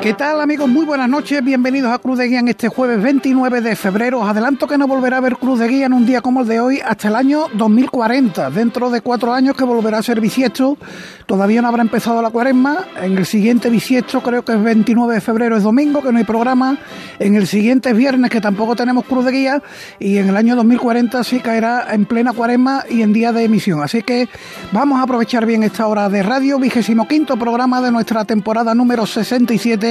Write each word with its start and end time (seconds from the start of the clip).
¿Qué 0.00 0.14
tal 0.14 0.40
amigos? 0.40 0.68
Muy 0.68 0.86
buenas 0.86 1.08
noches, 1.08 1.42
bienvenidos 1.42 1.92
a 1.92 1.98
Cruz 1.98 2.18
de 2.18 2.28
Guía 2.28 2.38
en 2.38 2.46
este 2.46 2.68
jueves 2.68 3.02
29 3.02 3.60
de 3.60 3.74
febrero. 3.74 4.20
Os 4.20 4.28
adelanto 4.28 4.68
que 4.68 4.78
no 4.78 4.86
volverá 4.86 5.16
a 5.16 5.20
ver 5.20 5.36
Cruz 5.36 5.58
de 5.58 5.66
Guía 5.66 5.86
en 5.86 5.92
un 5.92 6.06
día 6.06 6.20
como 6.20 6.42
el 6.42 6.46
de 6.46 6.60
hoy 6.60 6.80
hasta 6.80 7.08
el 7.08 7.16
año 7.16 7.46
2040. 7.54 8.48
Dentro 8.50 8.90
de 8.90 9.00
cuatro 9.00 9.34
años 9.34 9.56
que 9.56 9.64
volverá 9.64 9.98
a 9.98 10.02
ser 10.04 10.20
bisiesto, 10.20 10.78
todavía 11.26 11.60
no 11.62 11.68
habrá 11.68 11.82
empezado 11.82 12.22
la 12.22 12.30
cuaresma. 12.30 12.86
En 13.02 13.18
el 13.18 13.26
siguiente 13.26 13.70
bisiesto, 13.70 14.22
creo 14.22 14.44
que 14.44 14.52
es 14.52 14.62
29 14.62 15.14
de 15.14 15.20
febrero, 15.20 15.56
es 15.56 15.64
domingo, 15.64 16.00
que 16.00 16.12
no 16.12 16.18
hay 16.18 16.24
programa. 16.24 16.78
En 17.18 17.34
el 17.34 17.48
siguiente 17.48 17.90
es 17.90 17.96
viernes, 17.96 18.30
que 18.30 18.40
tampoco 18.40 18.76
tenemos 18.76 19.04
Cruz 19.04 19.24
de 19.24 19.32
Guía. 19.32 19.62
Y 19.98 20.18
en 20.18 20.28
el 20.28 20.36
año 20.36 20.54
2040 20.54 21.24
sí 21.24 21.40
caerá 21.40 21.92
en 21.92 22.06
plena 22.06 22.32
cuaresma 22.32 22.84
y 22.88 23.02
en 23.02 23.12
día 23.12 23.32
de 23.32 23.42
emisión. 23.42 23.82
Así 23.82 24.04
que 24.04 24.28
vamos 24.70 25.00
a 25.00 25.02
aprovechar 25.02 25.44
bien 25.44 25.64
esta 25.64 25.88
hora 25.88 26.08
de 26.08 26.22
radio, 26.22 26.60
vigésimo 26.60 27.08
quinto 27.08 27.36
programa 27.36 27.80
de 27.80 27.90
nuestra 27.90 28.24
temporada 28.24 28.76
número 28.76 29.04
67 29.04 29.87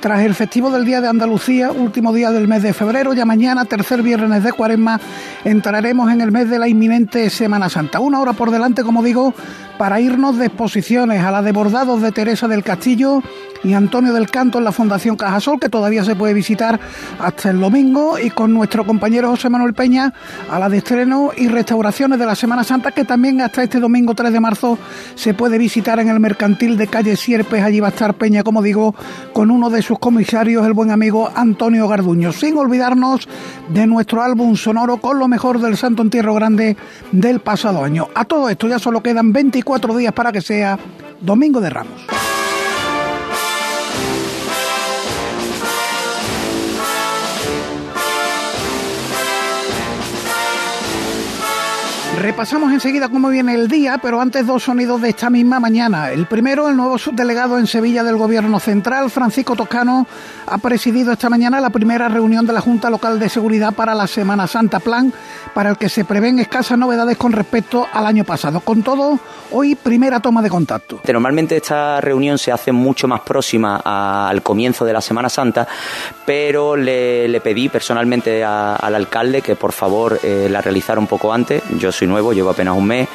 tras 0.00 0.20
el 0.22 0.34
festivo 0.34 0.70
del 0.70 0.84
Día 0.84 1.00
de 1.00 1.08
Andalucía, 1.08 1.72
último 1.72 2.12
día 2.12 2.30
del 2.30 2.46
mes 2.46 2.62
de 2.62 2.72
febrero, 2.72 3.12
ya 3.12 3.24
mañana, 3.24 3.64
tercer 3.64 4.02
viernes 4.02 4.44
de 4.44 4.52
cuaresma, 4.52 5.00
entraremos 5.44 6.12
en 6.12 6.20
el 6.20 6.30
mes 6.30 6.48
de 6.48 6.58
la 6.58 6.68
inminente 6.68 7.28
Semana 7.30 7.68
Santa. 7.68 8.00
Una 8.00 8.20
hora 8.20 8.32
por 8.32 8.50
delante, 8.50 8.82
como 8.82 9.02
digo, 9.02 9.34
para 9.76 10.00
irnos 10.00 10.38
de 10.38 10.46
exposiciones 10.46 11.22
a 11.22 11.30
la 11.30 11.42
de 11.42 11.52
bordados 11.52 12.00
de 12.00 12.12
Teresa 12.12 12.48
del 12.48 12.62
Castillo 12.62 13.22
y 13.64 13.72
Antonio 13.72 14.12
del 14.12 14.30
Canto 14.30 14.58
en 14.58 14.64
la 14.64 14.72
Fundación 14.72 15.16
Cajasol, 15.16 15.58
que 15.58 15.68
todavía 15.68 16.04
se 16.04 16.14
puede 16.14 16.34
visitar 16.34 16.78
hasta 17.18 17.50
el 17.50 17.60
domingo, 17.60 18.18
y 18.18 18.30
con 18.30 18.52
nuestro 18.52 18.86
compañero 18.86 19.30
José 19.30 19.48
Manuel 19.48 19.74
Peña 19.74 20.12
a 20.50 20.58
la 20.58 20.68
de 20.68 20.78
estreno 20.78 21.30
y 21.36 21.48
restauraciones 21.48 22.18
de 22.18 22.26
la 22.26 22.34
Semana 22.34 22.62
Santa, 22.62 22.92
que 22.92 23.04
también 23.04 23.40
hasta 23.40 23.62
este 23.62 23.80
domingo 23.80 24.14
3 24.14 24.32
de 24.32 24.40
marzo 24.40 24.78
se 25.14 25.34
puede 25.34 25.58
visitar 25.58 25.98
en 25.98 26.08
el 26.08 26.20
mercantil 26.20 26.76
de 26.76 26.86
calle 26.86 27.16
Sierpes. 27.16 27.62
Allí 27.62 27.80
va 27.80 27.88
a 27.88 27.90
estar 27.90 28.14
Peña, 28.14 28.42
como 28.42 28.62
digo, 28.62 28.94
con 29.32 29.50
uno 29.50 29.70
de 29.70 29.82
sus 29.82 29.98
comisarios, 29.98 30.66
el 30.66 30.72
buen 30.74 30.90
amigo 30.90 31.30
Antonio 31.34 31.88
Garduño. 31.88 32.32
Sin 32.32 32.56
olvidarnos 32.58 33.28
de 33.68 33.86
nuestro 33.86 34.22
álbum 34.22 34.56
sonoro 34.56 34.98
con 34.98 35.18
lo 35.18 35.28
mejor 35.28 35.60
del 35.60 35.76
Santo 35.76 36.02
Entierro 36.02 36.34
Grande 36.34 36.76
del 37.12 37.40
pasado 37.40 37.82
año. 37.82 38.08
A 38.14 38.24
todo 38.24 38.48
esto 38.48 38.68
ya 38.68 38.78
solo 38.78 39.02
quedan 39.02 39.32
24 39.32 39.96
días 39.96 40.12
para 40.12 40.32
que 40.32 40.40
sea 40.40 40.78
Domingo 41.20 41.60
de 41.60 41.70
Ramos. 41.70 42.06
Repasamos 52.24 52.72
enseguida 52.72 53.10
cómo 53.10 53.28
viene 53.28 53.52
el 53.52 53.68
día, 53.68 53.98
pero 54.00 54.18
antes 54.18 54.46
dos 54.46 54.62
sonidos 54.62 55.02
de 55.02 55.10
esta 55.10 55.28
misma 55.28 55.60
mañana. 55.60 56.10
El 56.10 56.24
primero, 56.24 56.70
el 56.70 56.76
nuevo 56.76 56.96
subdelegado 56.96 57.58
en 57.58 57.66
Sevilla 57.66 58.02
del 58.02 58.16
Gobierno 58.16 58.58
Central, 58.60 59.10
Francisco 59.10 59.54
Toscano, 59.54 60.06
ha 60.46 60.56
presidido 60.56 61.12
esta 61.12 61.28
mañana 61.28 61.60
la 61.60 61.68
primera 61.68 62.08
reunión 62.08 62.46
de 62.46 62.54
la 62.54 62.62
Junta 62.62 62.88
Local 62.88 63.18
de 63.18 63.28
Seguridad 63.28 63.74
para 63.74 63.94
la 63.94 64.06
Semana 64.06 64.46
Santa, 64.46 64.80
plan 64.80 65.12
para 65.52 65.68
el 65.68 65.76
que 65.76 65.90
se 65.90 66.06
prevén 66.06 66.38
escasas 66.38 66.78
novedades 66.78 67.18
con 67.18 67.32
respecto 67.32 67.86
al 67.92 68.06
año 68.06 68.24
pasado. 68.24 68.60
Con 68.60 68.82
todo, 68.82 69.18
hoy 69.50 69.74
primera 69.74 70.20
toma 70.20 70.40
de 70.40 70.48
contacto. 70.48 71.00
Normalmente 71.06 71.58
esta 71.58 72.00
reunión 72.00 72.38
se 72.38 72.50
hace 72.50 72.72
mucho 72.72 73.06
más 73.06 73.20
próxima 73.20 73.82
al 73.84 74.42
comienzo 74.42 74.86
de 74.86 74.94
la 74.94 75.02
Semana 75.02 75.28
Santa, 75.28 75.68
pero 76.24 76.74
le, 76.74 77.38
pedí 77.42 77.68
personalmente 77.68 78.42
al 78.42 78.94
alcalde 78.94 79.42
que 79.42 79.56
por 79.56 79.72
favor 79.72 80.18
eh, 80.22 80.48
la 80.50 80.62
realizara 80.62 80.98
un 80.98 81.06
poco 81.06 81.30
antes. 81.30 81.62
Yo 81.78 81.92
soy 81.92 82.08
nuevo, 82.14 82.32
llevo 82.32 82.50
apenas 82.50 82.76
un 82.76 82.86
mes 82.86 83.08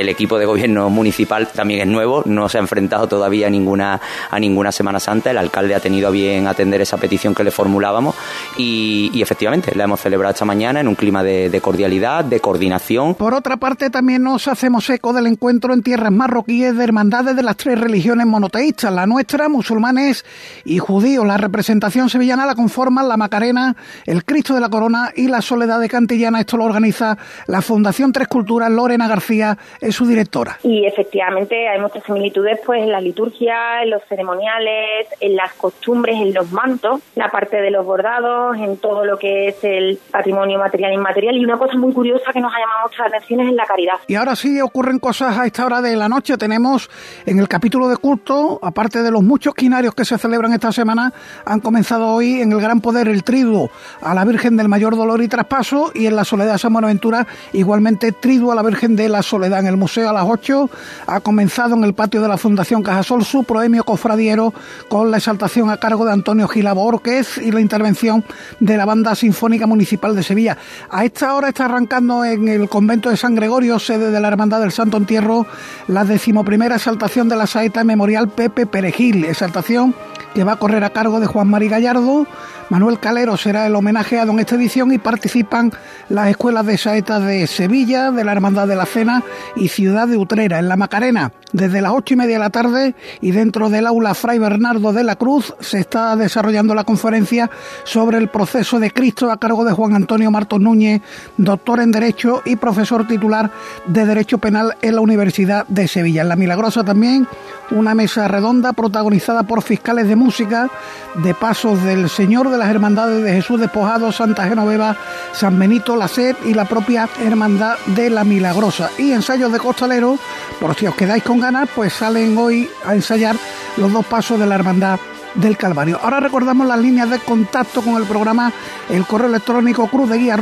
el 0.00 0.08
equipo 0.08 0.38
de 0.38 0.46
gobierno 0.46 0.90
municipal 0.90 1.48
también 1.48 1.80
es 1.80 1.86
nuevo, 1.86 2.22
no 2.26 2.48
se 2.48 2.58
ha 2.58 2.60
enfrentado 2.60 3.08
todavía 3.08 3.46
a 3.46 3.50
ninguna, 3.50 4.00
a 4.30 4.38
ninguna 4.38 4.72
Semana 4.72 5.00
Santa. 5.00 5.30
El 5.30 5.38
alcalde 5.38 5.74
ha 5.74 5.80
tenido 5.80 6.08
a 6.08 6.10
bien 6.10 6.46
atender 6.46 6.80
esa 6.80 6.96
petición 6.96 7.34
que 7.34 7.44
le 7.44 7.50
formulábamos 7.50 8.14
y, 8.56 9.10
efectivamente 9.20 9.74
la 9.74 9.84
hemos 9.84 10.00
celebrado 10.00 10.32
esta 10.32 10.44
mañana 10.44 10.78
en 10.80 10.88
un 10.88 10.94
clima 10.94 11.24
de, 11.24 11.60
cordialidad, 11.60 12.24
de 12.24 12.38
coordinación. 12.38 13.14
Por 13.14 13.34
otra 13.34 13.56
parte, 13.56 13.90
también 13.90 14.22
nos 14.22 14.46
hacemos 14.46 14.88
eco 14.90 15.12
del 15.12 15.26
encuentro 15.26 15.72
en 15.74 15.82
tierras 15.82 16.12
marroquíes 16.12 16.76
de 16.76 16.84
hermandades 16.84 17.34
de 17.34 17.42
las 17.42 17.56
tres 17.56 17.80
religiones 17.80 18.26
monoteístas, 18.26 18.92
la 18.92 19.06
nuestra, 19.06 19.48
musulmanes 19.48 20.24
y 20.64 20.78
judíos. 20.78 21.26
La 21.26 21.38
representación 21.38 22.08
sevillana 22.08 22.46
la 22.46 22.54
conforman 22.54 23.08
la 23.08 23.16
Macarena, 23.16 23.74
el 24.04 24.24
Cristo 24.24 24.54
de 24.54 24.60
la 24.60 24.68
Corona 24.68 25.12
y 25.16 25.26
la 25.28 25.42
Soledad 25.42 25.80
de 25.80 25.88
Cantillana. 25.88 26.40
Esto 26.40 26.56
lo 26.56 26.64
organiza 26.64 27.18
la 27.46 27.62
Fundación 27.62 28.12
Tres 28.12 28.28
Culturas, 28.28 28.70
Lorena 28.70 29.08
García 29.08 29.58
es 29.86 29.94
su 29.94 30.06
directora. 30.06 30.58
Y 30.62 30.84
efectivamente 30.84 31.68
hay 31.68 31.80
muchas 31.80 32.02
similitudes 32.04 32.58
pues 32.64 32.82
en 32.82 32.90
la 32.90 33.00
liturgia, 33.00 33.82
en 33.82 33.90
los 33.90 34.02
ceremoniales, 34.08 35.08
en 35.20 35.36
las 35.36 35.52
costumbres, 35.54 36.16
en 36.16 36.34
los 36.34 36.50
mantos, 36.50 37.00
la 37.14 37.30
parte 37.30 37.56
de 37.58 37.70
los 37.70 37.84
bordados, 37.84 38.56
en 38.56 38.76
todo 38.78 39.04
lo 39.04 39.18
que 39.18 39.48
es 39.48 39.62
el 39.62 39.98
patrimonio 40.10 40.58
material 40.58 40.90
e 40.92 40.94
inmaterial. 40.94 41.36
Y 41.36 41.44
una 41.44 41.58
cosa 41.58 41.76
muy 41.76 41.92
curiosa 41.92 42.32
que 42.32 42.40
nos 42.40 42.52
ha 42.52 42.58
llamado 42.58 42.88
mucha 42.88 43.04
atención 43.04 43.40
es 43.40 43.48
en 43.48 43.56
la 43.56 43.64
caridad. 43.64 43.94
Y 44.06 44.14
ahora 44.14 44.36
sí 44.36 44.60
ocurren 44.60 44.98
cosas 44.98 45.38
a 45.38 45.46
esta 45.46 45.64
hora 45.64 45.80
de 45.80 45.96
la 45.96 46.08
noche. 46.08 46.36
Tenemos 46.36 46.90
en 47.24 47.38
el 47.38 47.48
capítulo 47.48 47.88
de 47.88 47.96
culto, 47.96 48.58
aparte 48.62 49.02
de 49.02 49.10
los 49.10 49.22
muchos 49.22 49.54
quinarios 49.54 49.94
que 49.94 50.04
se 50.04 50.18
celebran 50.18 50.52
esta 50.52 50.72
semana, 50.72 51.12
han 51.44 51.60
comenzado 51.60 52.08
hoy 52.08 52.40
en 52.40 52.52
el 52.52 52.60
Gran 52.60 52.80
Poder 52.80 53.08
el 53.08 53.22
triduo 53.22 53.70
a 54.00 54.14
la 54.14 54.24
Virgen 54.24 54.56
del 54.56 54.68
Mayor 54.68 54.96
Dolor 54.96 55.22
y 55.22 55.28
Traspaso 55.28 55.92
y 55.94 56.06
en 56.06 56.16
la 56.16 56.24
Soledad 56.24 56.54
de 56.54 56.58
San 56.58 56.72
Buenaventura 56.72 57.26
igualmente 57.52 58.12
triduo 58.12 58.52
a 58.52 58.54
la 58.54 58.62
Virgen 58.62 58.96
de 58.96 59.08
la 59.08 59.22
Soledad 59.22 59.60
en 59.60 59.66
el 59.66 59.75
museo 59.76 60.08
a 60.08 60.12
las 60.12 60.24
8 60.26 60.70
ha 61.06 61.20
comenzado 61.20 61.74
en 61.74 61.84
el 61.84 61.94
patio 61.94 62.20
de 62.20 62.28
la 62.28 62.36
Fundación 62.36 62.82
Cajasol 62.82 63.24
su 63.24 63.44
proemio 63.44 63.84
cofradiero 63.84 64.52
con 64.88 65.10
la 65.10 65.18
exaltación 65.18 65.70
a 65.70 65.76
cargo 65.76 66.04
de 66.04 66.12
Antonio 66.12 66.48
Gila 66.48 66.72
Borquez 66.72 67.38
y 67.38 67.52
la 67.52 67.60
intervención 67.60 68.24
de 68.60 68.76
la 68.76 68.84
Banda 68.84 69.14
Sinfónica 69.14 69.66
Municipal 69.66 70.14
de 70.14 70.22
Sevilla. 70.22 70.56
A 70.90 71.04
esta 71.04 71.34
hora 71.34 71.48
está 71.48 71.66
arrancando 71.66 72.24
en 72.24 72.48
el 72.48 72.68
convento 72.68 73.10
de 73.10 73.16
San 73.16 73.34
Gregorio, 73.34 73.78
sede 73.78 74.10
de 74.10 74.20
la 74.20 74.28
Hermandad 74.28 74.60
del 74.60 74.72
Santo 74.72 74.96
Entierro, 74.96 75.46
la 75.88 76.04
decimoprimera 76.04 76.76
exaltación 76.76 77.28
de 77.28 77.36
la 77.36 77.46
saeta 77.46 77.84
memorial 77.84 78.28
Pepe 78.28 78.66
Perejil, 78.66 79.24
exaltación 79.24 79.94
que 80.36 80.44
va 80.44 80.52
a 80.52 80.56
correr 80.56 80.84
a 80.84 80.90
cargo 80.90 81.18
de 81.18 81.26
Juan 81.26 81.48
Mari 81.48 81.68
Gallardo. 81.68 82.26
Manuel 82.68 82.98
Calero 82.98 83.36
será 83.36 83.66
el 83.66 83.76
homenajeado 83.76 84.32
en 84.32 84.40
esta 84.40 84.56
edición 84.56 84.92
y 84.92 84.98
participan 84.98 85.72
las 86.08 86.28
escuelas 86.28 86.66
de 86.66 86.76
saetas 86.76 87.24
de 87.24 87.46
Sevilla, 87.46 88.10
de 88.10 88.24
la 88.24 88.32
Hermandad 88.32 88.66
de 88.66 88.74
la 88.74 88.86
Cena 88.86 89.22
y 89.54 89.68
Ciudad 89.68 90.08
de 90.08 90.16
Utrera, 90.16 90.58
en 90.58 90.68
la 90.68 90.76
Macarena. 90.76 91.32
Desde 91.52 91.80
las 91.80 91.92
ocho 91.92 92.14
y 92.14 92.16
media 92.16 92.34
de 92.34 92.40
la 92.40 92.50
tarde 92.50 92.94
y 93.20 93.30
dentro 93.30 93.70
del 93.70 93.86
aula 93.86 94.14
Fray 94.14 94.38
Bernardo 94.38 94.92
de 94.92 95.04
la 95.04 95.14
Cruz 95.14 95.54
se 95.60 95.78
está 95.78 96.16
desarrollando 96.16 96.74
la 96.74 96.84
conferencia 96.84 97.50
sobre 97.84 98.18
el 98.18 98.28
proceso 98.28 98.80
de 98.80 98.90
Cristo 98.90 99.30
a 99.30 99.38
cargo 99.38 99.64
de 99.64 99.72
Juan 99.72 99.94
Antonio 99.94 100.30
Martos 100.30 100.60
Núñez, 100.60 101.02
doctor 101.36 101.80
en 101.80 101.92
Derecho 101.92 102.42
y 102.44 102.56
profesor 102.56 103.06
titular 103.06 103.50
de 103.86 104.04
Derecho 104.04 104.38
Penal 104.38 104.74
en 104.82 104.96
la 104.96 105.00
Universidad 105.00 105.66
de 105.68 105.86
Sevilla. 105.86 106.22
En 106.22 106.28
la 106.28 106.36
Milagrosa 106.36 106.82
también 106.82 107.28
una 107.70 107.94
mesa 107.94 108.28
redonda 108.28 108.72
protagonizada 108.72 109.42
por 109.42 109.62
fiscales 109.62 110.08
de 110.08 110.16
música 110.16 110.70
de 111.16 111.34
pasos 111.34 111.82
del 111.82 112.08
Señor 112.08 112.50
de 112.50 112.58
las 112.58 112.68
Hermandades 112.68 113.22
de 113.22 113.32
Jesús 113.32 113.60
Despojado, 113.60 114.12
Santa 114.12 114.48
Genoveva, 114.48 114.96
San 115.32 115.58
Benito, 115.58 115.96
la 115.96 116.08
Sed 116.08 116.36
y 116.44 116.54
la 116.54 116.64
propia 116.64 117.08
Hermandad 117.20 117.76
de 117.86 118.10
la 118.10 118.24
Milagrosa. 118.24 118.90
Y 118.98 119.12
ensayos 119.12 119.52
de 119.52 119.58
costalero, 119.58 120.18
por 120.60 120.74
si 120.74 120.86
os 120.86 120.94
quedáis 120.94 121.22
con 121.22 121.40
ganas, 121.40 121.68
pues 121.74 121.92
salen 121.92 122.36
hoy 122.38 122.68
a 122.84 122.94
ensayar 122.94 123.36
los 123.76 123.92
dos 123.92 124.06
pasos 124.06 124.38
de 124.38 124.46
la 124.46 124.54
Hermandad 124.54 124.98
del 125.36 125.56
Calvario. 125.56 125.98
Ahora 126.02 126.20
recordamos 126.20 126.66
las 126.66 126.78
líneas 126.78 127.10
de 127.10 127.18
contacto 127.18 127.82
con 127.82 128.00
el 128.00 128.08
programa, 128.08 128.52
el 128.88 129.06
correo 129.06 129.28
electrónico 129.28 129.86
cruz 129.88 130.10
de 130.10 130.18
guía 130.18 130.36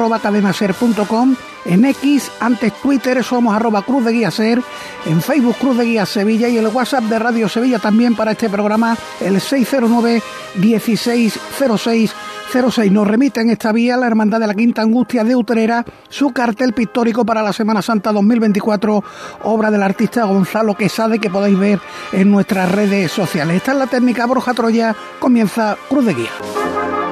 en 1.65 1.85
X, 1.85 2.31
antes 2.41 2.73
Twitter 2.75 3.25
somos 3.25 3.55
arroba 3.55 3.83
cruz 3.83 4.05
de 4.05 4.13
guía 4.13 4.31
ser, 4.31 4.63
en 5.07 5.23
Facebook 5.23 5.57
Cruz 5.59 5.79
de 5.79 5.85
Guía 5.85 6.05
Sevilla 6.05 6.49
y 6.49 6.59
el 6.59 6.67
WhatsApp 6.67 7.05
de 7.05 7.19
Radio 7.19 7.49
Sevilla 7.49 7.79
también 7.79 8.15
para 8.15 8.33
este 8.33 8.51
programa, 8.51 8.97
el 9.21 9.41
609 9.41 10.23
1606 10.57 12.15
06 12.53 12.91
nos 12.93 13.07
remite 13.07 13.41
en 13.41 13.51
esta 13.51 13.73
vía 13.73 13.97
la 13.97 14.07
Hermandad 14.07 14.41
de 14.41 14.47
la 14.47 14.55
Quinta 14.55 14.83
Angustia 14.83 15.25
de 15.25 15.37
Utrera 15.37 15.85
su 16.09 16.33
cartel 16.33 16.73
pictórico 16.73 17.25
para 17.25 17.43
la 17.43 17.53
Semana 17.53 17.83
Santa 17.83 18.13
2024, 18.13 19.03
obra 19.43 19.71
del 19.71 19.83
artista 19.83 20.25
Gonzalo 20.25 20.75
Quesade 20.75 21.19
que 21.19 21.31
podéis 21.31 21.59
ver 21.59 21.81
en 22.13 22.31
nuestras 22.31 22.71
redes 22.71 23.11
sociales. 23.11 23.57
Esta 23.57 23.73
es 23.73 23.79
la 23.79 23.87
técnica 23.87 24.27
Borja 24.27 24.55
Troya, 24.55 24.95
comienza 25.19 25.77
Cruz 25.89 26.07
de 26.07 26.15
Guía. 26.15 27.04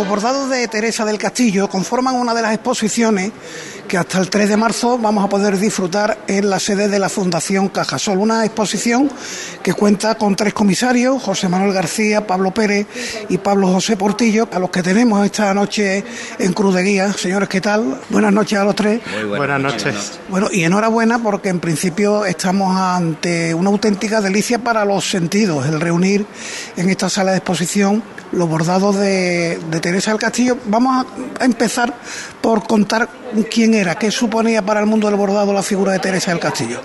Los 0.00 0.08
bordados 0.08 0.48
de 0.48 0.66
Teresa 0.66 1.04
del 1.04 1.18
Castillo 1.18 1.68
conforman 1.68 2.14
una 2.14 2.32
de 2.32 2.40
las 2.40 2.54
exposiciones 2.54 3.32
que 3.86 3.98
hasta 3.98 4.18
el 4.18 4.30
3 4.30 4.48
de 4.48 4.56
marzo 4.56 4.96
vamos 4.96 5.22
a 5.22 5.28
poder 5.28 5.58
disfrutar 5.58 6.16
en 6.26 6.48
la 6.48 6.58
sede 6.58 6.88
de 6.88 6.98
la 6.98 7.10
Fundación 7.10 7.68
Cajasol. 7.68 8.16
Una 8.16 8.46
exposición 8.46 9.10
que 9.62 9.74
cuenta 9.74 10.14
con 10.14 10.36
tres 10.36 10.54
comisarios, 10.54 11.22
José 11.22 11.50
Manuel 11.50 11.74
García, 11.74 12.26
Pablo 12.26 12.50
Pérez 12.50 12.86
y 13.28 13.36
Pablo 13.36 13.68
José 13.68 13.98
Portillo, 13.98 14.48
a 14.50 14.58
los 14.58 14.70
que 14.70 14.82
tenemos 14.82 15.22
esta 15.22 15.52
noche 15.52 16.02
en 16.38 16.52
Cruz 16.54 16.74
de 16.76 16.82
Guía. 16.82 17.12
Señores, 17.12 17.50
¿qué 17.50 17.60
tal? 17.60 18.00
Buenas 18.08 18.32
noches 18.32 18.58
a 18.58 18.64
los 18.64 18.74
tres. 18.74 19.02
Muy 19.12 19.36
buenas, 19.36 19.60
noches. 19.60 20.18
Bueno, 20.30 20.48
y 20.50 20.64
enhorabuena 20.64 21.22
porque 21.22 21.50
en 21.50 21.60
principio 21.60 22.24
estamos 22.24 22.74
ante 22.74 23.52
una 23.52 23.68
auténtica 23.68 24.22
delicia 24.22 24.60
para 24.60 24.86
los 24.86 25.10
sentidos, 25.10 25.66
el 25.66 25.78
reunir 25.78 26.24
en 26.78 26.88
esta 26.88 27.10
sala 27.10 27.32
de 27.32 27.36
exposición 27.36 28.02
los 28.32 28.48
bordados 28.48 28.96
de, 28.96 29.58
Teresa 29.80 30.10
del 30.10 30.20
Castillo. 30.20 30.56
Vamos 30.66 31.06
a 31.38 31.44
empezar 31.44 31.94
por 32.40 32.66
contar 32.66 33.08
quién 33.50 33.74
era, 33.74 33.96
qué 33.96 34.10
suponía 34.10 34.62
para 34.62 34.80
el 34.80 34.86
mundo 34.86 35.08
del 35.08 35.16
bordado 35.16 35.52
la 35.52 35.62
figura 35.62 35.92
de 35.92 35.98
Teresa 35.98 36.30
del 36.30 36.40
Castillo. 36.40 36.80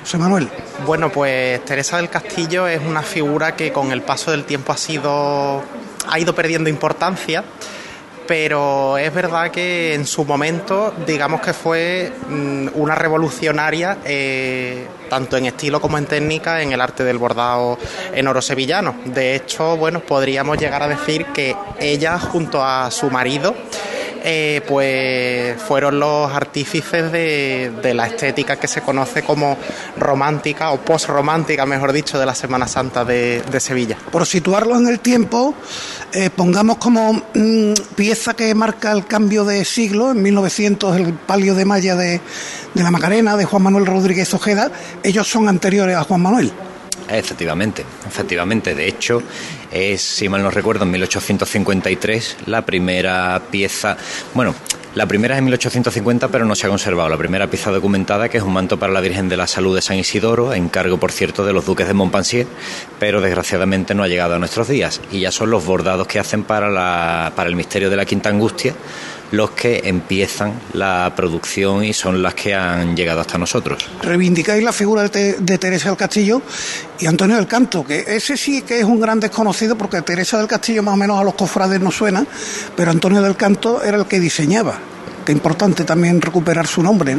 José 0.00 0.18
Manuel. 0.18 0.48
Bueno, 0.86 1.10
pues 1.10 1.64
Teresa 1.64 1.98
del 1.98 2.08
Castillo 2.08 2.66
es 2.66 2.80
una 2.80 3.02
figura 3.02 3.54
que 3.54 3.72
con 3.72 3.92
el 3.92 4.02
paso 4.02 4.30
del 4.30 4.44
tiempo 4.44 4.72
ha 4.72 4.76
sido 4.76 5.62
ha 6.08 6.18
ido 6.18 6.34
perdiendo 6.34 6.70
importancia 6.70 7.44
pero 8.30 8.96
es 8.96 9.12
verdad 9.12 9.50
que 9.50 9.92
en 9.92 10.06
su 10.06 10.24
momento, 10.24 10.94
digamos 11.04 11.40
que 11.40 11.52
fue 11.52 12.12
mm, 12.28 12.68
una 12.74 12.94
revolucionaria, 12.94 13.98
eh, 14.04 14.86
tanto 15.08 15.36
en 15.36 15.46
estilo 15.46 15.80
como 15.80 15.98
en 15.98 16.06
técnica, 16.06 16.62
en 16.62 16.70
el 16.70 16.80
arte 16.80 17.02
del 17.02 17.18
bordado 17.18 17.76
en 18.14 18.28
oro 18.28 18.40
sevillano. 18.40 18.94
De 19.04 19.34
hecho, 19.34 19.76
bueno, 19.76 19.98
podríamos 19.98 20.58
llegar 20.58 20.80
a 20.80 20.86
decir 20.86 21.26
que 21.34 21.56
ella, 21.80 22.20
junto 22.20 22.64
a 22.64 22.92
su 22.92 23.10
marido, 23.10 23.56
eh, 24.22 24.62
pues 24.66 25.60
fueron 25.62 25.98
los 25.98 26.32
artífices 26.32 27.10
de, 27.12 27.92
la 27.94 28.06
estética 28.06 28.56
que 28.56 28.68
se 28.68 28.82
conoce 28.82 29.22
como 29.22 29.56
romántica 29.96 30.70
o 30.70 30.78
post-romántica, 30.78 31.66
mejor 31.66 31.92
dicho, 31.92 32.18
de 32.18 32.26
la 32.26 32.34
Semana 32.34 32.68
Santa 32.68 33.04
de, 33.04 33.42
Sevilla. 33.60 33.96
Por 34.10 34.26
situarlo 34.26 34.76
en 34.76 34.86
el 34.88 35.00
tiempo, 35.00 35.54
eh, 36.12 36.30
pongamos 36.30 36.78
como 36.78 37.12
mm, 37.12 37.72
pieza 37.94 38.34
que 38.34 38.54
marca 38.54 38.92
el 38.92 39.06
cambio 39.06 39.44
de 39.44 39.64
siglo, 39.64 40.12
en 40.12 40.22
1900 40.22 40.96
el 40.96 41.12
palio 41.14 41.54
de 41.54 41.64
Maya 41.64 41.96
de, 41.96 42.20
de 42.74 42.82
la 42.82 42.90
Macarena, 42.90 43.36
de 43.36 43.44
Juan 43.44 43.62
Manuel 43.62 43.86
Rodríguez 43.86 44.32
Ojeda, 44.34 44.70
ellos 45.02 45.28
son 45.28 45.48
anteriores 45.48 45.96
a 45.96 46.04
Juan 46.04 46.22
Manuel. 46.22 46.52
Efectivamente, 47.10 47.84
efectivamente. 48.06 48.74
De 48.74 48.86
hecho, 48.86 49.22
es, 49.72 50.02
si 50.02 50.28
mal 50.28 50.42
no 50.42 50.50
recuerdo, 50.50 50.84
en 50.84 50.90
1853 50.90 52.38
la 52.46 52.64
primera 52.64 53.40
pieza, 53.50 53.96
bueno, 54.34 54.54
la 54.94 55.06
primera 55.06 55.36
es 55.36 55.38
en 55.38 55.44
1850, 55.44 56.28
pero 56.28 56.44
no 56.44 56.56
se 56.56 56.66
ha 56.66 56.68
conservado. 56.68 57.08
La 57.08 57.16
primera 57.16 57.46
pieza 57.46 57.70
documentada, 57.70 58.28
que 58.28 58.38
es 58.38 58.42
un 58.42 58.52
manto 58.52 58.76
para 58.76 58.92
la 58.92 59.00
Virgen 59.00 59.28
de 59.28 59.36
la 59.36 59.46
Salud 59.46 59.76
de 59.76 59.82
San 59.82 59.96
Isidoro, 59.96 60.52
encargo, 60.52 60.98
por 60.98 61.12
cierto, 61.12 61.46
de 61.46 61.52
los 61.52 61.64
duques 61.64 61.86
de 61.86 61.94
Montpensier, 61.94 62.48
pero 62.98 63.20
desgraciadamente 63.20 63.94
no 63.94 64.02
ha 64.02 64.08
llegado 64.08 64.34
a 64.34 64.38
nuestros 64.40 64.66
días. 64.66 65.00
Y 65.12 65.20
ya 65.20 65.30
son 65.30 65.50
los 65.50 65.64
bordados 65.64 66.08
que 66.08 66.18
hacen 66.18 66.42
para, 66.42 66.68
la, 66.68 67.32
para 67.36 67.48
el 67.48 67.54
misterio 67.54 67.88
de 67.88 67.96
la 67.96 68.04
Quinta 68.04 68.30
Angustia, 68.30 68.74
los 69.32 69.50
que 69.50 69.82
empiezan 69.84 70.52
la 70.72 71.12
producción 71.14 71.84
y 71.84 71.92
son 71.92 72.22
las 72.22 72.34
que 72.34 72.54
han 72.54 72.96
llegado 72.96 73.20
hasta 73.20 73.38
nosotros. 73.38 73.88
Reivindicáis 74.02 74.62
la 74.62 74.72
figura 74.72 75.08
de, 75.08 75.58
Teresa 75.58 75.88
del 75.88 75.98
Castillo 75.98 76.42
y 76.98 77.06
Antonio 77.06 77.36
del 77.36 77.46
Canto, 77.46 77.84
que 77.84 78.04
ese 78.06 78.36
sí 78.36 78.62
que 78.62 78.78
es 78.78 78.84
un 78.84 79.00
gran 79.00 79.20
desconocido 79.20 79.76
porque 79.76 80.02
Teresa 80.02 80.38
del 80.38 80.46
Castillo 80.46 80.82
más 80.82 80.94
o 80.94 80.96
menos 80.96 81.20
a 81.20 81.24
los 81.24 81.34
cofrades 81.34 81.80
no 81.80 81.90
suena, 81.90 82.24
pero 82.76 82.90
Antonio 82.90 83.22
del 83.22 83.36
Canto 83.36 83.82
era 83.82 83.96
el 83.96 84.06
que 84.06 84.20
diseñaba. 84.20 84.78
Qué 85.24 85.32
importante 85.32 85.84
también 85.84 86.20
recuperar 86.20 86.66
su 86.66 86.82
nombre. 86.82 87.16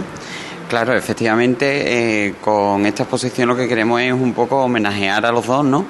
Claro, 0.71 0.95
efectivamente, 0.95 2.27
eh, 2.27 2.35
con 2.39 2.85
esta 2.85 3.03
exposición 3.03 3.49
lo 3.49 3.57
que 3.57 3.67
queremos 3.67 3.99
es 4.01 4.13
un 4.13 4.33
poco 4.33 4.63
homenajear 4.63 5.25
a 5.25 5.31
los 5.31 5.45
dos, 5.45 5.65
¿no? 5.65 5.85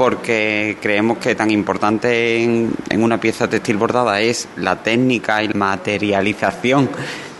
Porque 0.00 0.78
creemos 0.80 1.18
que 1.18 1.34
tan 1.34 1.50
importante 1.50 2.42
en, 2.42 2.72
una 2.90 3.20
pieza 3.20 3.50
textil 3.50 3.76
bordada 3.76 4.18
es 4.22 4.48
la 4.56 4.82
técnica 4.82 5.42
y 5.42 5.48
la 5.48 5.52
materialización 5.52 6.88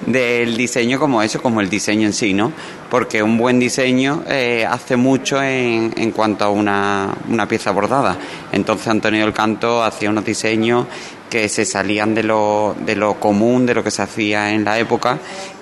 del 0.04 0.58
diseño 0.58 1.00
como 1.00 1.22
eso, 1.22 1.40
como 1.40 1.62
el 1.62 1.70
diseño 1.70 2.06
en 2.06 2.12
sí, 2.12 2.34
¿no? 2.34 2.52
Porque 2.90 3.22
un 3.22 3.38
buen 3.38 3.58
diseño 3.58 4.24
eh, 4.28 4.66
hace 4.68 4.96
mucho 4.96 5.42
en, 5.42 5.94
en 5.96 6.10
cuanto 6.10 6.44
a 6.44 6.50
una, 6.50 7.16
una, 7.30 7.48
pieza 7.48 7.70
bordada. 7.70 8.18
Entonces 8.52 8.88
Antonio 8.88 9.24
del 9.24 9.32
Canto 9.32 9.82
hacía 9.82 10.10
unos 10.10 10.26
diseños 10.26 10.84
que 11.30 11.48
se 11.48 11.64
salían 11.64 12.14
de 12.14 12.24
lo, 12.24 12.76
de 12.84 12.94
lo 12.94 13.14
común, 13.14 13.64
de 13.64 13.72
lo 13.72 13.82
que 13.82 13.90
se 13.90 14.02
hacía 14.02 14.52
en 14.52 14.64
la 14.66 14.78
época 14.78 15.18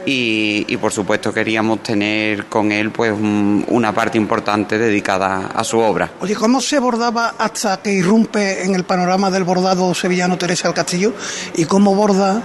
y, 0.07 0.65
y 0.69 0.77
por 0.77 0.93
supuesto 0.93 1.33
queríamos 1.33 1.83
tener 1.83 2.47
con 2.47 2.73
él 2.73 2.91
pues 2.91 3.13
una 3.13 3.95
parte 3.95 4.19
importante 4.19 4.79
dedicada 4.79 5.49
a 5.55 5.65
su 5.65 5.79
obra. 5.79 6.11
Oye, 6.21 6.35
¿cómo 6.35 6.61
se 6.61 6.79
bordaba 6.79 7.35
hasta 7.39 7.81
que 7.83 7.93
irrumpe 7.93 8.65
en 8.65 8.75
el 8.75 8.85
panorama 8.85 9.31
del 9.31 9.45
bordado 9.45 9.95
sevillano 9.95 10.39
Teresa 10.39 10.69
del 10.69 10.75
Castillo 10.75 11.13
y 11.55 11.65
cómo 11.65 11.95
borda 11.95 12.43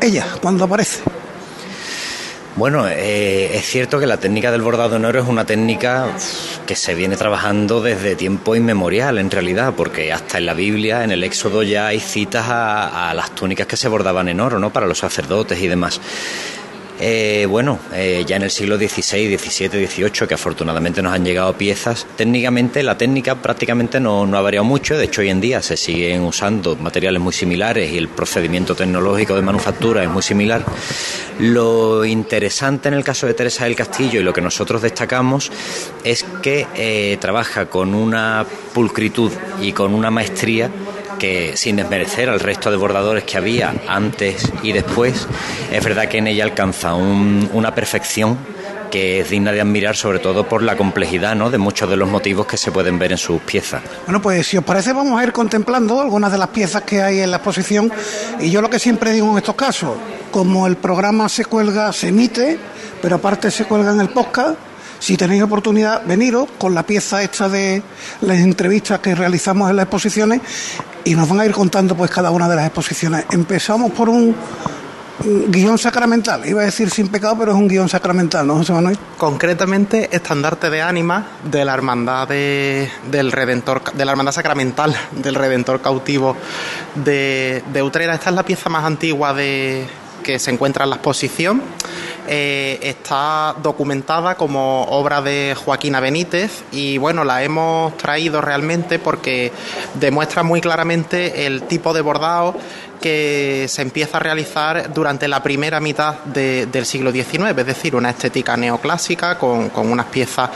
ella 0.00 0.26
cuando 0.40 0.64
aparece? 0.64 1.02
Bueno, 2.56 2.86
eh, 2.88 3.56
es 3.56 3.66
cierto 3.66 3.98
que 3.98 4.06
la 4.06 4.18
técnica 4.18 4.52
del 4.52 4.62
bordado 4.62 4.94
en 4.94 5.04
oro 5.04 5.20
es 5.20 5.26
una 5.26 5.44
técnica 5.44 6.06
que 6.66 6.76
se 6.76 6.94
viene 6.94 7.16
trabajando 7.16 7.82
desde 7.82 8.14
tiempo 8.14 8.54
inmemorial, 8.54 9.18
en 9.18 9.28
realidad, 9.28 9.74
porque 9.76 10.12
hasta 10.12 10.38
en 10.38 10.46
la 10.46 10.54
Biblia, 10.54 11.02
en 11.02 11.10
el 11.10 11.24
Éxodo, 11.24 11.64
ya 11.64 11.88
hay 11.88 11.98
citas 11.98 12.48
a, 12.48 13.10
a 13.10 13.14
las 13.14 13.32
túnicas 13.32 13.66
que 13.66 13.76
se 13.76 13.88
bordaban 13.88 14.28
en 14.28 14.38
oro, 14.38 14.60
¿no? 14.60 14.70
Para 14.70 14.86
los 14.86 14.98
sacerdotes 14.98 15.60
y 15.60 15.66
demás. 15.66 16.00
Eh, 17.00 17.46
bueno, 17.48 17.80
eh, 17.92 18.24
ya 18.26 18.36
en 18.36 18.42
el 18.42 18.50
siglo 18.50 18.76
XVI, 18.76 19.36
XVII, 19.36 19.86
XVIII, 19.86 20.28
que 20.28 20.34
afortunadamente 20.34 21.02
nos 21.02 21.12
han 21.12 21.24
llegado 21.24 21.52
piezas, 21.54 22.06
técnicamente 22.16 22.82
la 22.84 22.96
técnica 22.96 23.34
prácticamente 23.34 23.98
no, 23.98 24.22
ha 24.22 24.40
variado 24.40 24.64
mucho, 24.64 24.96
de 24.96 25.04
hecho 25.04 25.20
hoy 25.20 25.30
en 25.30 25.40
día 25.40 25.60
se 25.60 25.76
siguen 25.76 26.22
usando 26.22 26.76
materiales 26.76 27.20
muy 27.20 27.32
similares 27.32 27.92
y 27.92 27.98
el 27.98 28.08
procedimiento 28.08 28.76
tecnológico 28.76 29.34
de 29.34 29.42
manufactura 29.42 30.04
es 30.04 30.08
muy 30.08 30.22
similar. 30.22 30.64
Lo 31.40 32.04
interesante 32.04 32.88
en 32.88 32.94
el 32.94 33.02
caso 33.02 33.26
de 33.26 33.34
Teresa 33.34 33.64
del 33.64 33.74
Castillo 33.74 34.20
y 34.20 34.22
lo 34.22 34.32
que 34.32 34.40
nosotros 34.40 34.80
destacamos 34.80 35.50
es 36.04 36.24
que 36.42 36.66
eh, 36.76 37.16
trabaja 37.20 37.66
con 37.66 37.92
una 37.94 38.46
pulcritud 38.72 39.32
y 39.60 39.72
con 39.72 39.94
una 39.94 40.10
maestría 40.10 40.70
sin 41.54 41.76
desmerecer 41.76 42.28
al 42.28 42.40
resto 42.40 42.70
de 42.70 42.76
bordadores 42.76 43.24
que 43.24 43.36
había 43.36 43.74
antes 43.88 44.50
y 44.62 44.72
después, 44.72 45.26
es 45.70 45.84
verdad 45.84 46.08
que 46.08 46.18
en 46.18 46.26
ella 46.26 46.44
alcanza 46.44 46.94
una 46.94 47.74
perfección 47.74 48.38
que 48.94 49.18
es 49.18 49.30
digna 49.30 49.50
de 49.50 49.60
admirar 49.60 49.96
sobre 49.96 50.20
todo 50.20 50.48
por 50.48 50.62
la 50.62 50.76
complejidad 50.76 51.34
¿no? 51.34 51.50
de 51.50 51.58
muchos 51.58 51.90
de 51.90 51.96
los 51.96 52.08
motivos 52.08 52.46
que 52.46 52.56
se 52.56 52.70
pueden 52.70 52.96
ver 52.96 53.10
en 53.10 53.18
sus 53.18 53.40
piezas. 53.42 53.82
Bueno, 54.06 54.22
pues 54.22 54.46
si 54.46 54.56
os 54.56 54.62
parece 54.62 54.92
vamos 54.92 55.18
a 55.18 55.24
ir 55.24 55.32
contemplando 55.32 56.00
algunas 56.00 56.30
de 56.30 56.38
las 56.38 56.48
piezas 56.50 56.82
que 56.82 57.02
hay 57.02 57.18
en 57.18 57.32
la 57.32 57.38
exposición 57.38 57.90
y 58.38 58.50
yo 58.50 58.62
lo 58.62 58.70
que 58.70 58.78
siempre 58.78 59.10
digo 59.10 59.32
en 59.32 59.38
estos 59.38 59.56
casos, 59.56 59.96
como 60.30 60.68
el 60.68 60.76
programa 60.76 61.28
se 61.28 61.44
cuelga, 61.44 61.92
se 61.92 62.08
emite, 62.08 62.56
pero 63.02 63.16
aparte 63.16 63.50
se 63.50 63.64
cuelga 63.64 63.90
en 63.90 64.00
el 64.00 64.10
podcast, 64.10 64.56
si 65.04 65.18
tenéis 65.18 65.42
oportunidad, 65.42 66.02
veniros 66.06 66.48
con 66.56 66.74
la 66.74 66.82
pieza 66.82 67.22
esta 67.22 67.46
de 67.46 67.82
las 68.22 68.38
entrevistas 68.38 69.00
que 69.00 69.14
realizamos 69.14 69.68
en 69.68 69.76
las 69.76 69.82
exposiciones 69.82 70.40
y 71.04 71.14
nos 71.14 71.28
van 71.28 71.40
a 71.40 71.44
ir 71.44 71.52
contando 71.52 71.94
pues 71.94 72.10
cada 72.10 72.30
una 72.30 72.48
de 72.48 72.56
las 72.56 72.64
exposiciones. 72.64 73.26
Empezamos 73.30 73.92
por 73.92 74.08
un 74.08 74.34
guion 75.48 75.76
sacramental, 75.76 76.48
iba 76.48 76.62
a 76.62 76.64
decir 76.64 76.88
sin 76.88 77.08
pecado, 77.08 77.36
pero 77.38 77.52
es 77.52 77.58
un 77.58 77.68
guion 77.68 77.86
sacramental, 77.86 78.46
¿no, 78.46 78.56
José 78.56 78.72
Manuel? 78.72 78.96
Concretamente, 79.18 80.08
estandarte 80.10 80.70
de 80.70 80.80
ánima 80.80 81.26
de 81.50 81.66
la 81.66 81.74
hermandad 81.74 82.26
del 82.26 83.30
Redentor, 83.30 83.92
de 83.92 84.04
la 84.06 84.12
hermandad 84.12 84.32
sacramental 84.32 84.96
del 85.12 85.34
Redentor 85.34 85.82
cautivo 85.82 86.34
de, 86.94 87.62
de 87.74 87.82
Utrera. 87.82 88.14
Esta 88.14 88.30
es 88.30 88.36
la 88.36 88.42
pieza 88.42 88.70
más 88.70 88.86
antigua 88.86 89.34
de, 89.34 89.86
que 90.24 90.38
se 90.40 90.50
encuentra 90.50 90.84
en 90.84 90.90
la 90.90 90.96
exposición. 90.96 91.62
Eh, 92.26 92.78
está 92.80 93.54
documentada 93.62 94.36
como 94.36 94.84
obra 94.84 95.20
de 95.20 95.54
Joaquina 95.54 96.00
Benítez 96.00 96.64
y 96.72 96.96
bueno, 96.96 97.22
la 97.22 97.42
hemos 97.42 97.96
traído 97.98 98.40
realmente 98.40 98.98
porque 98.98 99.52
demuestra 99.94 100.42
muy 100.42 100.62
claramente 100.62 101.46
el 101.46 101.64
tipo 101.64 101.92
de 101.92 102.00
bordado 102.00 102.54
que 103.04 103.66
se 103.68 103.82
empieza 103.82 104.16
a 104.16 104.20
realizar 104.20 104.90
durante 104.94 105.28
la 105.28 105.42
primera 105.42 105.78
mitad 105.78 106.14
del 106.24 106.86
siglo 106.86 107.12
XIX, 107.12 107.50
es 107.54 107.66
decir, 107.66 107.94
una 107.94 108.08
estética 108.08 108.56
neoclásica 108.56 109.36
con, 109.36 109.70
unas 109.74 110.06
piezas 110.06 110.48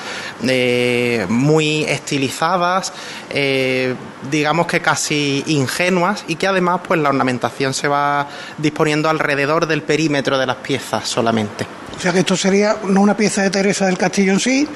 eh, 0.42 1.26
muy 1.28 1.84
estilizadas, 1.84 2.94
eh, 3.28 3.94
digamos 4.30 4.66
que 4.66 4.80
casi 4.80 5.44
ingenuas 5.48 6.24
y 6.26 6.36
que 6.36 6.46
además 6.46 6.80
pues 6.88 6.98
la 6.98 7.10
ornamentación 7.10 7.74
se 7.74 7.86
va 7.86 8.26
disponiendo 8.56 9.10
alrededor 9.10 9.66
del 9.66 9.82
perímetro 9.82 10.38
de 10.38 10.46
las 10.46 10.56
piezas 10.56 11.06
solamente. 11.06 11.77
O 11.98 12.00
sea 12.00 12.12
que 12.12 12.20
esto 12.20 12.36
sería 12.36 12.76
no 12.84 13.00
una 13.00 13.16
pieza 13.16 13.42
de 13.42 13.50
Teresa 13.50 13.86
del 13.86 13.98
Castillo 13.98 14.32
en 14.32 14.38
sí, 14.38 14.68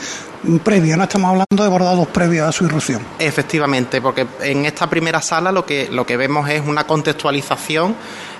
previa, 0.64 0.96
no 0.96 1.04
estamos 1.04 1.30
hablando 1.30 1.62
de 1.62 1.68
bordados 1.68 2.08
previos 2.08 2.48
a 2.48 2.50
su 2.50 2.64
irrupción. 2.64 3.00
Efectivamente, 3.16 4.00
porque 4.00 4.26
en 4.40 4.66
esta 4.66 4.90
primera 4.90 5.22
sala 5.22 5.52
lo 5.52 5.64
que, 5.64 5.88
lo 5.88 6.04
que 6.04 6.16
vemos 6.16 6.50
es 6.50 6.60
una 6.66 6.84
contextualización 6.84 7.94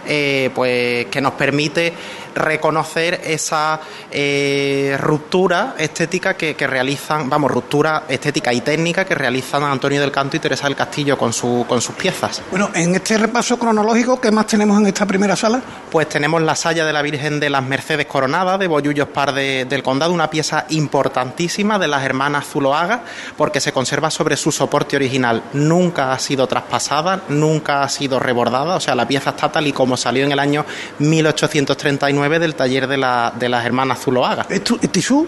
eh, 0.06 0.50
pues 0.54 1.06
que 1.06 1.20
nos 1.20 1.32
permite 1.34 1.92
reconocer 2.34 3.20
esa 3.24 3.80
eh, 4.10 4.96
ruptura 5.00 5.74
estética 5.78 6.34
que, 6.34 6.54
realizan, 6.66 7.28
vamos, 7.28 7.50
ruptura 7.50 8.04
estética 8.08 8.52
y 8.52 8.60
técnica 8.60 9.04
que 9.04 9.14
realizan 9.14 9.62
Antonio 9.64 10.00
del 10.00 10.10
Canto 10.10 10.36
y 10.36 10.40
Teresa 10.40 10.66
del 10.66 10.76
Castillo 10.76 11.18
con, 11.18 11.32
su, 11.32 11.64
con 11.68 11.80
sus 11.80 11.94
piezas. 11.94 12.42
Bueno, 12.50 12.70
en 12.74 12.94
este 12.94 13.18
repaso 13.18 13.58
cronológico, 13.58 14.20
¿qué 14.20 14.30
más 14.30 14.46
tenemos 14.46 14.78
en 14.80 14.86
esta 14.86 15.06
primera 15.06 15.36
sala? 15.36 15.60
Pues 15.90 16.08
tenemos 16.08 16.40
la 16.42 16.54
Saya 16.54 16.84
de 16.84 16.92
la 16.92 17.02
Virgen 17.02 17.40
de 17.40 17.50
las 17.50 17.64
Mercedes 17.64 18.06
Coronada 18.06 18.58
de 18.58 18.66
Bollullos 18.66 19.08
Par 19.08 19.32
del 19.34 19.82
Condado, 19.82 20.12
una 20.12 20.30
pieza 20.30 20.66
importantísima 20.70 21.78
de 21.78 21.88
las 21.88 22.04
hermanas 22.04 22.46
Zuloaga, 22.46 23.02
porque 23.36 23.60
se 23.60 23.72
conserva 23.72 24.10
sobre 24.10 24.36
su 24.36 24.52
soporte 24.52 24.96
original. 24.96 25.42
Nunca 25.52 26.12
ha 26.12 26.18
sido 26.18 26.46
traspasada, 26.46 27.22
nunca 27.28 27.82
ha 27.82 27.88
sido 27.88 28.18
rebordada, 28.18 28.76
o 28.76 28.80
sea, 28.80 28.94
la 28.94 29.06
pieza 29.06 29.30
está 29.30 29.50
tal 29.50 29.66
y 29.66 29.72
como 29.72 29.91
salió 29.96 30.24
en 30.24 30.32
el 30.32 30.38
año 30.38 30.64
1839 30.98 32.38
del 32.38 32.54
taller 32.54 32.86
de, 32.86 32.96
la, 32.96 33.32
de 33.38 33.48
las 33.48 33.64
hermanas 33.64 34.00
Zuloaga. 34.00 34.46
¿Es, 34.48 34.62
tisú? 34.62 35.26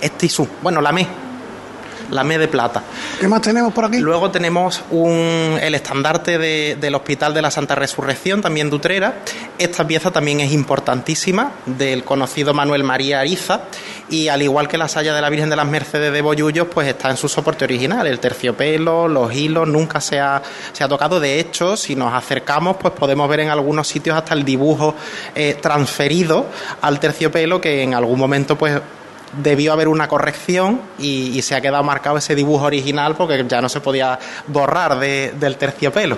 Es 0.00 0.12
tisú. 0.12 0.48
Bueno, 0.62 0.80
la 0.80 0.92
me 0.92 1.06
la 2.10 2.24
ME 2.24 2.38
de 2.38 2.48
plata. 2.48 2.82
¿Qué 3.20 3.28
más 3.28 3.42
tenemos 3.42 3.72
por 3.72 3.84
aquí? 3.84 3.98
Luego 3.98 4.30
tenemos 4.30 4.82
un, 4.90 5.58
el 5.60 5.74
estandarte 5.74 6.38
del 6.38 6.94
Hospital 6.94 7.34
de 7.34 7.42
la 7.42 7.50
Santa 7.50 7.74
Resurrección, 7.74 8.42
también 8.42 8.70
de 8.70 8.76
Utrera. 8.76 9.14
Esta 9.58 9.86
pieza 9.86 10.10
también 10.10 10.40
es 10.40 10.52
importantísima, 10.52 11.52
del 11.66 12.04
conocido 12.04 12.54
Manuel 12.54 12.84
María 12.84 13.20
Ariza, 13.20 13.62
y 14.08 14.28
al 14.28 14.42
igual 14.42 14.68
que 14.68 14.78
la 14.78 14.88
saya 14.88 15.14
de 15.14 15.20
la 15.20 15.30
Virgen 15.30 15.50
de 15.50 15.56
las 15.56 15.66
Mercedes 15.66 16.12
de 16.12 16.22
Bollullos, 16.22 16.68
pues 16.72 16.88
está 16.88 17.10
en 17.10 17.16
su 17.16 17.28
soporte 17.28 17.64
original, 17.64 18.06
el 18.06 18.20
terciopelo, 18.20 19.08
los 19.08 19.34
hilos, 19.34 19.66
nunca 19.66 20.00
se 20.00 20.20
ha, 20.20 20.42
se 20.72 20.84
ha 20.84 20.88
tocado. 20.88 21.20
De 21.20 21.40
hecho, 21.40 21.76
si 21.76 21.96
nos 21.96 22.12
acercamos, 22.12 22.76
pues 22.76 22.94
podemos 22.94 23.28
ver 23.28 23.40
en 23.40 23.50
algunos 23.50 23.88
sitios 23.88 24.16
hasta 24.16 24.34
el 24.34 24.44
dibujo 24.44 24.94
eh, 25.34 25.58
transferido 25.60 26.46
al 26.82 27.00
terciopelo, 27.00 27.60
que 27.60 27.82
en 27.82 27.94
algún 27.94 28.18
momento, 28.18 28.56
pues 28.56 28.80
debió 29.32 29.72
haber 29.72 29.88
una 29.88 30.08
corrección 30.08 30.80
y, 30.98 31.40
se 31.42 31.54
ha 31.54 31.60
quedado 31.60 31.84
marcado 31.84 32.16
ese 32.16 32.34
dibujo 32.34 32.64
original 32.64 33.14
porque 33.16 33.44
ya 33.46 33.60
no 33.60 33.68
se 33.68 33.80
podía 33.80 34.18
borrar 34.48 34.98
del 34.98 35.56
terciopelo. 35.56 36.16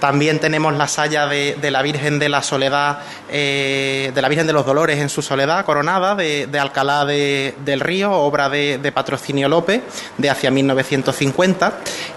También 0.00 0.40
tenemos 0.40 0.76
la 0.76 0.88
saya 0.88 1.28
de, 1.28 1.56
la 1.70 1.80
Virgen 1.80 2.18
de 2.18 2.28
la 2.28 2.42
Soledad, 2.42 2.98
eh, 3.30 4.10
de 4.12 4.20
la 4.20 4.28
Virgen 4.28 4.48
de 4.48 4.52
los 4.52 4.66
Dolores 4.66 4.98
en 4.98 5.08
su 5.08 5.22
soledad, 5.22 5.64
coronada, 5.64 6.16
de, 6.16 6.48
Alcalá 6.58 7.04
del 7.04 7.78
Río, 7.78 8.10
obra 8.10 8.48
de, 8.48 8.92
Patrocinio 8.92 9.48
López, 9.48 9.80
de 10.18 10.28
hacia 10.28 10.50
1950. 10.50 11.72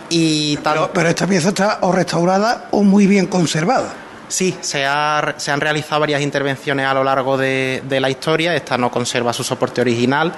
Y 0.10 0.58
pero 0.58 1.08
esta 1.08 1.27
pieza 1.27 1.50
está 1.50 1.77
o 1.82 1.91
restaurada 1.91 2.70
o 2.72 2.82
muy 2.82 3.05
bien 3.05 3.27
conservada. 3.27 4.04
Sí, 4.27 4.55
se, 4.62 4.86
ha, 4.86 5.36
se, 5.38 5.51
han 5.51 5.62
realizado 5.62 6.01
varias 6.01 6.22
intervenciones 6.22 6.86
a 6.86 6.94
lo 6.94 7.03
largo 7.03 7.38
de, 7.38 7.82
la 7.88 8.10
historia. 8.10 8.55
Esta 8.55 8.77
no 8.77 8.89
conserva 8.89 9.34
su 9.34 9.44
soporte 9.44 9.82
original 9.82 10.34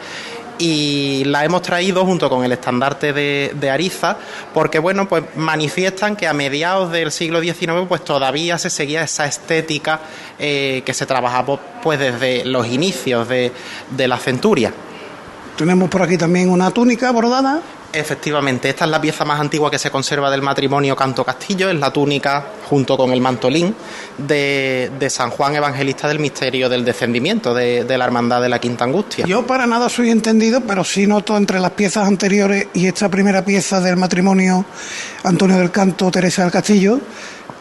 y 0.60 1.24
la 1.26 1.46
hemos 1.46 1.62
traído 1.62 2.04
junto 2.04 2.30
con 2.30 2.44
el 2.44 2.52
estandarte 2.52 3.14
de, 3.14 3.70
Ariza 3.70 4.18
porque 4.56 4.80
bueno 4.80 5.08
pues 5.08 5.24
manifiestan 5.36 6.16
que 6.16 6.26
a 6.26 6.34
mediados 6.34 6.92
del 6.92 7.12
siglo 7.12 7.42
XIX 7.42 7.86
pues 7.88 8.04
todavía 8.04 8.58
se 8.58 8.72
seguía 8.72 9.04
esa 9.04 9.28
estética 9.28 10.00
eh, 10.40 10.82
que 10.84 10.96
se 10.96 11.06
trabajaba 11.06 11.60
pues 11.84 12.00
desde 12.00 12.44
los 12.44 12.66
inicios 12.68 13.28
de, 13.28 13.52
de 13.92 14.08
la 14.08 14.18
centuria. 14.18 14.74
Tenemos 15.58 15.90
por 15.90 16.02
aquí 16.02 16.18
también 16.18 16.50
una 16.50 16.72
túnica 16.72 17.12
bordada. 17.12 17.62
Efectivamente, 17.94 18.70
esta 18.70 18.86
es 18.86 18.92
la 18.92 19.00
pieza 19.00 19.24
más 19.24 19.40
antigua 19.40 19.72
que 19.72 19.80
se 19.80 19.90
conserva 19.90 20.30
del 20.30 20.42
matrimonio 20.42 20.96
Canto 20.96 21.24
Castillo, 21.24 21.70
es 21.70 21.76
la 21.76 21.92
túnica 21.92 22.46
junto 22.70 22.98
con 22.98 23.12
el 23.12 23.22
mantolín 23.22 23.74
de, 24.18 25.08
San 25.10 25.30
Juan 25.30 25.56
Evangelista 25.56 26.08
del 26.08 26.20
Misterio 26.20 26.68
del 26.68 26.84
Descendimiento 26.84 27.54
de, 27.54 27.86
de, 27.86 27.98
la 27.98 28.06
Hermandad 28.06 28.42
de 28.42 28.50
la 28.50 28.60
Quinta 28.60 28.84
Angustia. 28.84 29.26
Yo 29.26 29.48
para 29.48 29.66
nada 29.66 29.88
soy 29.90 30.10
entendido, 30.10 30.62
pero 30.62 30.84
sí 30.84 31.08
noto 31.08 31.38
entre 31.38 31.60
las 31.60 31.72
piezas 31.72 32.08
anteriores 32.08 32.68
y 32.74 32.88
esta 32.88 33.10
primera 33.10 33.44
pieza 33.46 33.80
del 33.80 33.96
matrimonio 33.96 34.66
Antonio 35.24 35.58
del 35.58 35.72
Canto 35.72 36.12
Teresa 36.12 36.44
del 36.44 36.52
Castillo 36.52 37.00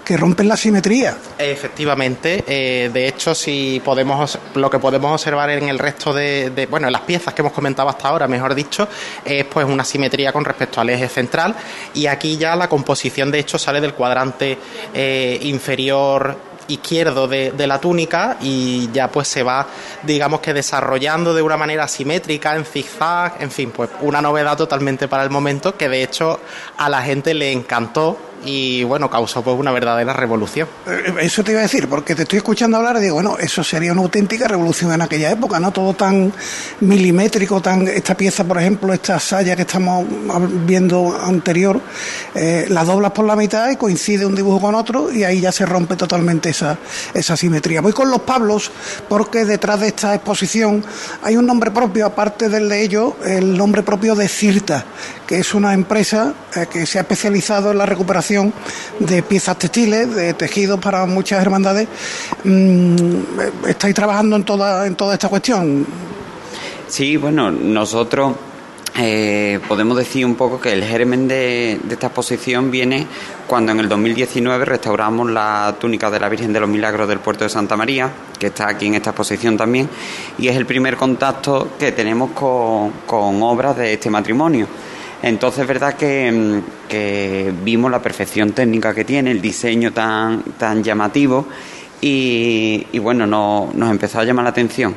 que 0.07 0.17
rompen 0.17 0.47
la 0.47 0.57
simetría. 0.57 1.17
Efectivamente, 1.37 2.45
eh, 2.47 2.91
de 2.95 3.09
hecho, 3.09 3.35
si 3.35 3.83
podemos, 3.85 4.39
lo 4.55 4.71
que 4.71 4.79
podemos 4.79 5.11
observar 5.11 5.51
en 5.51 5.69
el 5.69 5.81
resto 5.81 6.15
de, 6.15 6.69
bueno, 6.71 6.87
en 6.87 6.93
las 6.93 7.03
piezas 7.03 7.35
que 7.35 7.43
hemos 7.43 7.53
comentado 7.53 7.89
hasta 7.89 8.07
ahora, 8.07 8.29
mejor 8.29 8.55
dicho, 8.55 8.87
es 9.25 9.45
pues 9.47 9.67
una 9.67 9.85
simetría 9.85 10.33
con 10.33 10.45
respecto 10.45 10.81
al 10.81 10.91
eje 10.91 11.09
central 11.09 11.57
y 11.93 12.07
aquí 12.07 12.37
ya 12.37 12.55
la 12.55 12.69
composición 12.69 13.33
de 13.33 13.41
hecho 13.41 13.59
sale 13.59 13.81
del 13.81 13.95
cuadrante 13.95 14.57
eh, 14.95 15.41
inferior 15.43 16.39
izquierdo 16.69 17.27
de, 17.27 17.51
de, 17.51 17.67
la 17.67 17.81
túnica 17.81 18.37
y 18.41 18.91
ya 18.93 19.09
pues 19.09 19.29
se 19.29 19.45
va 19.45 19.69
digamos 20.03 20.41
que 20.41 20.53
desarrollando 20.53 21.33
de 21.33 21.41
una 21.41 21.57
manera 21.57 21.87
simétrica 21.87 22.57
en 22.57 22.65
zigzag 22.65 23.37
en 23.39 23.53
fin 23.53 23.71
pues 23.71 23.89
una 24.01 24.21
novedad 24.21 24.57
totalmente 24.57 25.07
para 25.07 25.23
el 25.23 25.31
momento 25.31 25.77
que 25.77 25.89
de 25.89 26.03
hecho 26.03 26.41
a 26.77 26.89
la 26.89 27.03
gente 27.03 27.35
le 27.35 27.53
encantó 27.53 28.19
y 28.45 28.85
bueno, 28.85 29.11
causó 29.11 29.43
pues 29.43 29.59
una 29.59 29.73
verdadera 29.73 30.13
revolución. 30.13 30.69
Eh, 30.87 31.15
eso 31.23 31.43
te 31.43 31.53
iba 31.53 31.61
a 31.61 31.65
decir, 31.65 31.89
porque 31.89 32.15
te 32.15 32.23
estoy 32.23 32.39
escuchando 32.39 32.77
hablar 32.77 32.97
y 32.97 33.01
digo, 33.01 33.15
bueno, 33.15 33.37
eso 33.39 33.65
sería 33.65 33.93
una 33.93 34.03
auténtica 34.03 34.47
revolución 34.47 34.93
en 34.93 35.03
aquella 35.03 35.31
época, 35.31 35.59
¿no? 35.59 35.73
Todo 35.73 35.95
tan 35.95 36.33
milimétrico, 36.81 37.61
tan 37.61 37.89
esta 37.89 38.17
pieza, 38.17 38.45
por 38.45 38.59
ejemplo, 38.59 38.93
esta 38.93 39.19
saya 39.19 39.57
que 39.57 39.63
estamos 39.63 40.07
viendo 40.65 41.19
anterior, 41.21 41.81
eh, 42.35 42.67
la 42.69 42.85
doblas 42.85 43.13
por 43.13 43.25
la 43.25 43.37
mitad 43.37 43.71
y 43.71 43.77
coincide 43.77 44.27
un 44.27 44.35
dibujo 44.35 44.61
con 44.61 44.75
otro 44.75 45.11
y 45.13 45.25
ahí 45.25 45.41
ya 45.41 45.53
se 45.53 45.67
rompe 45.67 45.97
totalmente 45.97 46.51
esa, 46.51 46.79
esa 47.15 47.37
simetría. 47.37 47.81
Voy 47.81 47.93
con 47.93 48.11
los 48.11 48.21
Pablos 48.21 48.71
porque 49.09 49.45
detrás 49.45 49.81
de 49.81 49.89
esta 49.89 50.15
exposición 50.15 50.85
hay 51.23 51.37
un 51.37 51.47
nombre 51.47 51.71
propio, 51.71 52.07
aparte 52.07 52.49
del 52.49 52.69
de 52.69 52.83
ellos, 52.83 53.15
el 53.25 53.57
nombre 53.57 53.83
propio 53.83 54.15
de 54.15 54.29
Cirta, 54.29 54.85
que 55.27 55.39
es 55.39 55.55
una 55.55 55.75
empresa 55.75 56.35
eh, 56.55 56.67
que 56.71 56.87
se 56.87 56.99
ha 56.99 57.03
especializado 57.03 57.71
en 57.71 57.79
la 57.79 57.87
recuperación 57.87 58.26
de 58.99 59.23
piezas 59.23 59.59
textiles, 59.59 60.15
de 60.15 60.35
tejidos 60.35 60.81
para 60.81 61.07
muchas 61.07 61.41
hermandades. 61.41 61.89
Mm, 62.45 63.67
¿Estáis 63.69 63.95
trabajando 63.95 64.37
en 64.37 64.45
toda, 64.45 64.87
en 64.87 64.95
toda 64.95 65.15
esta 65.15 65.29
cuestión? 65.29 65.87
Sí, 66.89 67.17
bueno, 67.17 67.51
nosotros 67.51 68.35
eh, 68.99 69.61
podemos 69.69 69.97
decir 69.99 70.25
un 70.25 70.37
poco 70.37 70.59
que 70.59 70.73
el 70.73 70.83
germen 70.83 71.29
de, 71.29 71.79
esta 71.91 72.07
exposición 72.07 72.71
viene 72.71 73.07
cuando 73.47 73.73
en 73.73 73.81
el 73.81 73.89
2019 73.89 74.65
restauramos 74.65 75.31
la 75.31 75.77
túnica 75.79 76.11
de 76.11 76.19
la 76.19 76.31
Virgen 76.31 76.53
de 76.53 76.61
los 76.61 76.69
Milagros 76.69 77.07
del 77.07 77.19
puerto 77.19 77.45
de 77.45 77.51
Santa 77.51 77.77
María, 77.77 78.11
que 78.39 78.47
está 78.47 78.69
aquí 78.69 78.87
en 78.87 78.95
esta 78.95 79.11
exposición 79.11 79.57
también, 79.57 79.89
y 80.39 80.49
es 80.49 80.57
el 80.57 80.65
primer 80.65 80.97
contacto 80.97 81.73
que 81.79 81.93
tenemos 81.93 82.31
con 82.31 83.43
obras 83.43 83.77
de 83.77 83.93
este 83.93 84.09
matrimonio. 84.09 84.67
Entonces 85.23 85.63
es 85.63 85.69
verdad 85.69 85.95
mm, 85.95 86.89
que, 86.89 87.53
vimos 87.65 87.91
la 87.91 88.03
perfección 88.03 88.53
técnica 88.53 88.95
que 88.95 89.05
tiene, 89.05 89.31
el 89.31 89.41
diseño 89.41 89.93
tan, 89.93 90.43
tan 90.59 90.83
llamativo 90.83 91.47
y, 92.01 92.99
bueno, 92.99 93.27
nos 93.27 93.91
empezó 93.91 94.21
a 94.21 94.25
llamar 94.25 94.45
la 94.45 94.51
atención. 94.51 94.95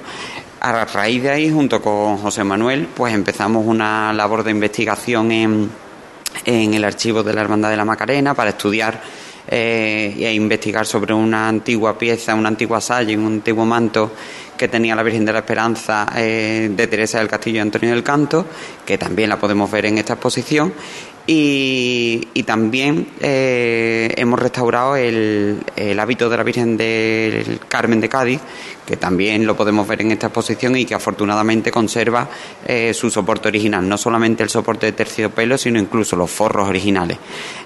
A 0.60 0.86
raíz 0.86 1.24
de 1.24 1.30
ahí, 1.30 1.50
junto 1.50 1.82
con 1.82 2.18
José 2.18 2.44
Manuel, 2.44 2.88
pues 2.94 3.14
empezamos 3.14 3.66
una 3.66 4.12
labor 4.12 4.44
de 4.44 4.52
investigación 4.52 5.32
en, 5.32 5.70
en 6.46 6.74
el 6.74 6.84
archivo 6.84 7.24
de 7.24 7.34
la 7.34 7.42
Hermandad 7.42 7.70
de 7.70 7.78
la 7.78 7.86
Macarena 7.86 8.34
para 8.34 8.50
estudiar 8.50 9.02
eh, 9.52 10.14
e 10.20 10.34
investigar 10.34 10.86
sobre 10.86 11.14
una 11.14 11.48
antigua 11.48 11.98
pieza, 11.98 12.36
una 12.36 12.50
antigua 12.50 12.80
saya, 12.82 13.18
un 13.18 13.26
antiguo 13.26 13.66
manto 13.66 14.12
que 14.60 14.68
tenía 14.68 14.94
la 14.94 15.04
Virgen 15.04 15.24
de 15.24 15.32
la 15.32 15.40
Esperanza 15.40 16.06
eh, 16.18 16.70
de 16.70 16.88
Teresa 16.88 17.20
del 17.20 17.30
Castillo 17.30 17.58
y 17.58 17.60
Antonio 17.62 17.92
del 17.92 18.04
Canto, 18.04 18.46
que 18.86 18.98
también 18.98 19.30
la 19.30 19.40
podemos 19.40 19.72
ver 19.72 19.86
en 19.86 19.98
esta 19.98 20.14
exposición. 20.14 20.74
Y, 21.26 22.44
también 22.46 23.08
eh, 23.20 24.12
hemos 24.18 24.40
restaurado 24.40 24.96
el, 24.96 25.64
hábito 26.00 26.28
de 26.28 26.38
la 26.38 26.44
Virgen 26.44 26.76
del 26.76 27.60
Carmen 27.68 28.02
de 28.02 28.10
Cádiz, 28.10 28.42
que 28.86 28.98
también 28.98 29.46
lo 29.46 29.56
podemos 29.56 29.88
ver 29.88 30.02
en 30.02 30.12
esta 30.12 30.28
exposición 30.28 30.76
y 30.76 30.86
que 30.86 30.96
afortunadamente 30.96 31.70
conserva 31.70 32.28
eh, 32.66 32.94
su 32.96 33.12
soporte 33.12 33.48
original, 33.48 33.88
no 33.88 33.98
solamente 34.00 34.42
el 34.42 34.50
soporte 34.50 34.88
de 34.88 34.94
terciopelo, 34.94 35.58
sino 35.60 35.80
incluso 35.80 36.16
los 36.16 36.32
forros 36.32 36.68
originales. 36.68 37.20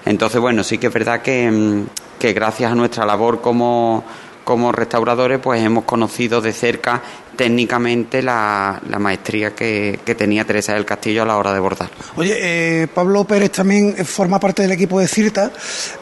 Entonces, 0.04 0.38
bueno, 0.38 0.62
sí 0.62 0.76
que 0.76 0.88
es 0.88 0.92
verdad 0.92 1.22
que, 1.22 1.50
mm, 1.50 1.86
que 2.18 2.34
gracias 2.34 2.70
a 2.70 2.74
nuestra 2.74 3.06
labor 3.06 3.40
como 3.40 4.04
como 4.44 4.70
restauradores 4.72 5.40
pues 5.40 5.62
hemos 5.62 5.84
conocido 5.84 6.40
de 6.40 6.52
cerca 6.52 7.02
técnicamente 7.36 8.22
la, 8.22 8.80
maestría 8.98 9.54
que, 9.54 9.98
tenía 10.16 10.44
Teresa 10.44 10.74
del 10.74 10.84
Castillo 10.84 11.22
a 11.22 11.26
la 11.26 11.36
hora 11.36 11.52
de 11.52 11.60
bordar. 11.60 11.90
Oye, 12.16 12.36
eh, 12.82 12.88
Pablo 12.88 13.24
Pérez 13.24 13.50
también 13.52 13.94
forma 14.04 14.38
parte 14.40 14.62
del 14.62 14.72
equipo 14.72 15.00
de 15.00 15.08
CIRTA. 15.08 15.50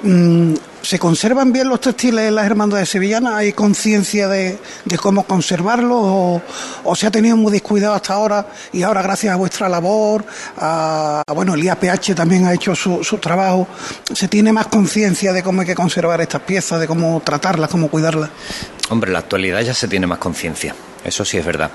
Mm, 0.03 0.55
¿Se 0.83 0.99
conservan 0.99 1.53
bien 1.53 1.69
los 1.69 1.81
textiles 1.81 2.27
en 2.27 2.35
las 2.35 2.45
hermandades 2.45 2.89
sevillanas? 2.89 3.35
¿Hay 3.35 3.53
conciencia 3.53 4.27
de, 4.27 4.59
cómo 5.01 5.23
conservarlos? 5.25 6.43
O, 6.85 6.97
se 6.97 7.07
ha 7.07 7.11
tenido 7.11 7.37
muy 7.37 7.53
descuidado 7.53 7.95
hasta 7.95 8.15
ahora? 8.15 8.47
Y 8.73 8.83
ahora, 8.83 9.01
gracias 9.01 9.33
a 9.33 9.37
vuestra 9.37 9.69
labor, 9.69 10.25
a, 10.59 11.23
bueno, 11.35 11.55
el 11.55 11.63
IAPH 11.63 12.15
también 12.17 12.47
ha 12.47 12.53
hecho 12.53 12.75
su, 12.75 13.05
su 13.05 13.19
trabajo, 13.19 13.69
¿se 14.13 14.27
tiene 14.27 14.53
más 14.53 14.67
conciencia 14.67 15.33
de 15.33 15.43
cómo 15.45 15.61
hay 15.61 15.69
que 15.69 15.77
conservar 15.77 16.21
estas 16.21 16.43
piezas, 16.43 16.81
de 16.81 16.89
cómo 16.89 17.23
tratarlas, 17.25 17.71
cómo 17.71 17.89
cuidarlas? 17.89 18.31
Hombre, 18.91 19.11
en 19.11 19.13
la 19.15 19.21
actualidad 19.21 19.61
ya 19.61 19.75
se 19.75 19.87
tiene 19.87 20.07
más 20.07 20.19
conciencia, 20.19 20.75
eso 21.05 21.25
sí 21.25 21.39
es 21.39 21.45
verdad. 21.45 21.71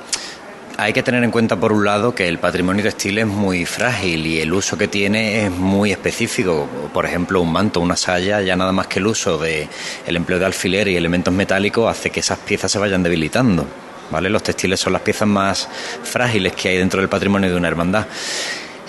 Hay 0.80 0.94
que 0.94 1.02
tener 1.02 1.24
en 1.24 1.32
cuenta, 1.32 1.56
por 1.56 1.74
un 1.74 1.86
lado, 1.86 2.14
que 2.14 2.28
el 2.28 2.38
patrimonio 2.38 2.84
textil 2.84 3.18
es 3.18 3.26
muy 3.26 3.66
frágil 3.66 4.28
y 4.28 4.40
el 4.40 4.54
uso 4.54 4.78
que 4.78 4.88
tiene 4.88 5.46
es 5.46 5.52
muy 5.52 5.92
específico. 5.92 6.70
Por 6.94 7.04
ejemplo, 7.08 7.42
un 7.42 7.52
manto, 7.52 7.80
una 7.80 7.96
saya, 7.96 8.42
ya 8.42 8.56
nada 8.56 8.72
más 8.72 8.86
que 8.86 9.00
el 9.00 9.08
uso 9.08 9.40
de 9.40 9.68
el 10.06 10.16
empleo 10.16 10.38
de 10.38 10.46
alfiler 10.46 10.88
y 10.88 10.96
elementos 10.96 11.34
metálicos 11.34 11.90
hace 11.90 12.12
que 12.12 12.20
esas 12.20 12.38
piezas 12.38 12.72
se 12.72 12.78
vayan 12.78 13.02
debilitando. 13.02 13.66
¿Vale? 14.12 14.30
Los 14.30 14.44
textiles 14.44 14.80
son 14.80 14.94
las 14.94 15.02
piezas 15.02 15.28
más 15.28 15.68
frágiles 16.04 16.54
que 16.54 16.70
hay 16.70 16.78
dentro 16.78 17.02
del 17.02 17.10
patrimonio 17.10 17.50
de 17.50 17.56
una 17.56 17.68
hermandad. 17.68 18.06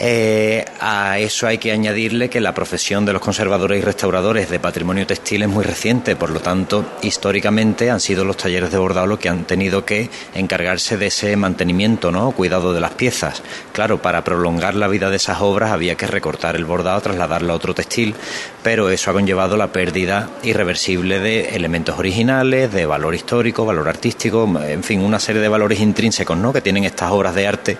Eh, 0.01 0.65
a 0.81 1.19
eso 1.19 1.49
hay 1.49 1.59
que 1.59 1.73
añadirle 1.73 2.31
que 2.31 2.41
la 2.41 2.55
profesión 2.55 3.05
de 3.05 3.13
los 3.13 3.21
conservadores 3.21 3.81
y 3.81 3.83
restauradores 3.83 4.49
de 4.49 4.61
patrimonio 4.61 5.07
textil 5.07 5.43
es 5.43 5.49
muy 5.49 5.65
reciente, 5.65 6.15
por 6.15 6.31
lo 6.31 6.39
tanto, 6.39 6.85
históricamente 7.03 7.91
han 7.91 7.99
sido 7.99 8.25
los 8.25 8.37
talleres 8.37 8.71
de 8.71 8.79
bordado 8.79 9.09
los 9.09 9.19
que 9.19 9.29
han 9.29 9.45
tenido 9.45 9.85
que 9.85 10.09
encargarse 10.35 10.97
de 10.99 11.09
ese 11.09 11.37
mantenimiento, 11.37 12.13
¿no? 12.13 12.31
Cuidado 12.31 12.73
de 12.73 12.81
las 12.81 12.93
piezas. 12.93 13.43
Claro, 13.73 14.01
para 14.01 14.23
prolongar 14.23 14.75
la 14.75 14.87
vida 14.87 15.11
de 15.11 15.17
esas 15.17 15.41
obras 15.41 15.73
había 15.73 15.97
que 15.97 16.07
recortar 16.07 16.55
el 16.55 16.65
bordado, 16.65 17.01
trasladarlo 17.01 17.53
a 17.53 17.57
otro 17.57 17.75
textil, 17.75 18.15
pero 18.63 18.91
eso 18.91 19.11
ha 19.11 19.15
conllevado 19.15 19.57
la 19.57 19.73
pérdida 19.73 20.31
irreversible 20.45 21.19
de 21.19 21.57
elementos 21.57 21.99
originales, 21.99 22.73
de 22.73 22.87
valor 22.87 23.15
histórico, 23.15 23.65
valor 23.65 23.89
artístico, 23.89 24.49
en 24.65 24.85
fin, 24.85 25.01
una 25.01 25.19
serie 25.19 25.43
de 25.43 25.49
valores 25.49 25.81
intrínsecos, 25.81 26.37
¿no? 26.37 26.53
Que 26.53 26.61
tienen 26.61 26.85
estas 26.85 27.11
obras 27.11 27.35
de 27.35 27.49
arte. 27.49 27.79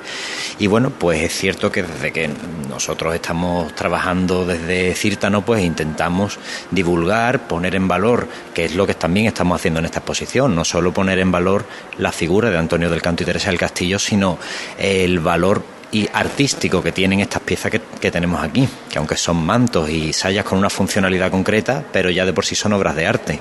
Y 0.59 0.67
bueno, 0.67 0.91
pues 0.91 1.23
es 1.23 1.33
cierto 1.33 1.71
que 1.71 1.83
desde 1.83 2.08
que 2.13 2.31
nosotros 2.69 3.15
estamos 3.15 3.75
trabajando 3.75 4.45
desde 4.45 4.95
Círtano, 4.95 5.45
pues 5.45 5.63
intentamos 5.65 6.39
divulgar, 6.71 7.47
poner 7.47 7.75
en 7.75 7.89
valor, 7.89 8.29
que 8.55 8.65
es 8.67 8.75
lo 8.75 8.87
que 8.87 8.95
también 8.95 9.27
estamos 9.27 9.59
haciendo 9.61 9.81
en 9.81 9.87
esta 9.87 10.01
exposición, 10.01 10.55
no 10.55 10.65
solo 10.65 10.93
poner 10.93 11.19
en 11.19 11.33
valor 11.33 11.65
la 11.99 12.13
figura 12.13 12.51
de 12.51 12.59
Antonio 12.59 12.91
del 12.91 13.03
Canto 13.03 13.23
y 13.23 13.27
Teresa 13.27 13.51
del 13.51 13.59
Castillo, 13.59 13.99
sino 13.99 14.39
el 14.79 15.21
valor 15.21 15.63
y 15.91 16.09
artístico 16.13 16.83
que 16.83 16.93
tienen 16.93 17.21
estas 17.21 17.43
piezas 17.43 17.73
que, 18.01 18.11
tenemos 18.11 18.43
aquí, 18.43 18.69
que 18.91 18.99
aunque 18.99 19.17
son 19.17 19.45
mantos 19.45 19.89
y 19.89 20.13
sayas 20.13 20.45
con 20.45 20.59
una 20.59 20.71
funcionalidad 20.71 21.31
concreta, 21.31 21.85
pero 21.93 22.11
ya 22.11 22.27
de 22.27 22.33
por 22.33 22.45
sí 22.45 22.55
son 22.55 22.73
obras 22.73 22.95
de 22.95 23.07
arte. 23.07 23.41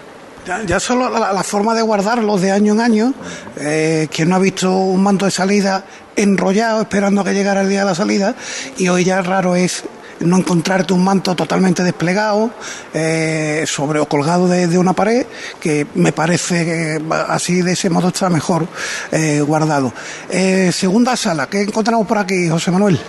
Ya, 0.66 0.80
solo 0.80 1.10
la, 1.10 1.44
forma 1.44 1.76
de 1.76 1.82
guardarlos 1.82 2.42
de 2.42 2.52
año 2.52 2.74
en 2.74 2.80
año, 2.80 3.14
eh, 3.58 4.08
quien 4.10 4.30
no 4.30 4.36
ha 4.36 4.40
visto 4.40 4.72
un 4.72 5.04
manto 5.04 5.26
de 5.26 5.32
salida 5.32 5.84
enrollado 6.16 6.82
esperando 6.82 7.22
que 7.26 7.34
llegara 7.34 7.62
el 7.62 7.70
día 7.70 7.82
de 7.82 7.86
la 7.86 7.96
salida, 7.96 8.34
y 8.78 8.88
hoy 8.88 9.04
ya 9.04 9.22
raro 9.22 9.56
es 9.56 9.84
no 10.20 10.38
encontrarte 10.38 10.94
un 10.94 11.04
manto 11.04 11.36
totalmente 11.36 11.84
desplegado 11.84 12.52
eh, 12.94 13.64
sobre 13.68 14.00
o 14.00 14.08
colgado 14.08 14.48
de, 14.48 14.78
una 14.78 14.94
pared 14.94 15.26
que 15.60 15.88
me 15.96 16.12
parece 16.12 16.66
que 16.66 17.02
así 17.30 17.62
de 17.62 17.74
ese 17.74 17.90
modo 17.90 18.10
está 18.10 18.30
mejor 18.30 18.68
eh, 19.12 19.42
guardado 19.42 19.94
eh, 20.30 20.72
segunda 20.72 21.16
sala 21.16 21.48
¿qué 21.48 21.62
encontramos 21.62 22.08
por 22.08 22.18
aquí 22.18 22.50
José 22.50 22.72
Manuel? 22.72 23.00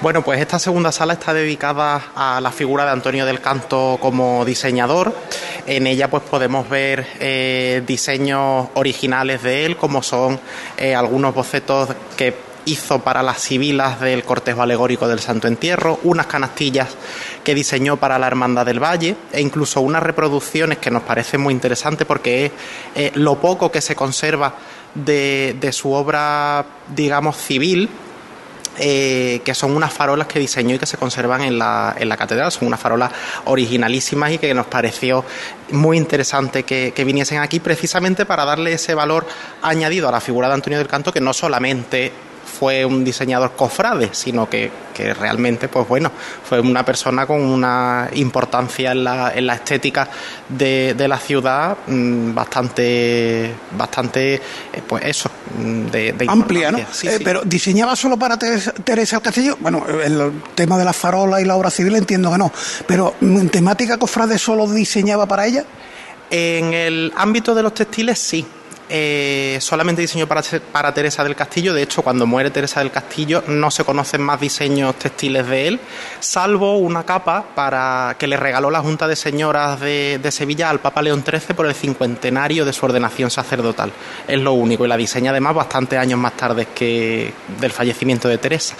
Bueno, 0.00 0.22
pues 0.22 0.40
esta 0.40 0.60
segunda 0.60 0.92
sala 0.92 1.14
está 1.14 1.34
dedicada 1.34 2.12
a 2.14 2.40
la 2.40 2.52
figura 2.52 2.84
de 2.84 2.92
Antonio 2.92 3.26
del 3.26 3.40
Canto 3.40 3.98
como 4.00 4.44
diseñador. 4.44 5.12
En 5.66 5.88
ella 5.88 6.08
pues 6.08 6.22
podemos 6.22 6.68
ver 6.68 7.84
diseños 7.84 8.68
originales 8.74 9.42
de 9.42 9.66
él, 9.66 9.76
como 9.76 10.04
son 10.04 10.38
algunos 10.94 11.34
bocetos 11.34 11.88
que 12.16 12.47
hizo 12.68 13.00
para 13.00 13.22
las 13.22 13.40
civilas 13.40 14.00
del 14.00 14.24
cortejo 14.24 14.62
alegórico 14.62 15.08
del 15.08 15.20
Santo 15.20 15.48
Entierro, 15.48 15.98
unas 16.04 16.26
canastillas 16.26 16.88
que 17.42 17.54
diseñó 17.54 17.96
para 17.96 18.18
la 18.18 18.26
Hermandad 18.26 18.66
del 18.66 18.82
Valle 18.82 19.16
e 19.32 19.40
incluso 19.40 19.80
unas 19.80 20.02
reproducciones 20.02 20.78
que 20.78 20.90
nos 20.90 21.02
parece 21.02 21.38
muy 21.38 21.54
interesante 21.54 22.04
porque 22.04 22.46
es 22.46 22.52
eh, 22.94 23.10
lo 23.14 23.40
poco 23.40 23.70
que 23.70 23.80
se 23.80 23.96
conserva 23.96 24.54
de, 24.94 25.56
de 25.60 25.72
su 25.72 25.92
obra, 25.92 26.64
digamos, 26.94 27.36
civil, 27.36 27.88
eh, 28.80 29.40
que 29.44 29.54
son 29.54 29.74
unas 29.74 29.92
farolas 29.92 30.28
que 30.28 30.38
diseñó 30.38 30.76
y 30.76 30.78
que 30.78 30.86
se 30.86 30.96
conservan 30.96 31.42
en 31.42 31.58
la, 31.58 31.96
en 31.98 32.08
la 32.08 32.16
catedral. 32.16 32.52
Son 32.52 32.68
unas 32.68 32.78
farolas 32.78 33.10
originalísimas 33.46 34.32
y 34.32 34.38
que 34.38 34.54
nos 34.54 34.66
pareció 34.66 35.24
muy 35.72 35.96
interesante 35.96 36.62
que, 36.62 36.92
que, 36.94 37.04
viniesen 37.04 37.38
aquí 37.38 37.58
precisamente 37.58 38.24
para 38.24 38.44
darle 38.44 38.72
ese 38.72 38.94
valor 38.94 39.26
añadido 39.62 40.08
a 40.08 40.12
la 40.12 40.20
figura 40.20 40.46
de 40.46 40.54
Antonio 40.54 40.78
del 40.78 40.86
Canto 40.86 41.12
que 41.12 41.20
no 41.20 41.32
solamente 41.32 42.12
fue 42.48 42.84
un 42.84 43.04
diseñador 43.04 43.52
cofrade, 43.54 44.10
sino 44.12 44.48
que, 44.48 44.70
realmente, 44.98 45.68
pues 45.68 45.86
bueno, 45.86 46.10
fue 46.42 46.58
una 46.58 46.84
persona 46.84 47.24
con 47.24 47.40
una 47.40 48.10
importancia 48.14 48.90
en 48.90 49.04
la, 49.04 49.32
en 49.32 49.46
la 49.46 49.54
estética 49.54 50.08
de, 50.48 50.94
la 51.08 51.18
ciudad 51.18 51.76
mm, 51.86 52.34
bastante, 52.34 53.52
bastante, 53.76 54.34
eh, 54.34 54.40
pues 54.86 55.04
eso, 55.04 55.30
mm, 55.56 55.86
de, 55.86 56.26
amplia, 56.26 56.72
¿no? 56.72 56.78
Eh, 56.78 57.20
pero 57.22 57.42
diseñaba 57.44 57.94
solo 57.94 58.16
para 58.16 58.36
Teresa, 58.36 59.16
del 59.16 59.22
Castillo, 59.22 59.56
bueno, 59.60 59.84
el 59.86 60.42
tema 60.56 60.76
de 60.76 60.84
la 60.84 60.92
farola 60.92 61.40
y 61.40 61.44
la 61.44 61.54
obra 61.54 61.70
civil 61.70 61.94
entiendo 61.94 62.32
que 62.32 62.38
no, 62.38 62.52
pero 62.86 63.14
en 63.20 63.48
temática 63.50 63.98
cofrade 63.98 64.36
solo 64.38 64.66
diseñaba 64.66 65.26
para 65.26 65.46
ella. 65.46 65.64
En 66.30 66.74
el 66.74 67.12
ámbito 67.16 67.54
de 67.54 67.62
los 67.62 67.72
textiles 67.72 68.18
sí, 68.18 68.44
eh, 68.88 69.58
solamente 69.60 70.02
diseñó 70.02 70.26
para, 70.26 70.94
Teresa 70.94 71.24
del 71.24 71.36
Castillo. 71.36 71.74
De 71.74 71.82
hecho, 71.82 72.02
cuando 72.02 72.26
muere 72.26 72.50
Teresa 72.50 72.80
del 72.80 72.90
Castillo 72.90 73.42
no 73.46 73.70
se 73.70 73.84
conocen 73.84 74.22
más 74.22 74.40
diseños 74.40 74.94
textiles 74.96 75.46
de 75.46 75.68
él, 75.68 75.80
salvo 76.20 76.78
una 76.78 77.04
capa 77.04 77.44
para 77.54 78.16
que 78.18 78.26
le 78.26 78.36
regaló 78.36 78.70
la 78.70 78.80
Junta 78.80 79.06
de 79.06 79.16
Señoras 79.16 79.80
de, 79.80 80.18
de 80.22 80.30
Sevilla 80.30 80.70
al 80.70 80.80
Papa 80.80 81.02
León 81.02 81.24
XIII 81.24 81.54
por 81.54 81.66
el 81.66 81.74
cincuentenario 81.74 82.64
de 82.64 82.72
su 82.72 82.86
ordenación 82.86 83.30
sacerdotal. 83.30 83.92
Es 84.26 84.40
lo 84.40 84.52
único 84.52 84.84
y 84.84 84.88
la 84.88 84.96
diseña 84.96 85.30
además 85.30 85.54
bastantes 85.54 85.98
años 85.98 86.18
más 86.18 86.36
tarde 86.36 86.68
que 86.74 87.32
del 87.60 87.72
fallecimiento 87.72 88.28
de 88.28 88.38
Teresa 88.38 88.76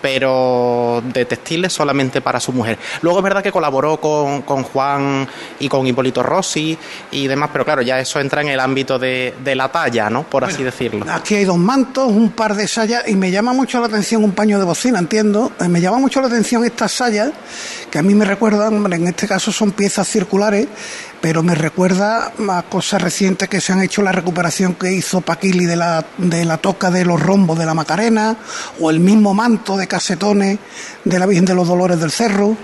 pero 0.00 1.02
de 1.12 1.24
textiles 1.24 1.72
solamente 1.72 2.20
para 2.20 2.40
su 2.40 2.52
mujer. 2.52 2.78
Luego 3.02 3.18
es 3.18 3.24
verdad 3.24 3.42
que 3.42 3.52
colaboró 3.52 4.00
con, 4.00 4.42
con 4.42 4.62
Juan 4.62 5.26
y 5.58 5.68
con 5.68 5.86
Hipólito 5.86 6.22
Rossi 6.22 6.76
y 7.10 7.26
demás, 7.26 7.50
pero 7.52 7.64
claro, 7.64 7.82
ya 7.82 7.98
eso 7.98 8.20
entra 8.20 8.42
en 8.42 8.48
el 8.48 8.60
ámbito 8.60 8.98
de, 8.98 9.34
de 9.42 9.54
la 9.54 9.70
talla, 9.70 10.10
¿no? 10.10 10.24
Por 10.24 10.44
así 10.44 10.62
decirlo. 10.62 11.06
Aquí 11.10 11.34
hay 11.34 11.44
dos 11.44 11.58
mantos, 11.58 12.08
un 12.08 12.30
par 12.30 12.54
de 12.54 12.68
sayas 12.68 13.08
y 13.08 13.14
me 13.14 13.30
llama 13.30 13.52
mucho 13.52 13.80
la 13.80 13.86
atención 13.86 14.24
un 14.24 14.32
paño 14.32 14.58
de 14.58 14.64
bocina, 14.64 14.98
entiendo. 14.98 15.52
Eh, 15.60 15.68
me 15.68 15.80
llama 15.80 15.98
mucho 15.98 16.20
la 16.20 16.28
atención 16.28 16.64
estas 16.64 16.92
sayas, 16.92 17.30
que 17.90 17.98
a 17.98 18.02
mí 18.02 18.14
me 18.14 18.24
recuerdan, 18.24 18.92
en 18.92 19.08
este 19.08 19.26
caso 19.26 19.52
son 19.52 19.72
piezas 19.72 20.08
circulares 20.08 20.68
pero 21.20 21.42
me 21.42 21.54
recuerda 21.54 22.32
a 22.48 22.62
cosas 22.62 23.02
recientes 23.02 23.48
que 23.48 23.60
se 23.60 23.72
han 23.72 23.82
hecho, 23.82 24.02
la 24.02 24.12
recuperación 24.12 24.74
que 24.74 24.92
hizo 24.92 25.20
Paquili 25.20 25.66
de 25.66 25.76
la, 25.76 26.04
de 26.16 26.44
la 26.44 26.58
toca 26.58 26.90
de 26.90 27.04
los 27.04 27.20
rombos 27.20 27.58
de 27.58 27.66
la 27.66 27.74
Macarena, 27.74 28.36
o 28.80 28.90
el 28.90 29.00
mismo 29.00 29.34
manto 29.34 29.76
de 29.76 29.86
casetones 29.86 30.58
de 31.04 31.18
la 31.18 31.26
Virgen 31.26 31.44
de 31.44 31.54
los 31.54 31.68
Dolores 31.68 32.00
del 32.00 32.10
Cerro. 32.10 32.56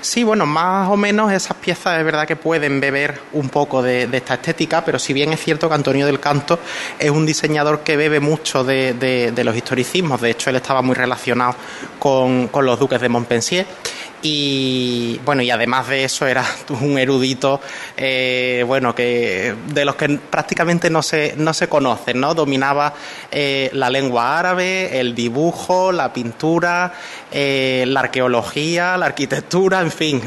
Sí, 0.00 0.22
bueno, 0.22 0.44
más 0.44 0.90
o 0.90 0.98
menos 0.98 1.32
esas 1.32 1.56
piezas 1.56 1.98
es 1.98 2.04
verdad 2.04 2.26
que 2.26 2.36
pueden 2.36 2.78
beber 2.78 3.22
un 3.32 3.48
poco 3.48 3.82
de, 3.82 4.06
esta 4.12 4.34
estética, 4.34 4.84
pero 4.84 4.98
si 4.98 5.14
bien 5.14 5.32
es 5.32 5.40
cierto 5.40 5.66
que 5.66 5.74
Antonio 5.74 6.04
del 6.04 6.20
Canto 6.20 6.58
es 6.98 7.10
un 7.10 7.24
diseñador 7.24 7.80
que 7.80 7.96
bebe 7.96 8.20
mucho 8.20 8.64
de, 8.64 9.32
los 9.42 9.56
historicismos, 9.56 10.20
de 10.20 10.32
hecho 10.32 10.50
él 10.50 10.56
estaba 10.56 10.82
muy 10.82 10.94
relacionado 10.94 11.56
con, 11.98 12.48
con 12.48 12.66
los 12.66 12.78
duques 12.78 13.00
de 13.00 13.08
Montpensier 13.08 13.66
y 14.24 15.20
bueno 15.22 15.42
y 15.42 15.50
además 15.50 15.86
de 15.88 16.04
eso 16.04 16.26
era 16.26 16.44
un 16.80 16.98
erudito 16.98 17.60
eh, 17.96 18.64
bueno 18.66 18.94
que 18.94 19.54
de 19.68 19.84
los 19.84 19.96
que 19.96 20.18
prácticamente 20.30 20.88
no 20.88 21.02
se 21.02 21.34
no 21.36 21.52
se 21.52 21.68
conocen 21.68 22.20
no 22.20 22.34
dominaba 22.34 22.94
eh, 23.30 23.68
la 23.74 23.90
lengua 23.90 24.38
árabe 24.38 24.98
el 24.98 25.14
dibujo 25.14 25.92
la 25.92 26.12
pintura 26.12 26.94
eh, 27.30 27.84
la 27.86 28.00
arqueología 28.00 28.96
la 28.96 29.06
arquitectura 29.06 29.82
en 29.82 29.90
fin 29.90 30.22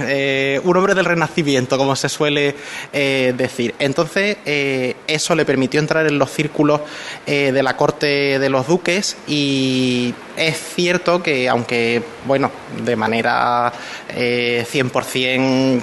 un 0.63 0.77
hombre 0.77 0.93
del 0.93 1.05
renacimiento 1.05 1.77
como 1.77 1.95
se 1.95 2.09
suele 2.09 2.55
decir. 2.91 3.73
Entonces 3.79 4.37
eso 4.45 5.35
le 5.35 5.45
permitió 5.45 5.79
entrar 5.79 6.05
en 6.05 6.19
los 6.19 6.29
círculos 6.29 6.81
de 7.25 7.63
la 7.63 7.75
corte 7.75 8.37
de 8.37 8.49
los 8.49 8.67
duques 8.67 9.17
y 9.27 10.13
es 10.35 10.57
cierto 10.75 11.23
que 11.23 11.49
aunque 11.49 12.03
bueno 12.25 12.51
de 12.83 12.95
manera 12.95 13.71
100% 13.71 13.86
eh, 14.09 14.65
eh, 14.73 15.81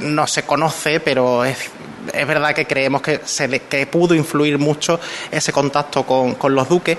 no 0.00 0.26
se 0.26 0.42
conoce, 0.42 1.00
pero 1.00 1.44
es, 1.44 1.70
es 2.12 2.26
verdad 2.26 2.54
que 2.54 2.66
creemos 2.66 3.02
que, 3.02 3.20
se 3.24 3.60
que 3.60 3.86
pudo 3.86 4.14
influir 4.14 4.58
mucho 4.58 4.98
ese 5.30 5.52
contacto 5.52 6.04
con, 6.04 6.34
con 6.34 6.54
los 6.54 6.68
duques 6.68 6.98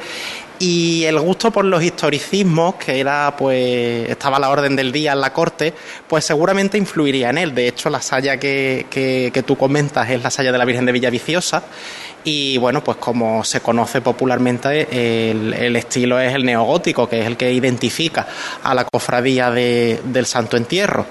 y 0.60 1.04
el 1.04 1.20
gusto 1.20 1.52
por 1.52 1.66
los 1.66 1.84
historicismos, 1.84 2.76
que 2.76 3.00
era 3.00 3.36
pues 3.38 4.10
estaba 4.10 4.38
a 4.38 4.39
la 4.39 4.50
orden 4.50 4.78
del 4.78 4.94
día 4.94 5.12
en 5.12 5.20
la 5.20 5.34
corte, 5.34 5.74
pues 6.08 6.24
seguramente 6.24 6.78
influiría 6.78 7.32
en 7.32 7.38
él. 7.38 7.54
De 7.54 7.68
hecho, 7.68 7.89
la 7.89 8.02
saya 8.02 8.38
que, 8.38 8.86
que, 8.89 9.44
tú 9.46 9.58
comentas 9.58 10.10
es 10.10 10.24
la 10.24 10.30
saya 10.30 10.52
de 10.52 10.58
la 10.58 10.63
Virgen 10.63 10.86
de 10.86 10.94
Villaviciosa 10.94 11.63
y 12.23 12.57
bueno, 12.57 12.83
pues 12.83 12.97
como 12.97 13.43
se 13.43 13.62
conoce 13.62 14.01
popularmente, 14.01 15.31
el, 15.31 15.75
estilo 15.75 16.19
es 16.19 16.33
el 16.33 16.45
neogótico, 16.45 17.07
que 17.07 17.21
es 17.21 17.27
el 17.27 17.38
que 17.38 17.51
identifica 17.51 18.27
a 18.63 18.73
la 18.73 18.86
cofradía 18.86 19.51
de, 19.51 20.01
del 20.05 20.25
Santo 20.25 20.57
Entierro. 20.57 21.05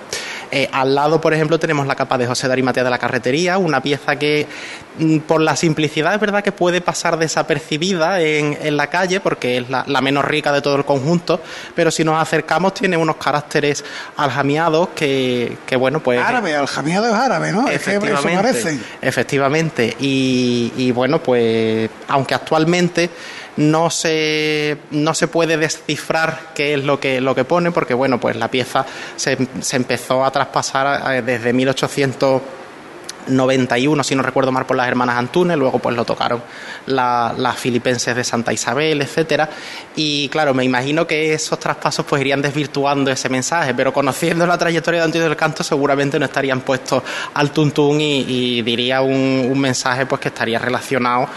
Eh, 0.54 0.68
al 0.70 0.94
lado, 0.94 1.18
por 1.18 1.32
ejemplo, 1.32 1.58
tenemos 1.58 1.86
la 1.86 1.94
capa 1.94 2.18
de 2.18 2.26
José 2.26 2.46
Matías 2.62 2.84
de 2.84 2.90
la 2.90 2.98
Carretería, 2.98 3.56
una 3.56 3.80
pieza 3.80 4.16
que 4.16 4.46
mm, 4.98 5.20
por 5.20 5.40
la 5.40 5.56
simplicidad 5.56 6.12
es 6.12 6.20
verdad 6.20 6.44
que 6.44 6.52
puede 6.52 6.82
pasar 6.82 7.18
desapercibida 7.18 8.20
en, 8.20 8.58
en 8.60 8.76
la 8.76 8.88
calle 8.88 9.20
porque 9.20 9.56
es 9.56 9.70
la, 9.70 10.00
menos 10.02 10.26
rica 10.26 10.52
de 10.52 10.60
todo 10.60 10.76
el 10.76 10.84
conjunto, 10.84 11.40
pero 11.74 11.90
si 11.90 12.04
nos 12.04 12.20
acercamos 12.20 12.74
tiene 12.74 12.98
unos 12.98 13.16
caracteres 13.16 13.82
aljamiados 14.18 14.90
que, 14.94 15.56
que 15.64 15.76
bueno, 15.76 16.00
pues... 16.00 16.20
Árabe, 16.20 16.54
aljamiado 16.54 17.06
es 17.06 17.14
árabe, 17.14 17.50
¿no? 17.50 17.66
Efectivamente, 17.68 18.78
efectivamente. 19.00 19.96
Y, 20.00 20.70
y 20.76 20.92
bueno, 20.92 21.22
pues 21.22 21.88
aunque 22.08 22.34
actualmente 22.34 23.08
no 23.56 23.90
se, 23.90 24.78
no 24.90 25.14
se 25.14 25.28
puede 25.28 25.56
descifrar 25.56 26.50
qué 26.54 26.74
es 26.74 26.84
lo 26.84 27.00
que, 27.00 27.18
lo 27.20 27.34
que 27.34 27.44
pone, 27.44 27.70
porque 27.70 27.94
bueno, 27.94 28.20
pues 28.20 28.36
la 28.36 28.48
pieza 28.48 28.84
se, 29.16 29.38
se 29.60 29.76
empezó 29.76 30.24
a 30.24 30.30
traspasar 30.30 31.14
eh, 31.14 31.22
desde 31.22 31.52
1891, 31.52 34.04
si 34.04 34.14
no 34.14 34.22
recuerdo 34.22 34.52
mal, 34.52 34.64
por 34.64 34.76
las 34.76 34.88
hermanas 34.88 35.16
Antunes, 35.16 35.58
luego 35.58 35.80
pues 35.80 35.94
lo 35.94 36.06
tocaron 36.06 36.42
las 36.86 37.58
filipenses 37.58 38.16
de 38.16 38.24
Santa 38.24 38.54
Isabel, 38.54 39.02
etcétera, 39.02 39.50
y 39.96 40.30
claro, 40.30 40.54
me 40.54 40.64
imagino 40.64 41.06
que 41.06 41.34
esos 41.34 41.58
traspasos 41.58 42.06
pues 42.06 42.22
irían 42.22 42.40
desvirtuando 42.40 43.10
ese 43.10 43.28
mensaje, 43.28 43.74
pero 43.74 43.92
conociendo 43.92 44.46
la 44.46 44.56
trayectoria 44.56 45.00
de 45.00 45.04
Antonio 45.04 45.28
del 45.28 45.36
Canto 45.36 45.62
seguramente 45.62 46.18
no 46.18 46.24
estarían 46.24 46.62
puestos 46.62 47.02
al 47.34 47.50
tuntún 47.50 48.00
y, 48.00 48.62
diría 48.62 49.02
un, 49.02 49.46
un 49.50 49.60
mensaje 49.60 50.06
pues 50.06 50.22
que 50.22 50.28
estaría 50.28 50.58
relacionado 50.58 51.28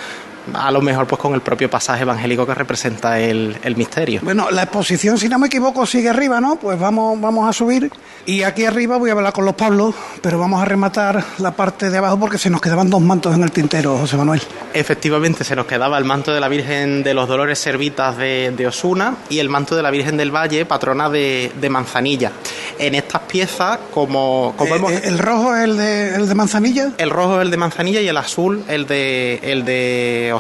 a 0.54 0.72
lo 0.72 0.82
mejor 0.82 1.08
pues 1.08 1.20
con 1.20 1.34
el 1.34 1.42
propio 1.42 1.70
pasaje 1.70 2.04
evangélico 2.04 2.46
que 2.46 2.54
representa 2.54 3.20
el, 3.20 3.58
el, 3.64 3.76
misterio. 3.76 4.22
Bueno, 4.24 4.50
la 4.52 4.64
exposición, 4.64 5.18
si 5.18 5.30
no 5.30 5.40
me 5.40 5.48
equivoco, 5.48 5.86
sigue 5.86 6.10
arriba, 6.10 6.42
¿no? 6.42 6.58
Pues 6.58 6.80
vamos, 6.80 7.20
vamos 7.20 7.50
a 7.50 7.54
subir 7.54 7.92
y 8.26 8.44
aquí 8.44 8.66
arriba 8.66 8.98
voy 8.98 9.10
a 9.10 9.14
hablar 9.14 9.34
con 9.34 9.46
los 9.46 9.56
Pablos, 9.56 9.96
pero 10.22 10.40
vamos 10.40 10.62
a 10.62 10.66
rematar 10.66 11.24
la 11.40 11.52
parte 11.52 11.90
de 11.90 11.98
abajo 11.98 12.20
porque 12.20 12.38
se 12.38 12.50
nos 12.50 12.62
quedaban 12.62 12.90
dos 12.90 13.02
mantos 13.02 13.36
en 13.36 13.44
el 13.44 13.52
tintero, 13.52 13.98
José 13.98 14.18
Manuel. 14.18 14.42
Efectivamente, 14.74 15.44
se 15.44 15.56
nos 15.56 15.66
quedaba 15.66 15.98
el 15.98 16.06
manto 16.06 16.34
de 16.34 16.40
la 16.40 16.48
Virgen 16.48 17.04
de 17.04 17.14
los 17.14 17.28
Dolores 17.28 17.60
Servitas 17.60 18.18
de, 18.18 18.54
de 18.56 18.68
Osuna 18.68 19.16
y 19.30 19.40
el 19.40 19.50
manto 19.50 19.76
de 19.76 19.84
la 19.84 19.92
Virgen 19.92 20.18
del 20.18 20.32
Valle, 20.32 20.66
patrona 20.66 21.10
de, 21.10 21.52
de 21.60 21.70
Manzanilla. 21.70 22.32
En 22.78 22.96
estas 22.96 23.22
piezas, 23.22 23.80
como, 23.94 24.54
como 24.58 24.90
eh, 24.90 25.02
¿El 25.04 25.20
rojo 25.20 25.56
es 25.56 25.64
el 25.64 25.78
de, 25.78 26.16
el 26.16 26.28
de 26.28 26.36
Manzanilla? 26.36 26.92
El 26.98 27.10
rojo 27.10 27.38
es 27.38 27.46
el 27.46 27.52
de 27.52 27.58
Manzanilla 27.58 28.02
y 28.02 28.08
el 28.08 28.18
azul 28.18 28.64
el 28.68 28.88
de, 28.88 29.40
el 29.44 29.66
de 29.66 30.34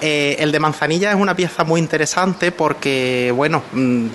Eh, 0.00 0.36
el 0.38 0.52
de 0.52 0.60
Manzanilla 0.60 1.10
es 1.10 1.16
una 1.16 1.34
pieza 1.34 1.64
muy 1.64 1.80
interesante 1.80 2.52
porque, 2.52 3.32
bueno, 3.34 3.62
mm, 3.72 4.06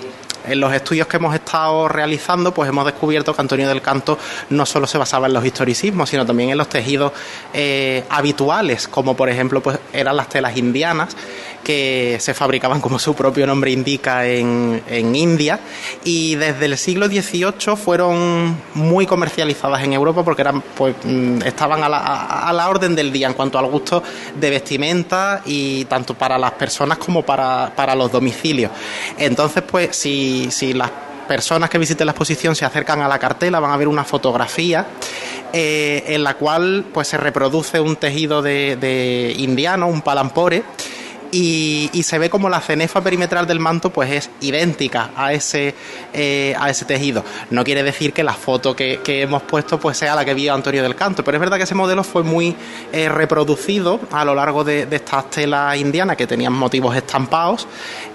en 0.46 0.60
los 0.60 0.72
estudios 0.72 1.06
que 1.06 1.16
hemos 1.16 1.34
estado 1.34 1.88
realizando, 1.88 2.52
pues 2.52 2.68
hemos 2.68 2.84
descubierto 2.84 3.34
que 3.34 3.40
Antonio 3.40 3.68
del 3.68 3.80
Canto 3.80 4.18
no 4.50 4.66
solo 4.66 4.86
se 4.86 4.98
basaba 4.98 5.26
en 5.26 5.32
los 5.32 5.44
historicismos, 5.44 6.10
sino 6.10 6.26
también 6.26 6.50
en 6.50 6.58
los 6.58 6.68
tejidos 6.68 7.12
eh, 7.52 8.04
habituales, 8.10 8.88
como 8.88 9.16
por 9.16 9.28
ejemplo 9.28 9.62
pues 9.62 9.78
eran 9.92 10.16
las 10.16 10.28
telas 10.28 10.56
indianas, 10.56 11.16
que 11.64 12.18
se 12.20 12.34
fabricaban, 12.34 12.80
como 12.80 12.98
su 12.98 13.14
propio 13.14 13.46
nombre 13.46 13.72
indica, 13.72 14.26
en, 14.26 14.82
en 14.88 15.16
India, 15.16 15.58
y 16.04 16.36
desde 16.36 16.66
el 16.66 16.78
siglo 16.78 17.06
XVIII 17.06 17.76
fueron 17.76 18.56
muy 18.74 19.06
comercializadas 19.06 19.82
en 19.82 19.92
Europa 19.92 20.22
porque 20.22 20.42
eran, 20.42 20.60
pues, 20.60 20.94
mm, 21.02 21.42
estaban 21.42 21.82
a 21.82 21.88
la, 21.88 22.48
a 22.48 22.52
la 22.52 22.68
orden 22.68 22.94
del 22.94 23.10
día 23.10 23.26
en 23.26 23.34
cuanto 23.34 23.58
al 23.58 23.66
gusto 23.66 24.02
de 24.38 24.50
vestimenta 24.50 25.42
y 25.44 25.84
tanto 25.86 26.14
para 26.14 26.38
las 26.38 26.52
personas 26.52 26.98
como 26.98 27.22
para, 27.22 27.72
para 27.74 27.94
los 27.94 28.12
domicilios. 28.12 28.70
Entonces, 29.18 29.62
pues, 29.62 29.96
si 29.96 30.44
si, 30.50 30.72
las 30.72 30.90
personas 31.28 31.70
que 31.70 31.78
visiten 31.78 32.06
la 32.06 32.12
exposición 32.12 32.54
se 32.54 32.64
acercan 32.64 33.00
a 33.00 33.08
la 33.08 33.18
cartela 33.18 33.60
van 33.60 33.70
a 33.70 33.76
ver 33.76 33.88
una 33.88 34.04
fotografía 34.04 34.86
eh, 35.52 36.04
en 36.08 36.22
la 36.22 36.34
cual 36.34 36.84
pues 36.92 37.08
se 37.08 37.16
reproduce 37.16 37.80
un 37.80 37.96
tejido 37.96 38.42
de, 38.42 38.76
de 38.76 39.34
indiano, 39.38 39.86
un 39.86 40.02
palampore 40.02 40.64
y, 41.34 42.02
se 42.04 42.18
ve 42.18 42.30
como 42.30 42.48
la 42.48 42.60
cenefa 42.60 43.00
perimetral 43.00 43.46
del 43.46 43.58
manto 43.58 43.90
pues 43.90 44.10
es 44.12 44.30
idéntica 44.40 45.10
a 45.16 45.32
ese, 45.32 45.74
eh, 46.12 46.54
a 46.58 46.70
ese 46.70 46.84
tejido. 46.84 47.24
No 47.50 47.64
quiere 47.64 47.82
decir 47.82 48.12
que 48.12 48.22
la 48.22 48.34
foto 48.34 48.76
que, 48.76 49.00
hemos 49.04 49.42
puesto 49.42 49.80
pues 49.80 49.96
sea 49.96 50.14
la 50.14 50.24
que 50.24 50.34
vio 50.34 50.54
Antonio 50.54 50.82
del 50.82 50.94
Canto, 50.94 51.24
pero 51.24 51.36
es 51.36 51.40
verdad 51.40 51.56
que 51.56 51.64
ese 51.64 51.74
modelo 51.74 52.04
fue 52.04 52.22
muy 52.22 52.54
eh, 52.92 53.08
reproducido 53.08 54.00
a 54.12 54.24
lo 54.24 54.34
largo 54.34 54.62
de, 54.64 54.86
estas 54.90 55.30
telas 55.30 55.76
indianas 55.76 56.16
que 56.16 56.26
tenían 56.26 56.52
motivos 56.52 56.94
estampados, 56.96 57.66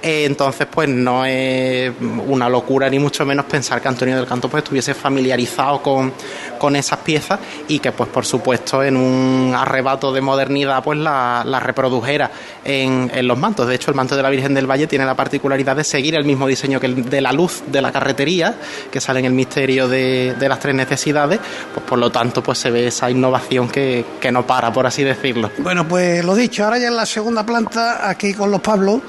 eh, 0.01 0.23
entonces 0.25 0.67
pues 0.69 0.87
no 0.87 1.25
es 1.25 1.91
una 1.99 2.47
locura 2.47 2.89
ni 2.89 2.99
mucho 2.99 3.25
menos 3.25 3.45
pensar 3.45 3.81
que 3.81 3.87
Antonio 3.87 4.15
del 4.15 4.27
Canto 4.27 4.47
pues 4.49 4.63
estuviese 4.63 4.93
familiarizado 4.93 5.81
con, 5.81 6.13
con 6.57 6.75
esas 6.75 6.99
piezas 6.99 7.39
y 7.67 7.79
que 7.79 7.91
pues 7.91 8.09
por 8.09 8.25
supuesto 8.25 8.83
en 8.83 8.95
un 8.95 9.53
arrebato 9.55 10.13
de 10.13 10.21
modernidad 10.21 10.83
pues 10.83 10.99
la, 10.99 11.43
la 11.45 11.59
reprodujera 11.59 12.31
en, 12.63 13.08
en, 13.13 13.27
los 13.27 13.37
mantos. 13.37 13.67
De 13.67 13.75
hecho, 13.75 13.91
el 13.91 13.95
manto 13.95 14.15
de 14.15 14.23
la 14.23 14.29
Virgen 14.29 14.53
del 14.53 14.69
Valle 14.69 14.87
tiene 14.87 15.05
la 15.05 15.15
particularidad 15.15 15.75
de 15.75 15.83
seguir 15.83 16.15
el 16.15 16.25
mismo 16.25 16.47
diseño 16.47 16.79
que 16.79 16.87
el 16.87 17.09
de 17.09 17.21
la 17.21 17.31
luz 17.31 17.63
de 17.67 17.81
la 17.81 17.91
carretería, 17.91 18.55
que 18.91 18.99
sale 19.01 19.19
en 19.19 19.25
el 19.25 19.33
misterio 19.33 19.87
de, 19.87 20.35
las 20.39 20.59
tres 20.59 20.75
necesidades. 20.75 21.39
Pues 21.73 21.85
por 21.85 21.99
lo 21.99 22.11
tanto, 22.11 22.41
pues 22.41 22.57
se 22.57 22.71
ve 22.71 22.87
esa 22.87 23.09
innovación 23.09 23.69
que, 23.69 24.05
no 24.31 24.45
para, 24.45 24.71
por 24.71 24.85
así 24.85 25.03
decirlo. 25.03 25.51
Bueno, 25.57 25.87
pues 25.87 26.23
lo 26.23 26.35
dicho, 26.35 26.63
ahora 26.63 26.77
ya 26.77 26.87
en 26.87 26.95
la 26.95 27.05
segunda 27.05 27.45
planta, 27.45 28.09
aquí 28.09 28.33
con 28.33 28.51
los 28.51 28.61
Pablos, 28.61 29.01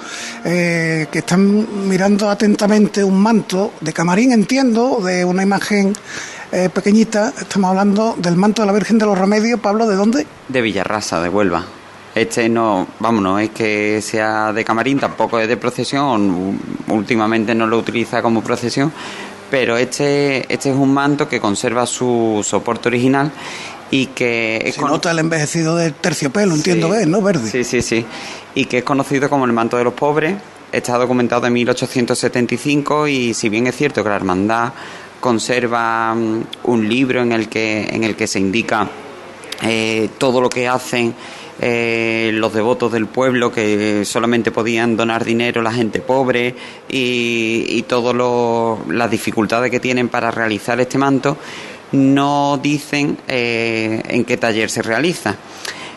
eh, 0.45 1.07
que 1.11 1.21
están 1.21 1.89
mirando 1.89 2.29
atentamente 2.29 3.05
un 3.05 3.21
manto 3.21 3.73
de 3.81 3.93
camarín, 3.93 4.33
entiendo, 4.33 5.01
de 5.05 5.25
una 5.25 5.43
imagen 5.43 5.95
eh, 6.53 6.69
pequeñita. 6.69 7.33
Estamos 7.39 7.71
hablando 7.71 8.17
del 8.19 8.37
manto 8.37 8.63
de 8.63 8.67
la 8.67 8.73
Virgen 8.73 8.99
de 8.99 9.07
los 9.07 9.17
Remedios. 9.17 9.61
Pablo, 9.61 9.87
¿de 9.87 9.95
dónde? 9.95 10.27
De 10.49 10.61
Villarrasa, 10.61 11.21
de 11.21 11.29
Huelva. 11.29 11.80
Este 12.15 12.49
no, 12.49 12.89
vamos, 12.99 13.23
no 13.23 13.39
es 13.39 13.51
que 13.51 14.03
sea 14.03 14.53
de 14.53 14.65
camarín, 14.65 14.99
tampoco 14.99 15.39
es 15.39 15.47
de 15.47 15.57
procesión, 15.57 16.59
últimamente 16.89 17.55
no 17.55 17.67
lo 17.67 17.79
utiliza 17.79 18.21
como 18.21 18.43
procesión, 18.43 18.93
pero 19.51 19.77
este, 19.77 20.53
este 20.53 20.71
es 20.71 20.77
un 20.77 20.93
manto 20.93 21.29
que 21.29 21.41
conserva 21.41 21.87
su 21.87 22.45
soporte 22.45 22.89
original 22.89 23.31
y 23.93 24.07
que... 24.07 24.73
Se 24.75 24.81
nota 24.81 25.13
el 25.13 25.21
envejecido 25.21 25.77
de 25.77 25.93
terciopelo, 25.93 26.55
entiendo 26.55 26.91
que 26.91 27.07
¿no? 27.07 27.23
Verde. 27.23 27.49
Sí, 27.49 27.65
sí, 27.65 27.81
sí. 27.81 28.05
Y 28.55 28.65
que 28.65 28.79
es 28.79 28.85
conocido 28.85 29.31
como 29.31 29.45
el 29.45 29.53
manto 29.53 29.77
de 29.77 29.85
los 29.85 29.95
pobres, 29.95 30.35
está 30.73 30.99
documentado 30.99 31.47
en 31.47 31.53
1875 31.53 33.09
y 33.09 33.35
si 33.35 33.49
bien 33.49 33.67
es 33.67 33.77
cierto 33.77 34.03
que 34.03 34.09
la 34.09 34.17
hermandad 34.17 34.73
conserva 35.21 36.15
mm, 36.15 36.43
un 36.65 36.89
libro 36.89 37.23
en 37.23 37.33
el 37.33 37.49
que, 37.49 37.89
en 37.91 38.05
el 38.05 38.17
que 38.17 38.27
se 38.27 38.41
indica 38.41 38.89
eh, 39.63 40.09
todo 40.19 40.41
lo 40.41 40.49
que 40.49 40.67
hacen 40.67 41.15
eh, 41.61 42.31
los 42.33 42.55
devotos 42.55 42.91
del 42.91 43.07
pueblo 43.07 43.53
que 43.53 44.05
solamente 44.05 44.51
podían 44.51 44.97
donar 44.97 45.25
dinero 45.25 45.61
la 45.61 45.73
gente 45.73 46.01
pobre 46.01 46.55
y, 46.89 47.67
y 47.69 47.83
todas 47.83 48.17
las 48.89 49.11
dificultades 49.11 49.71
que 49.71 49.79
tienen 49.79 50.09
para 50.09 50.31
realizar 50.31 50.81
este 50.81 50.97
manto, 50.97 51.37
no 51.93 52.59
dicen 52.63 53.19
eh, 53.29 54.03
en 54.07 54.25
qué 54.25 54.37
taller 54.37 54.71
se 54.71 54.83
realiza. 54.83 55.37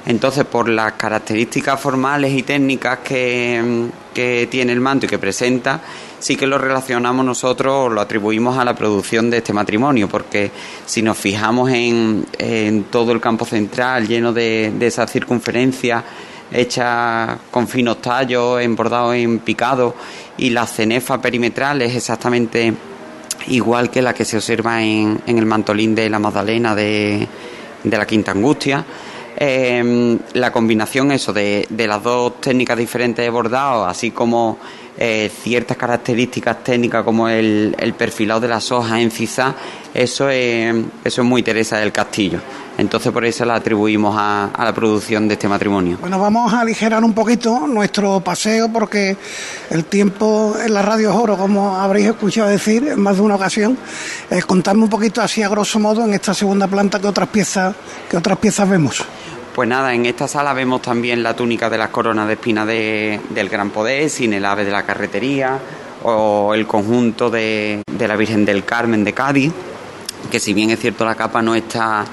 Entonces, 0.06 0.44
por 0.44 0.68
las 0.68 0.94
características 0.94 1.80
formales 1.80 2.34
y 2.34 2.44
técnicas 2.44 3.00
que 3.00 4.48
tiene 4.52 4.74
el 4.74 4.82
manto 4.82 5.06
y 5.06 5.10
que 5.10 5.18
presenta, 5.18 5.82
sí 6.24 6.38
que 6.38 6.48
lo 6.48 6.58
relacionamos 6.58 7.26
nosotros, 7.26 7.92
lo 7.92 8.00
atribuimos 8.00 8.58
a 8.58 8.64
la 8.64 8.74
producción 8.74 9.30
de 9.30 9.40
este 9.40 9.52
matrimonio, 9.52 10.08
porque 10.08 10.52
si 10.86 11.02
nos 11.02 11.18
fijamos 11.18 11.70
en, 11.70 12.86
todo 12.90 13.12
el 13.12 13.20
campo 13.20 13.44
central 13.44 14.08
lleno 14.08 14.32
de, 14.32 14.72
esa 14.80 15.06
circunferencia 15.06 16.02
hecha 16.50 17.40
con 17.52 17.68
finos 17.68 18.02
tallos, 18.02 18.62
embordado 18.62 19.14
en 19.14 19.40
picado, 19.40 19.96
y 20.38 20.52
la 20.52 20.66
cenefa 20.66 21.22
perimetral 21.22 21.82
es 21.82 21.94
exactamente 21.94 22.74
igual 23.48 23.90
que 23.90 24.02
la 24.02 24.14
que 24.14 24.24
se 24.24 24.38
observa 24.38 24.82
en, 24.82 25.22
el 25.28 25.46
mantolín 25.46 25.94
de 25.94 26.10
la 26.10 26.20
Magdalena 26.20 26.74
de, 26.74 27.28
la 27.84 28.06
Quinta 28.06 28.32
Angustia. 28.32 28.86
Em, 29.36 30.18
la 30.34 30.54
combinación 30.54 31.12
eso 31.12 31.34
de, 31.34 31.66
de, 31.70 31.88
las 31.88 32.02
dos 32.02 32.40
técnicas 32.40 32.78
diferentes 32.78 33.26
de 33.26 33.30
bordado, 33.30 33.84
así 33.86 34.12
como 34.12 34.60
eh, 34.98 35.32
ciertas 35.44 35.76
características 35.78 36.64
técnicas 36.64 37.04
como 37.04 37.28
el, 37.28 37.96
perfilado 37.98 38.40
de 38.40 38.48
las 38.48 38.72
hojas 38.72 39.00
en 39.00 39.12
cizá, 39.12 39.56
eso 39.94 40.30
es, 40.30 40.74
eso 41.04 41.22
es 41.22 41.28
muy 41.28 41.44
Teresa 41.44 41.78
del 41.78 41.92
Castillo. 41.92 42.40
Entonces 42.78 43.12
por 43.12 43.24
eso 43.24 43.46
la 43.46 43.56
atribuimos 43.56 44.16
a, 44.18 44.46
a, 44.46 44.66
la 44.66 44.74
producción 44.74 45.28
de 45.28 45.36
este 45.36 45.48
matrimonio. 45.48 45.98
Bueno, 46.02 46.20
vamos 46.20 46.52
a 46.54 46.62
aligerar 46.62 47.04
un 47.04 47.14
poquito 47.14 47.68
nuestro 47.68 48.20
paseo 48.22 48.70
porque 48.70 49.16
el 49.70 49.86
tiempo 49.86 50.56
en 50.64 50.74
la 50.74 50.82
radio 50.82 51.16
oro, 51.16 51.38
como 51.38 51.76
habréis 51.76 52.08
escuchado 52.08 52.50
decir 52.50 52.88
en 52.88 53.00
más 53.00 53.18
de 53.18 53.22
una 53.22 53.36
ocasión. 53.36 53.78
Eh, 54.32 54.42
contadme 54.42 54.84
un 54.84 54.90
poquito 54.90 55.22
así 55.22 55.44
a 55.44 55.50
grosso 55.50 55.80
modo 55.80 56.04
en 56.04 56.14
esta 56.16 56.34
segunda 56.34 56.68
planta 56.68 57.00
que 57.00 57.08
otras 57.08 57.30
piezas, 57.30 57.76
que 58.10 58.18
otras 58.18 58.40
piezas 58.40 58.68
vemos. 58.68 59.06
Pues 59.56 59.70
nada, 59.70 59.94
en 59.94 60.08
esta 60.08 60.28
sala 60.28 60.52
vemos 60.54 60.82
también 60.82 61.22
la 61.22 61.36
túnica 61.36 61.70
de 61.70 61.78
las 61.78 61.90
coronas 61.90 62.28
de 62.28 62.34
espina 62.34 62.66
de, 62.66 63.22
del 63.30 63.50
Gran 63.50 63.70
Poder, 63.70 64.10
sin 64.10 64.34
el 64.34 64.46
ave 64.46 64.66
de 64.66 64.72
la 64.72 64.84
carretería, 64.84 65.60
o 66.02 66.56
el 66.56 66.66
conjunto 66.66 67.30
de, 67.30 67.84
de 67.86 68.08
la 68.08 68.16
Virgen 68.16 68.46
del 68.46 68.66
Carmen 68.66 69.04
de 69.04 69.14
Cádiz, 69.14 69.54
que 70.32 70.40
si 70.40 70.56
bien 70.56 70.72
es 70.72 70.80
cierto 70.80 71.06
la 71.06 71.14
capa 71.14 71.44
no 71.44 71.54
está 71.54 72.04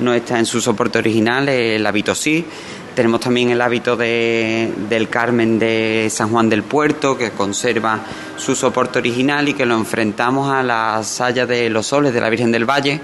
no 0.00 0.12
está 0.12 0.38
en 0.38 0.44
su 0.44 0.60
soporte 0.60 0.98
original, 0.98 1.48
el 1.48 1.86
hábito 1.86 2.14
sí. 2.14 2.44
Tenemos 2.94 3.20
también 3.20 3.48
el 3.48 3.62
hábito 3.62 3.96
de, 3.96 4.70
del 4.90 5.08
Carmen 5.08 5.58
de 5.58 6.08
San 6.10 6.28
Juan 6.28 6.50
del 6.50 6.62
Puerto, 6.62 7.16
que 7.16 7.30
conserva 7.30 8.00
su 8.36 8.54
soporte 8.54 8.98
original 8.98 9.48
y 9.48 9.54
que 9.54 9.64
lo 9.64 9.76
enfrentamos 9.76 10.52
a 10.52 10.62
la 10.62 11.02
saya 11.02 11.46
de 11.46 11.70
los 11.70 11.86
soles 11.86 12.12
de 12.12 12.20
la 12.20 12.28
Virgen 12.28 12.52
del 12.52 12.68
Valle, 12.68 13.00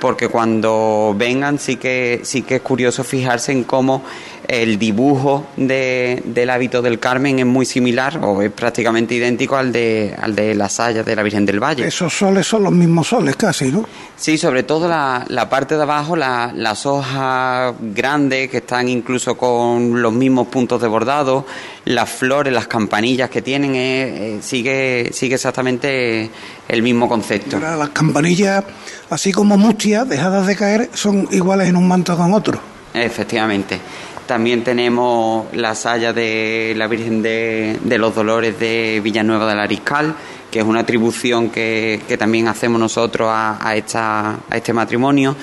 porque 0.00 0.28
cuando 0.28 1.14
vengan 1.16 1.58
sí 1.58 1.76
que, 1.76 2.20
sí 2.24 2.42
que 2.42 2.56
es 2.56 2.62
curioso 2.62 3.04
fijarse 3.04 3.52
en 3.52 3.64
cómo 3.64 4.02
el 4.48 4.78
dibujo 4.78 5.46
de, 5.56 6.22
del 6.24 6.50
hábito 6.50 6.82
del 6.82 6.98
Carmen 6.98 7.38
es 7.38 7.46
muy 7.46 7.66
similar 7.66 8.18
o 8.22 8.42
es 8.42 8.50
prácticamente 8.50 9.14
idéntico 9.14 9.56
al 9.56 9.72
de, 9.72 10.14
al 10.20 10.34
de 10.34 10.54
la 10.54 10.68
saya 10.68 11.02
de 11.02 11.16
la 11.16 11.22
Virgen 11.22 11.46
del 11.46 11.62
Valle. 11.62 11.86
Esos 11.86 12.16
soles 12.16 12.46
son 12.46 12.64
los 12.64 12.72
mismos 12.72 13.08
soles 13.08 13.36
casi, 13.36 13.70
¿no? 13.70 13.84
Sí, 14.16 14.38
sobre 14.38 14.62
todo 14.62 14.88
la, 14.88 15.24
la 15.28 15.48
parte 15.48 15.76
de 15.76 15.82
abajo, 15.82 16.16
las 16.16 16.86
hojas 16.86 17.74
grandes 17.80 18.50
que 18.50 18.58
están 18.58 18.88
incluso 18.88 19.36
con 19.36 20.00
los 20.00 20.12
mismos 20.12 20.48
puntos 20.48 20.80
de 20.80 20.88
bordado, 20.88 21.46
las 21.84 22.08
flores, 22.08 22.52
las 22.52 22.66
campanillas 22.66 23.30
que 23.30 23.42
tienen, 23.42 23.74
eh, 23.74 24.36
eh, 24.36 24.38
sigue, 24.40 25.10
sigue 25.12 25.34
exactamente 25.34 26.30
el 26.68 26.82
mismo 26.82 27.08
concepto. 27.08 27.58
las 27.58 27.90
campanillas, 27.90 28.64
así 29.10 29.32
como 29.32 29.56
mustias, 29.56 30.08
dejadas 30.08 30.46
de 30.46 30.56
caer, 30.56 30.90
son 30.94 31.28
iguales 31.30 31.68
en 31.68 31.76
un 31.76 31.86
manto 31.86 32.16
con 32.16 32.32
otro. 32.32 32.60
Efectivamente. 32.94 33.78
También 34.26 34.64
tenemos 34.64 35.46
la 35.54 35.76
saya 35.76 36.12
de 36.12 36.74
la 36.76 36.88
Virgen 36.88 37.22
de, 37.22 37.78
los 37.96 38.12
Dolores 38.12 38.58
de 38.58 39.00
Villanueva 39.02 39.48
del 39.48 39.60
Ariscal, 39.60 40.16
que 40.50 40.58
es 40.58 40.64
una 40.64 40.80
atribución 40.80 41.50
que, 41.50 42.00
también 42.18 42.48
hacemos 42.48 42.80
nosotros 42.80 43.28
a, 43.30 43.76
esta, 43.76 44.40
a 44.50 44.56
este 44.56 44.72
matrimonio, 44.72 45.36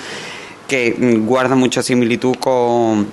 que 0.68 1.18
guarda 1.20 1.54
mucha 1.54 1.82
similitud 1.82 2.36
con, 2.36 3.06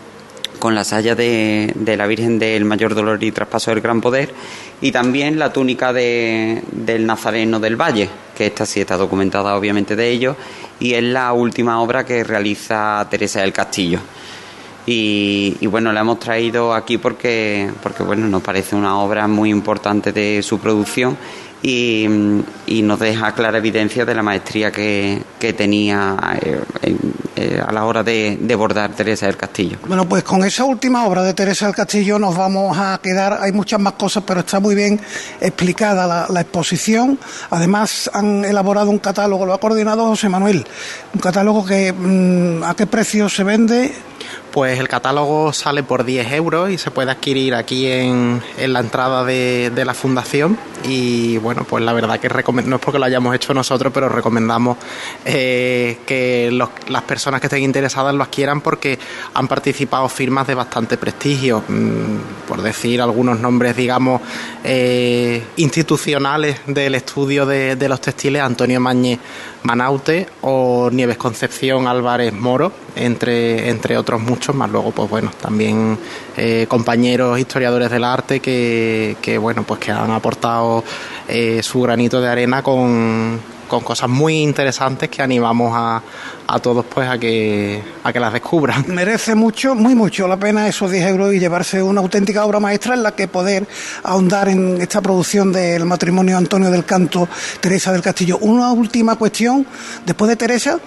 con 0.60 0.76
la 0.76 0.84
saya 0.84 1.16
de, 1.16 1.74
la 1.98 2.06
Virgen 2.06 2.38
del 2.38 2.66
Mayor 2.66 2.94
Dolor 2.94 3.24
y 3.24 3.32
Traspaso 3.32 3.72
del 3.72 3.80
Gran 3.80 4.02
Poder, 4.02 4.34
y 4.82 4.92
también 4.92 5.40
la 5.40 5.54
túnica 5.54 5.94
de, 5.94 6.62
del 6.70 7.06
Nazareno 7.06 7.62
del 7.62 7.78
Valle, 7.80 8.10
que 8.36 8.48
esta 8.48 8.66
sí 8.66 8.82
está 8.82 8.98
documentada 8.98 9.56
obviamente 9.56 9.96
de 9.96 10.10
ellos, 10.10 10.36
y 10.82 10.96
es 10.96 11.04
la 11.04 11.32
última 11.32 11.82
obra 11.82 12.06
que 12.06 12.26
realiza 12.26 13.08
Teresa 13.10 13.40
del 13.40 13.54
Castillo. 13.54 14.02
Y, 14.86 15.66
bueno, 15.68 15.94
la 15.94 16.02
hemos 16.02 16.20
traído 16.20 16.74
aquí 16.74 16.98
porque, 16.98 17.70
porque 17.84 18.04
bueno, 18.04 18.28
nos 18.28 18.42
parece 18.42 18.76
una 18.76 18.98
obra 18.98 19.28
muy 19.28 19.50
importante 19.50 20.12
de 20.12 20.42
su 20.42 20.60
producción 20.60 21.18
y, 21.64 22.08
nos 22.82 23.00
deja 23.00 23.34
clara 23.34 23.60
evidencia 23.60 24.06
de 24.06 24.16
la 24.16 24.24
maestría 24.24 24.72
que, 24.72 25.24
tenía 25.56 26.18
eh, 26.42 26.60
eh, 27.36 27.62
a 27.66 27.72
la 27.72 27.86
hora 27.86 28.04
de, 28.04 28.56
bordar 28.58 28.92
Teresa 28.92 29.28
del 29.28 29.38
Castillo. 29.38 29.78
Bueno, 29.88 30.08
pues 30.08 30.24
con 30.24 30.44
esa 30.44 30.64
última 30.64 31.06
obra 31.06 31.24
de 31.24 31.34
Teresa 31.34 31.68
del 31.68 31.76
Castillo 31.76 32.18
nos 32.18 32.36
vamos 32.36 32.78
a 32.78 33.00
quedar. 33.02 33.38
Hay 33.42 33.52
muchas 33.52 33.80
más 33.80 33.94
cosas, 33.94 34.24
pero 34.26 34.42
está 34.42 34.60
muy 34.60 34.76
bien 34.76 35.00
explicada 35.40 36.28
la, 36.28 36.42
exposición. 36.42 37.20
Además, 37.52 38.10
han 38.14 38.44
elaborado 38.44 38.90
un 38.90 39.00
catálogo, 39.00 39.46
lo 39.46 39.54
ha 39.54 39.60
coordinado 39.60 40.08
José 40.08 40.28
Manuel. 40.30 40.66
Un 41.14 41.22
catálogo 41.22 41.66
que, 41.66 41.94
mm, 41.94 42.64
¿a 42.64 42.76
qué 42.76 42.88
precio 42.88 43.30
se 43.30 43.44
vende? 43.44 43.94
Pues 44.52 44.80
el 44.80 44.88
catálogo 44.88 45.54
sale 45.54 45.82
por 45.82 46.04
10 46.04 46.32
euros 46.34 46.70
y 46.70 46.78
se 46.78 46.92
puede 46.92 47.12
adquirir 47.12 47.56
aquí 47.56 47.88
en, 47.88 48.42
en 48.58 48.74
la 48.74 48.82
entrada 48.82 49.24
de, 49.24 49.72
de, 49.74 49.86
la 49.86 49.94
fundación. 49.94 50.58
Y 50.84 51.38
bueno, 51.38 51.64
pues 51.64 51.84
la 51.84 51.94
verdad 51.94 52.20
que 52.20 52.28
no 52.66 52.76
es 52.76 52.82
porque 52.82 53.00
lo 53.00 53.06
hayamos 53.06 53.34
hecho 53.34 53.54
nosotros, 53.54 53.94
pero 53.94 54.10
recomendamos 54.10 54.78
eh, 55.26 56.00
que 56.06 56.52
las 56.88 57.02
personas 57.04 57.40
que 57.40 57.48
estén 57.48 57.64
interesadas 57.64 58.14
lo 58.14 58.24
adquieran 58.24 58.62
porque 58.62 59.00
han 59.34 59.48
participado 59.48 60.10
firmas 60.10 60.48
de 60.48 60.56
bastante 60.56 60.98
prestigio. 60.98 61.64
Mm, 61.68 62.48
por 62.48 62.62
decir 62.62 63.02
algunos 63.02 63.40
nombres, 63.40 63.76
digamos, 63.76 64.22
eh, 64.64 65.44
institucionales 65.58 66.62
del 66.68 66.96
estudio 66.96 67.46
de, 67.46 67.76
de 67.76 67.90
los 67.90 68.02
textiles, 68.02 68.42
Antonio 68.42 68.80
Mañez 68.80 69.20
Manaute 69.64 70.28
o 70.42 70.90
Nieves 70.92 71.18
Concepción 71.18 71.88
Álvarez 71.88 72.34
Moro, 72.34 72.72
entre, 72.96 73.70
entre 73.70 73.98
otros 73.98 74.22
muchos, 74.22 74.41
más 74.54 74.70
luego, 74.70 74.92
pues 74.92 75.10
bueno, 75.10 75.32
también 75.40 75.98
eh, 76.36 76.66
compañeros 76.68 77.40
historiadores 77.40 77.90
del 77.90 78.04
arte 78.04 78.40
que, 78.40 79.18
que, 79.22 79.38
bueno, 79.38 79.64
pues 79.64 79.80
que 79.80 79.92
han 79.92 80.12
aportado 80.12 80.84
eh, 81.28 81.62
su 81.64 81.82
granito 81.82 82.20
de 82.20 82.28
arena 82.28 82.64
con, 82.64 83.40
con 83.68 83.82
cosas 83.82 84.10
muy 84.10 84.42
interesantes 84.42 85.10
que 85.10 85.22
animamos 85.22 85.72
a, 85.74 86.02
a 86.48 86.60
todos 86.60 86.86
pues 86.86 87.08
a 87.08 87.18
que, 87.18 87.82
a 88.04 88.12
que 88.12 88.20
las 88.20 88.34
descubran. 88.34 88.84
Merece 88.94 89.34
mucho, 89.36 89.76
muy 89.76 89.96
mucho 89.96 90.28
la 90.28 90.38
pena 90.38 90.68
esos 90.68 90.92
10 90.92 91.08
euros 91.08 91.34
y 91.34 91.40
llevarse 91.40 91.82
una 91.82 92.02
auténtica 92.02 92.44
obra 92.44 92.60
maestra 92.60 92.96
en 92.96 93.04
la 93.04 93.16
que 93.16 93.30
poder 93.30 93.66
ahondar 94.04 94.50
en 94.50 94.82
esta 94.82 95.00
producción 95.02 95.54
del 95.54 95.86
matrimonio 95.86 96.38
Antonio 96.38 96.70
del 96.70 96.84
Canto, 96.84 97.30
Teresa 97.62 97.94
del 97.94 98.02
Castillo. 98.02 98.40
Una 98.40 98.74
última 98.74 99.16
cuestión, 99.16 99.66
después 100.06 100.28
de 100.28 100.36
Teresa, 100.36 100.78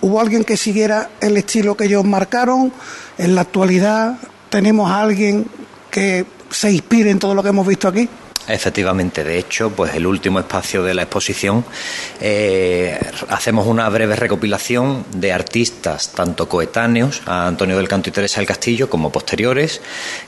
¿hubo 0.00 0.20
alguien 0.20 0.44
que 0.44 0.56
siguiera 0.56 1.10
el 1.20 1.36
estilo 1.36 1.76
que 1.76 1.84
ellos 1.84 2.04
marcaron? 2.04 2.72
En 3.18 3.34
la 3.34 3.42
actualidad 3.42 4.18
tenemos 4.48 4.90
a 4.90 5.02
alguien 5.02 5.46
que 5.90 6.24
se 6.50 6.72
inspire 6.72 7.10
en 7.10 7.18
todo 7.18 7.34
lo 7.34 7.42
que 7.42 7.50
hemos 7.50 7.66
visto 7.66 7.88
aquí. 7.88 8.08
Efectivamente, 8.48 9.22
de 9.22 9.38
hecho, 9.38 9.70
pues 9.70 9.94
el 9.94 10.06
último 10.06 10.40
espacio 10.40 10.82
de 10.82 10.94
la 10.94 11.02
exposición 11.02 11.64
eh, 12.20 12.98
hacemos 13.28 13.66
una 13.66 13.88
breve 13.88 14.16
recopilación 14.16 15.04
de 15.14 15.32
artistas 15.32 16.12
tanto 16.12 16.48
coetáneos 16.48 17.22
a 17.26 17.46
Antonio 17.46 17.76
del 17.76 17.86
Canto 17.86 18.08
y 18.08 18.12
Teresa 18.12 18.40
del 18.40 18.48
Castillo 18.48 18.90
como 18.90 19.12
posteriores 19.12 19.80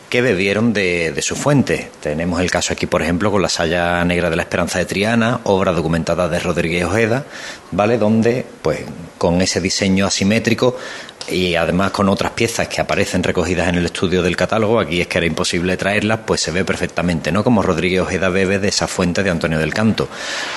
que 0.08 0.20
bebieron 0.20 0.72
de, 0.72 1.18
su 1.20 1.34
fuente. 1.34 1.90
Tenemos 2.00 2.40
el 2.40 2.50
caso 2.50 2.74
aquí, 2.74 2.86
por 2.86 3.02
ejemplo, 3.02 3.32
con 3.32 3.42
la 3.42 3.48
Saya 3.48 4.04
Negra 4.04 4.30
de 4.30 4.36
la 4.36 4.42
Esperanza 4.42 4.78
de 4.78 4.84
Triana, 4.84 5.40
obra 5.44 5.72
documentada 5.72 6.28
de 6.28 6.38
Rodríguez 6.38 6.84
Ojeda, 6.84 7.24
¿vale? 7.72 7.98
Donde, 7.98 8.46
pues, 8.60 8.80
con 9.22 9.40
ese 9.40 9.60
diseño 9.60 10.04
asimétrico 10.04 10.76
y 11.28 11.54
además 11.54 11.92
con 11.92 12.08
otras 12.08 12.32
piezas 12.32 12.66
que 12.66 12.80
aparecen 12.80 13.22
recogidas 13.22 13.68
en 13.68 13.76
el 13.76 13.84
estudio 13.84 14.20
del 14.20 14.34
catálogo, 14.34 14.80
aquí 14.80 15.00
es 15.00 15.06
que 15.06 15.18
era 15.18 15.28
imposible 15.28 15.76
traerlas, 15.76 16.18
pues 16.26 16.40
se 16.40 16.50
ve 16.50 16.64
perfectamente, 16.64 17.30
¿no? 17.30 17.44
Como 17.44 17.62
Rodríguez 17.62 18.00
Ojeda 18.00 18.30
bebe 18.30 18.58
de 18.58 18.66
esa 18.66 18.88
fuente 18.88 19.22
de 19.22 19.30
Antonio 19.30 19.60
del 19.60 19.72
Canto. 19.72 20.08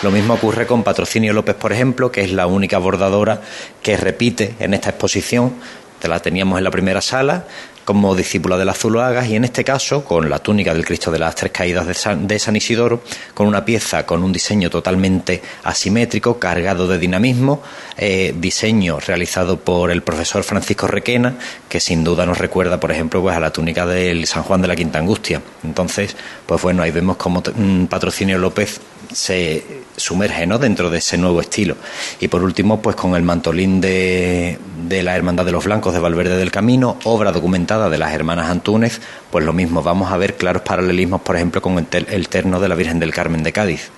Lo 0.01 0.09
mismo 0.09 0.33
ocurre 0.33 0.65
con 0.65 0.81
Patrocinio 0.81 1.31
López, 1.31 1.53
por 1.53 1.73
ejemplo, 1.73 2.11
que 2.11 2.23
es 2.23 2.31
la 2.31 2.47
única 2.47 2.79
bordadora 2.79 3.39
que 3.83 3.97
repite 3.97 4.55
en 4.57 4.73
esta 4.73 4.89
exposición. 4.89 5.53
Te 5.99 6.07
la 6.07 6.19
teníamos 6.19 6.57
en 6.57 6.63
la 6.63 6.71
primera 6.71 7.01
sala, 7.01 7.45
como 7.85 8.15
discípula 8.15 8.57
de 8.57 8.65
las 8.65 8.79
Zuluagas 8.79 9.27
y 9.27 9.35
en 9.35 9.45
este 9.45 9.63
caso 9.63 10.03
con 10.03 10.29
la 10.29 10.39
túnica 10.39 10.73
del 10.73 10.83
Cristo 10.83 11.11
de 11.11 11.19
las 11.19 11.35
Tres 11.35 11.51
Caídas 11.51 11.85
de 11.87 12.39
San, 12.39 12.55
Isidoro, 12.55 13.01
con 13.33 13.47
una 13.47 13.63
pieza 13.63 14.05
con 14.05 14.23
un 14.23 14.33
diseño 14.33 14.69
totalmente 14.69 15.41
asimétrico, 15.63 16.39
cargado 16.39 16.87
de 16.87 16.97
dinamismo, 16.97 17.61
eh, 17.97 18.33
diseño 18.37 18.99
realizado 18.99 19.59
por 19.59 19.91
el 19.91 20.01
profesor 20.01 20.43
Francisco 20.43 20.87
Requena, 20.87 21.37
que 21.69 21.79
sin 21.79 22.03
duda 22.03 22.25
nos 22.25 22.39
recuerda, 22.39 22.79
por 22.79 22.91
ejemplo, 22.91 23.21
pues 23.21 23.37
a 23.37 23.39
la 23.39 23.53
túnica 23.53 23.85
del 23.85 24.25
San 24.25 24.43
Juan 24.43 24.61
de 24.61 24.67
la 24.67 24.75
Quinta 24.75 24.99
Angustia. 24.99 25.41
Entonces, 25.63 26.15
pues 26.45 26.61
bueno, 26.61 26.81
ahí 26.81 26.91
vemos 26.91 27.17
cómo 27.17 27.41
mm, 27.55 27.85
Patrocinio 27.85 28.39
López 28.39 28.79
se 29.15 29.63
sumerge 29.95 30.45
¿no? 30.45 30.59
dentro 30.59 30.89
de 30.89 30.97
ese 30.97 31.17
nuevo 31.17 31.39
estilo. 31.39 31.77
Y 32.19 32.27
por 32.27 32.43
último, 32.43 32.81
pues 32.81 32.97
con 32.97 33.15
el 33.15 33.23
mantolín 33.23 33.79
de, 33.79 34.59
de 34.87 35.03
la 35.03 35.15
Hermandad 35.15 35.45
de 35.45 35.53
los 35.53 35.63
Blancos 35.63 35.93
de 35.93 36.01
Valverde 36.01 36.35
del 36.35 36.51
Camino, 36.51 36.97
obra 37.05 37.31
documentada 37.31 37.89
de 37.89 37.97
las 37.97 38.13
hermanas 38.13 38.49
Antúnez, 38.49 38.99
pues 39.35 39.43
lo 39.43 39.51
mismo, 39.51 39.83
vamos 39.83 40.13
a 40.13 40.15
ver 40.15 40.35
claros 40.35 40.61
paralelismos, 40.61 41.19
por 41.19 41.35
ejemplo, 41.35 41.61
con 41.61 41.85
el 41.91 42.29
terno 42.29 42.61
de 42.61 42.69
la 42.69 42.75
Virgen 42.75 42.99
del 42.99 43.13
Carmen 43.13 43.43
de 43.43 43.51
Cádiz. 43.51 43.89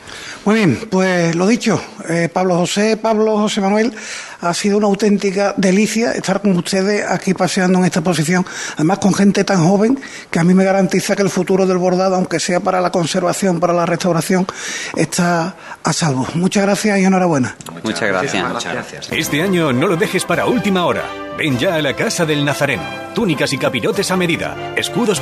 Muy 0.45 0.55
bien, 0.55 0.79
pues 0.89 1.35
lo 1.35 1.45
dicho, 1.45 1.79
eh, 2.09 2.27
Pablo 2.27 2.55
José, 2.55 2.97
Pablo 2.97 3.37
José 3.37 3.61
Manuel, 3.61 3.93
ha 4.41 4.51
sido 4.55 4.77
una 4.77 4.87
auténtica 4.87 5.53
delicia 5.55 6.13
estar 6.13 6.41
con 6.41 6.57
ustedes 6.57 7.05
aquí 7.07 7.35
paseando 7.35 7.77
en 7.77 7.85
esta 7.85 7.99
exposición, 7.99 8.47
además 8.77 8.97
con 8.97 9.13
gente 9.13 9.43
tan 9.43 9.63
joven 9.63 9.99
que 10.31 10.39
a 10.39 10.43
mí 10.43 10.55
me 10.55 10.63
garantiza 10.63 11.15
que 11.15 11.21
el 11.21 11.29
futuro 11.29 11.67
del 11.67 11.77
bordado, 11.77 12.15
aunque 12.15 12.39
sea 12.39 12.59
para 12.59 12.81
la 12.81 12.89
conservación, 12.89 13.59
para 13.59 13.73
la 13.73 13.85
restauración, 13.85 14.47
está 14.95 15.55
a 15.83 15.93
salvo. 15.93 16.25
Muchas 16.33 16.63
gracias 16.63 16.97
y 16.97 17.03
enhorabuena. 17.03 17.55
Muchas 17.83 18.07
gracias. 18.09 18.43
Muchas 18.43 18.73
gracias. 18.73 19.09
Este 19.11 19.43
año 19.43 19.71
no 19.71 19.87
lo 19.87 19.97
dejes 19.97 20.25
para 20.25 20.47
última 20.47 20.83
hora. 20.87 21.03
Ven 21.37 21.59
ya 21.59 21.75
a 21.75 21.81
la 21.83 21.95
Casa 21.95 22.25
del 22.25 22.43
Nazareno. 22.43 22.81
Túnicas 23.13 23.53
y 23.53 23.59
capirotes 23.59 24.09
a 24.09 24.17
medida, 24.17 24.73
escudos 24.75 25.21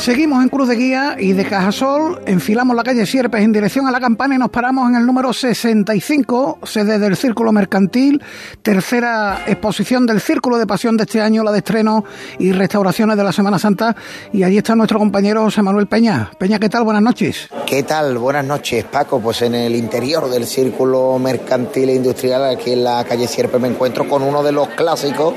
Seguimos 0.00 0.42
en 0.42 0.48
Cruz 0.48 0.66
de 0.66 0.76
Guía 0.76 1.16
y 1.18 1.34
de 1.34 1.44
Cajasol 1.44 2.22
enfilamos 2.24 2.74
la 2.74 2.82
calle 2.82 3.04
Sierpes 3.04 3.42
en 3.42 3.52
dirección 3.52 3.86
a 3.86 3.90
la 3.90 4.00
campana 4.00 4.34
y 4.34 4.38
nos 4.38 4.48
paramos 4.48 4.88
en 4.88 4.96
el 4.96 5.04
número 5.04 5.30
65, 5.30 6.60
sede 6.62 6.98
del 6.98 7.18
Círculo 7.18 7.52
Mercantil, 7.52 8.22
tercera 8.62 9.44
exposición 9.46 10.06
del 10.06 10.22
Círculo 10.22 10.56
de 10.56 10.66
Pasión 10.66 10.96
de 10.96 11.02
este 11.02 11.20
año, 11.20 11.44
la 11.44 11.52
de 11.52 11.58
estreno 11.58 12.02
y 12.38 12.50
restauraciones 12.52 13.18
de 13.18 13.24
la 13.24 13.30
Semana 13.30 13.58
Santa. 13.58 13.94
Y 14.32 14.42
allí 14.42 14.56
está 14.56 14.74
nuestro 14.74 14.98
compañero 14.98 15.42
José 15.42 15.60
Manuel 15.60 15.86
Peña. 15.86 16.30
Peña, 16.38 16.58
¿qué 16.58 16.70
tal? 16.70 16.84
Buenas 16.84 17.02
noches. 17.02 17.50
¿Qué 17.66 17.82
tal? 17.82 18.16
Buenas 18.16 18.46
noches, 18.46 18.84
Paco. 18.84 19.20
Pues 19.20 19.42
en 19.42 19.54
el 19.54 19.76
interior 19.76 20.30
del 20.30 20.46
Círculo 20.46 21.18
Mercantil 21.18 21.90
e 21.90 21.94
Industrial, 21.96 22.42
aquí 22.46 22.72
en 22.72 22.84
la 22.84 23.04
calle 23.04 23.28
Sierpes, 23.28 23.60
me 23.60 23.68
encuentro 23.68 24.08
con 24.08 24.22
uno 24.22 24.42
de 24.42 24.52
los 24.52 24.66
clásicos 24.70 25.34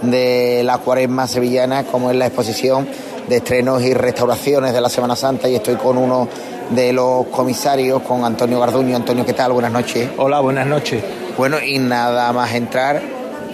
de 0.00 0.62
la 0.64 0.78
cuaresma 0.78 1.26
sevillana, 1.26 1.84
como 1.84 2.10
es 2.10 2.16
la 2.16 2.26
exposición 2.26 2.88
de 3.28 3.36
estrenos 3.36 3.82
y 3.82 3.92
restauraciones 3.94 4.72
de 4.72 4.80
la 4.80 4.88
Semana 4.88 5.14
Santa 5.14 5.48
y 5.48 5.56
estoy 5.56 5.76
con 5.76 5.98
uno 5.98 6.28
de 6.70 6.92
los 6.92 7.26
comisarios, 7.26 8.02
con 8.02 8.24
Antonio 8.24 8.58
Garduño. 8.58 8.96
Antonio, 8.96 9.24
¿qué 9.24 9.34
tal? 9.34 9.52
Buenas 9.52 9.72
noches. 9.72 10.10
Hola, 10.16 10.40
buenas 10.40 10.66
noches. 10.66 11.02
Bueno, 11.36 11.60
y 11.60 11.78
nada 11.78 12.32
más 12.32 12.54
entrar 12.54 13.00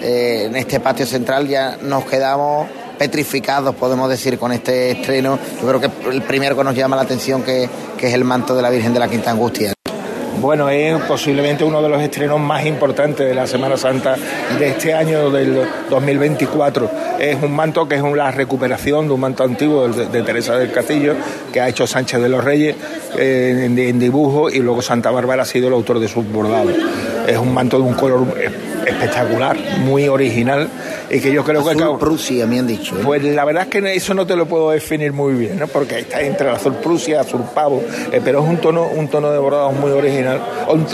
eh, 0.01 0.45
en 0.45 0.55
este 0.55 0.79
patio 0.79 1.05
central 1.05 1.47
ya 1.47 1.77
nos 1.81 2.05
quedamos 2.05 2.67
petrificados, 2.97 3.75
podemos 3.75 4.09
decir, 4.09 4.39
con 4.39 4.51
este 4.51 4.91
estreno. 4.91 5.37
Yo 5.61 5.67
creo 5.67 5.81
que 5.81 6.09
el 6.09 6.21
primero 6.21 6.55
que 6.55 6.63
nos 6.63 6.75
llama 6.75 6.95
la 6.95 7.01
atención 7.01 7.43
que, 7.43 7.69
que 7.97 8.07
es 8.07 8.13
el 8.13 8.23
manto 8.23 8.55
de 8.55 8.61
la 8.61 8.69
Virgen 8.69 8.93
de 8.93 8.99
la 8.99 9.07
Quinta 9.07 9.31
Angustia. 9.31 9.74
Bueno, 10.41 10.69
es 10.69 11.01
posiblemente 11.03 11.63
uno 11.63 11.81
de 11.81 11.89
los 11.89 12.01
estrenos 12.01 12.39
más 12.39 12.65
importantes 12.65 13.27
de 13.27 13.33
la 13.33 13.47
Semana 13.47 13.77
Santa 13.77 14.15
de 14.59 14.67
este 14.67 14.93
año 14.93 15.29
del 15.29 15.61
2024. 15.89 16.91
Es 17.19 17.41
un 17.41 17.55
manto 17.55 17.87
que 17.87 17.95
es 17.95 18.01
una 18.01 18.29
recuperación 18.31 19.07
de 19.07 19.13
un 19.13 19.19
manto 19.19 19.43
antiguo 19.43 19.87
de, 19.87 20.23
Teresa 20.23 20.57
del 20.57 20.71
Castillo 20.71 21.15
que 21.53 21.61
ha 21.61 21.69
hecho 21.69 21.87
Sánchez 21.87 22.21
de 22.21 22.29
los 22.29 22.43
Reyes 22.43 22.75
eh, 23.17 23.63
en, 23.65 23.99
dibujo 23.99 24.49
y 24.49 24.59
luego 24.59 24.81
Santa 24.81 25.09
Bárbara 25.09 25.43
ha 25.43 25.45
sido 25.45 25.67
el 25.69 25.73
autor 25.73 25.99
de 25.99 26.07
sus 26.07 26.29
bordados. 26.29 26.73
Es 27.27 27.37
un 27.37 27.53
manto 27.53 27.77
de 27.77 27.83
un 27.83 27.93
color 27.93 28.25
espectacular, 28.85 29.57
muy 29.79 30.07
original 30.07 30.69
y 31.15 31.21
que 31.21 31.31
yo 31.31 31.43
creo 31.43 31.61
azul 31.61 31.77
que... 31.77 31.99
Prusia, 31.99 32.45
me 32.45 32.59
han 32.59 32.67
dicho. 32.67 32.95
¿eh? 32.95 33.01
Pues 33.03 33.23
la 33.23 33.45
verdad 33.45 33.63
es 33.63 33.69
que 33.69 33.95
eso 33.95 34.13
no 34.13 34.27
te 34.27 34.35
lo 34.35 34.45
puedo 34.45 34.71
definir 34.71 35.13
muy 35.13 35.33
bien, 35.33 35.57
¿no? 35.59 35.67
porque 35.67 35.99
está 35.99 36.21
entre 36.21 36.49
el 36.49 36.55
azul 36.55 36.75
Prusia, 36.75 37.21
azul 37.21 37.43
pavo, 37.53 37.81
eh, 38.11 38.21
pero 38.23 38.43
es 38.43 38.49
un 38.49 38.57
tono, 38.57 38.87
un 38.87 39.07
tono 39.07 39.31
de 39.31 39.39
bordado 39.39 39.71
muy 39.71 39.91
original, 39.91 40.41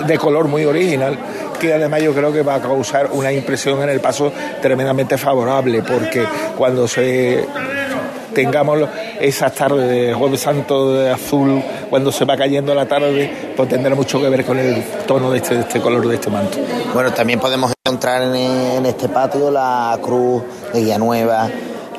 de 0.05 0.17
color 0.17 0.47
muy 0.47 0.65
original, 0.65 1.17
que 1.59 1.73
además 1.73 2.03
yo 2.03 2.13
creo 2.13 2.31
que 2.31 2.43
va 2.43 2.55
a 2.55 2.61
causar 2.61 3.09
una 3.13 3.31
impresión 3.31 3.81
en 3.81 3.89
el 3.89 3.99
paso 3.99 4.31
tremendamente 4.61 5.17
favorable, 5.17 5.81
porque 5.81 6.23
cuando 6.55 6.87
se 6.87 7.45
tengamos 8.33 8.79
esas 9.19 9.53
tardes 9.53 9.89
de 9.89 10.13
Jueves 10.13 10.41
Santo 10.41 10.93
de 10.93 11.11
azul, 11.11 11.61
cuando 11.89 12.11
se 12.11 12.25
va 12.25 12.37
cayendo 12.37 12.73
la 12.73 12.87
tarde, 12.87 13.53
pues 13.55 13.69
tendrá 13.69 13.95
mucho 13.95 14.19
que 14.19 14.29
ver 14.29 14.45
con 14.45 14.57
el 14.57 14.83
tono 15.05 15.31
de 15.31 15.37
este, 15.37 15.55
de 15.55 15.61
este 15.61 15.81
color 15.81 16.07
de 16.07 16.15
este 16.15 16.29
manto. 16.29 16.57
Bueno, 16.93 17.11
también 17.13 17.39
podemos 17.39 17.71
encontrar 17.85 18.21
en, 18.23 18.85
este 18.85 19.09
patio 19.09 19.51
la 19.51 19.97
cruz 20.01 20.43
de 20.73 20.79
Villanueva, 20.79 21.49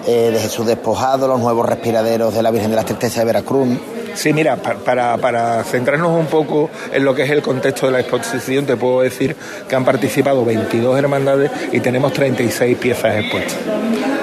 eh, 0.07 0.31
de 0.33 0.39
Jesús 0.41 0.67
Despojado, 0.67 1.29
los 1.29 1.41
nuevos 1.41 1.67
respiraderos 1.67 2.35
de 2.35 2.43
la 2.43 2.51
Virgen 2.51 2.71
de 2.71 2.77
la 2.77 2.85
Tristeza 2.85 3.21
de 3.21 3.27
Veracruz. 3.27 3.69
Sí, 4.15 4.33
mira, 4.33 4.57
para, 4.57 5.17
para, 5.17 5.65
centrarnos 5.65 6.19
un 6.19 6.27
poco 6.27 6.69
en 6.93 7.05
lo 7.05 7.15
que 7.15 7.23
es 7.23 7.31
el 7.31 7.41
contexto 7.41 7.87
de 7.87 7.93
la 7.93 8.01
exposición, 8.01 8.67
te 8.67 8.77
puedo 8.77 9.01
decir 9.01 9.35
que 9.69 9.75
han 9.75 9.85
participado 9.85 10.45
22 10.45 10.99
hermandades 10.99 11.51
y 11.73 11.81
tenemos 11.81 12.13
36 12.13 12.77
piezas 12.77 13.17
expuestas, 13.17 13.57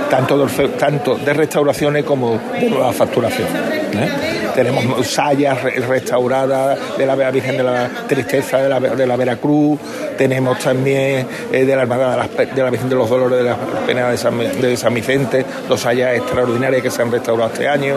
tanto 0.10 0.45
de, 0.45 0.67
tanto 0.69 1.15
de 1.15 1.34
restauraciones 1.34 2.04
como 2.04 2.39
de 2.60 2.69
nueva 2.69 2.91
facturación. 2.93 3.48
¿eh? 3.93 4.39
tenemos 4.56 5.08
sayas 5.08 5.63
restauradas 5.88 6.98
de 6.98 7.06
la 7.06 7.15
Virgen 7.15 7.58
de 7.58 7.63
la 7.63 7.89
Tristeza 8.08 8.58
de 8.58 8.69
la, 8.69 8.80
de 8.80 9.08
la 9.08 9.15
Veracruz, 9.15 9.80
tenemos 10.17 10.60
también 10.60 11.28
eh, 11.52 11.65
de 11.65 11.76
la 11.76 11.84
Hermandad 11.84 12.28
de 12.54 12.62
la, 12.62 12.69
Virgen 12.69 12.89
de 12.89 12.95
los 12.95 13.10
Dolores 13.10 13.39
de 13.39 13.45
la 13.45 13.56
Pena 13.86 14.10
de 14.10 14.17
San, 14.17 14.38
de 14.38 14.89
Vicente, 14.89 15.45
dos 15.67 15.80
sayas 15.80 16.17
extraordinarias 16.17 16.82
que 16.82 16.91
se 16.91 17.02
han 17.02 17.12
restaurado 17.12 17.52
este 17.54 17.67
año, 17.67 17.95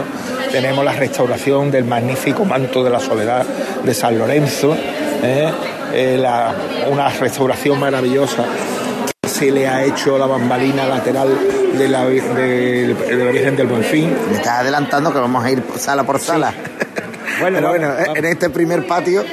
tenemos 0.51 0.85
la 0.85 0.93
restauración 0.93 1.71
del 1.71 1.85
magnífico 1.85 2.45
manto 2.45 2.85
de 2.85 2.91
la 2.91 3.01
soledad 3.01 3.45
de 3.83 3.95
San 3.95 4.19
Lorenzo, 4.19 4.77
¿eh? 5.23 5.51
Una 6.91 7.09
restauración 7.11 7.79
maravillosa 7.79 8.45
se 9.27 9.51
le 9.51 9.69
ha 9.69 9.85
hecho 9.85 10.17
la 10.17 10.27
bambalina 10.27 10.87
lateral 10.87 11.29
de 11.79 11.89
la, 11.89 12.05
de, 12.07 12.97
la 13.11 13.31
Virgen 13.31 13.57
del 13.57 13.67
Bonfín. 13.67 14.15
Me 14.31 14.37
estás 14.37 14.61
adelantando 14.61 15.13
que 15.13 15.19
vamos 15.19 15.45
a 15.45 15.51
ir 15.51 15.63
sala 15.77 16.05
por 16.05 16.19
sala. 16.19 16.53
Bueno, 17.41 17.67
bueno, 17.67 17.91
en 18.15 18.25
este 18.27 18.51
primer 18.51 18.87
patio 18.87 19.25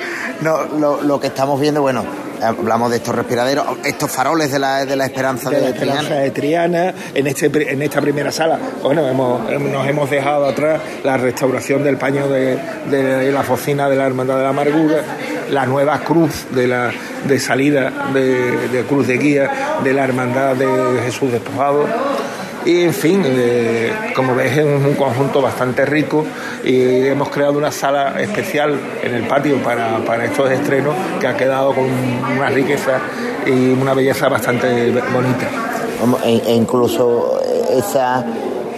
no, 0.42 0.64
lo, 0.64 1.02
lo 1.04 1.20
que 1.20 1.28
estamos 1.28 1.60
viendo, 1.60 1.82
bueno, 1.82 2.04
hablamos 2.42 2.92
de 2.92 2.98
estos 2.98 3.16
respiraderos, 3.16 3.66
estos 3.84 4.12
faroles 4.12 4.52
de 4.52 4.60
la, 4.60 4.86
de 4.86 4.96
la 4.96 5.06
esperanza 5.06 5.50
de, 5.50 5.62
la 5.62 5.70
esperanza 5.70 6.16
de 6.16 6.32
Triana. 6.32 6.94
En, 7.14 7.28
este, 7.28 7.48
en 7.72 7.82
esta 7.82 8.02
primera 8.02 8.32
sala, 8.32 8.60
bueno, 8.82 9.08
hemos, 9.08 9.42
nos 9.62 9.88
hemos 9.88 10.10
dejado 10.10 10.46
atrás 10.46 10.82
la 11.04 11.18
restauración 11.18 11.84
del 11.84 11.98
paño 11.98 12.28
de, 12.28 12.58
de, 12.90 13.32
la 13.32 13.44
focina 13.44 13.90
de 13.90 13.96
la 13.96 14.06
Hermandad 14.06 14.38
de 14.38 14.44
la 14.44 14.50
Amargura, 14.50 15.04
la 15.52 15.66
nueva 15.66 16.00
cruz 16.00 16.46
de, 16.52 16.68
la, 16.68 16.92
de 17.28 17.40
salida 17.40 17.92
de, 18.14 18.84
cruz 18.88 19.08
de 19.08 19.18
guía 19.18 19.80
de 19.84 19.94
la 19.94 20.04
Hermandad 20.04 20.56
de 20.56 21.02
Jesús 21.04 21.32
Despojado 21.32 21.86
y 22.66 22.84
en 22.84 22.94
fin, 22.94 23.24
eh, 23.26 23.92
como 24.16 24.36
ves 24.36 24.58
es 24.58 24.66
un 24.66 24.94
conjunto 24.96 25.42
bastante 25.42 25.86
rico 25.86 26.26
y 26.64 27.08
hemos 27.08 27.30
creado 27.30 27.58
una 27.58 27.72
sala 27.72 28.22
especial 28.22 28.78
en 29.02 29.16
el 29.16 29.24
patio 29.28 29.58
para, 29.64 30.00
para 30.00 30.26
estos 30.26 30.52
estrenos 30.52 30.94
que 31.20 31.28
ha 31.28 31.38
quedado 31.38 31.74
con 31.74 31.86
una 31.86 32.50
riqueza 32.50 33.00
y 33.46 33.72
una 33.72 33.94
belleza 33.94 34.28
bastante 34.28 34.92
bonita. 34.92 35.48
E, 36.26 36.42
e 36.48 36.54
incluso 36.54 37.42
esa 37.72 38.26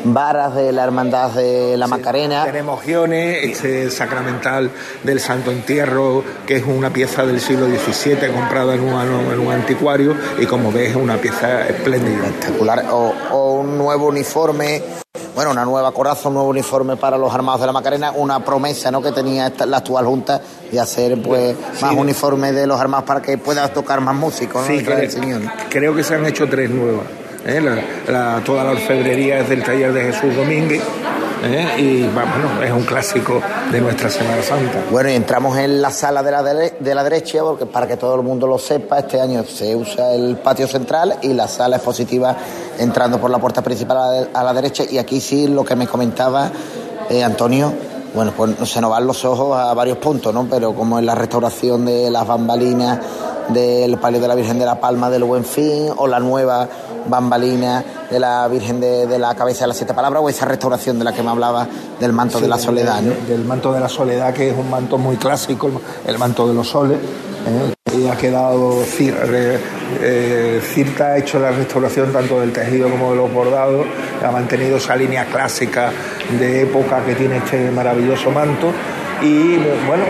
varas 0.04 0.56
de 0.56 0.72
la 0.72 0.84
Hermandad 0.84 1.32
de 1.32 1.78
la 1.78 1.88
Macarena. 1.88 2.46
Tenemos 2.46 2.84
guiones, 2.86 3.44
este 3.44 3.90
sacramental 3.90 4.72
del 5.04 5.20
Santo 5.20 5.52
Entierro, 5.52 6.24
que 6.46 6.58
es 6.58 6.64
una 6.66 6.92
pieza 6.92 7.26
del 7.26 7.40
siglo 7.40 7.68
XVII 7.68 8.32
comprada 8.34 8.76
en 8.76 8.82
un, 8.82 9.00
en 9.32 9.40
un 9.40 9.52
anticuario 9.52 10.16
y 10.40 10.46
como 10.46 10.72
ves 10.72 10.92
es 10.92 10.96
una 10.96 11.18
pieza 11.18 11.68
espléndida. 11.68 12.26
Espectacular. 12.28 12.86
O, 12.92 13.62
un 13.62 13.78
nuevo 13.78 14.08
uniforme 14.08 14.82
bueno, 15.36 15.52
una 15.52 15.64
nueva 15.64 15.92
coraza, 15.94 16.28
un 16.28 16.36
nuevo 16.36 16.50
uniforme 16.50 16.98
para 16.98 17.18
los 17.18 17.34
armados 17.34 17.62
de 17.62 17.68
la 17.68 17.74
Macarena, 17.74 18.12
una 18.12 18.44
promesa 18.44 18.92
¿no? 18.92 19.02
que 19.02 19.12
tenía 19.12 19.52
la 19.66 19.78
actual 19.78 20.06
Junta 20.06 20.42
de 20.70 20.80
hacer 20.80 21.22
pues 21.22 21.56
más 21.82 21.94
uniformes 21.96 22.54
de 22.54 22.68
los 22.68 22.80
armados 22.80 23.06
para 23.06 23.22
que 23.22 23.38
pueda 23.38 23.68
tocar 23.70 24.02
más 24.02 24.16
músicos 24.16 24.66
sí, 24.68 24.84
creo 25.70 25.96
que 25.96 26.04
se 26.04 26.16
han 26.16 26.26
hecho 26.26 26.48
tres 26.50 26.70
nuevas. 26.70 27.21
¿Eh? 27.46 27.84
toda 28.46 28.64
la 28.64 28.72
orfebrería 28.72 29.40
es 29.40 29.50
del 29.50 29.64
taller 29.64 29.94
de 29.94 30.12
Jesús 30.12 30.36
Domínguez. 30.36 30.82
¿eh? 31.44 31.68
Y 31.78 32.04
bueno, 32.04 32.64
es 32.64 32.72
un 32.72 32.84
clásico 32.84 33.42
de 33.72 33.82
nuestra 33.82 34.10
Semana 34.10 34.42
Santa. 34.42 34.84
Bueno, 34.92 35.10
y 35.10 35.14
entramos 35.14 35.58
en 35.58 35.82
la 35.82 35.92
sala 35.92 36.24
de 36.24 36.32
la, 36.32 36.44
de 36.44 36.96
la 36.96 37.04
derecha, 37.04 37.42
porque 37.42 37.66
para 37.66 37.88
que 37.88 37.98
todo 37.98 38.16
el 38.16 38.22
mundo 38.22 38.48
lo 38.48 38.58
sepa, 38.58 39.00
este 39.00 39.20
año 39.20 39.44
se 39.44 39.76
usa 39.76 40.14
el 40.14 40.38
patio 40.38 40.68
central 40.68 41.18
y 41.22 41.34
la 41.34 41.48
sala 41.48 41.78
expositiva 41.78 42.36
entrando 42.78 43.20
por 43.20 43.30
la 43.30 43.40
puerta 43.40 43.62
principal 43.62 44.30
a 44.34 44.44
la, 44.44 44.54
derecha. 44.54 44.84
Y 44.90 44.98
aquí 44.98 45.20
sí 45.20 45.48
lo 45.48 45.64
que 45.64 45.76
me 45.76 45.88
comentaba 45.88 46.52
eh, 47.10 47.24
Antonio, 47.24 47.74
bueno, 48.14 48.34
pues 48.36 48.70
se 48.70 48.82
nos 48.82 48.92
van 48.92 49.08
los 49.08 49.24
ojos 49.26 49.58
a 49.58 49.74
varios 49.74 49.98
puntos, 49.98 50.34
¿no? 50.34 50.48
Pero 50.50 50.74
como 50.74 51.00
en 51.00 51.06
la 51.06 51.16
restauración 51.16 51.86
de 51.86 52.12
las 52.12 52.28
bambalinas 52.28 53.00
del 53.50 53.98
palio 53.98 54.20
de 54.20 54.28
la 54.28 54.36
Virgen 54.36 54.60
de 54.60 54.66
la 54.66 54.80
Palma 54.80 55.10
del 55.10 55.24
Buen 55.24 55.46
Fin 55.46 55.90
o 55.96 56.08
la 56.08 56.20
nueva 56.20 56.68
bambalina 57.08 57.84
de 58.10 58.20
la 58.20 58.48
Virgen 58.48 58.80
de, 58.80 59.20
la 59.20 59.36
Cabeza 59.36 59.62
de 59.62 59.70
las 59.70 59.78
Siete 59.78 59.94
Palabras 59.94 60.22
o 60.24 60.30
esa 60.30 60.46
restauración 60.46 61.00
de 61.00 61.06
la 61.06 61.14
que 61.14 61.24
me 61.24 61.30
hablaba 61.30 61.68
del 62.00 62.14
manto 62.14 62.40
de 62.40 62.48
la 62.48 62.58
soledad. 62.58 63.02
Del 63.02 63.46
manto 63.46 63.74
de 63.74 63.80
la 63.80 63.90
soledad, 63.90 64.34
que 64.34 64.50
es 64.50 64.58
un 64.58 64.70
manto 64.70 64.98
muy 64.98 65.18
clásico, 65.18 65.70
el 66.06 66.18
manto 66.18 66.48
de 66.48 66.54
los 66.54 66.68
soles. 66.68 66.98
¿eh? 66.98 67.74
Y 67.98 68.08
ha 68.08 68.16
quedado 68.16 68.84
eh, 70.02 70.62
Cirta 70.64 71.08
ha 71.08 71.18
hecho 71.18 71.40
la 71.40 71.52
restauración 71.52 72.14
tanto 72.14 72.40
del 72.40 72.54
tejido 72.54 72.90
como 72.90 73.12
de 73.12 73.18
los 73.18 73.34
bordados, 73.34 73.86
ha 74.26 74.32
mantenido 74.32 74.78
esa 74.78 74.96
línea 74.96 75.26
clásica 75.26 75.92
de 76.40 76.62
época 76.62 77.04
que 77.04 77.16
tiene 77.16 77.38
este 77.38 77.70
maravilloso 77.72 78.32
manto 78.32 78.72
y 79.22 79.58
bueno, 79.86 80.06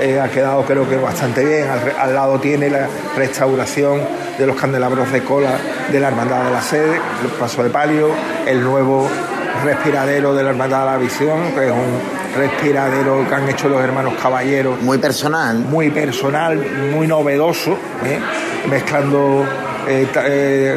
eh, 0.00 0.20
ha 0.20 0.28
quedado 0.28 0.64
creo 0.64 0.88
que 0.88 0.96
bastante 0.96 1.44
bien. 1.44 1.66
Al, 1.98 2.14
lado 2.14 2.38
tiene 2.40 2.70
la 2.70 2.88
restauración 3.16 4.00
de 4.38 4.46
los 4.46 4.56
candelabros 4.56 5.10
de 5.12 5.22
cola 5.22 5.58
de 5.90 6.00
la 6.00 6.08
Hermandad 6.08 6.44
de 6.44 6.50
la 6.50 6.62
Sede, 6.62 7.00
el 7.22 7.30
paso 7.38 7.62
de 7.62 7.70
palio, 7.70 8.10
el 8.46 8.62
nuevo 8.62 9.08
respiradero 9.64 10.34
de 10.34 10.44
la 10.44 10.50
Hermandad 10.50 10.80
de 10.80 10.86
la 10.86 10.96
Visión, 10.96 11.52
que 11.54 11.66
es 11.66 11.72
un 11.72 12.38
respiradero 12.38 13.28
que 13.28 13.34
han 13.34 13.48
hecho 13.48 13.68
los 13.68 13.82
hermanos 13.82 14.14
caballeros. 14.20 14.80
Muy 14.80 14.98
personal. 14.98 15.58
Muy 15.58 15.90
personal, 15.90 16.64
muy 16.92 17.06
novedoso, 17.06 17.72
¿eh? 18.04 18.20
mezclando 18.70 19.44
eh, 19.88 20.76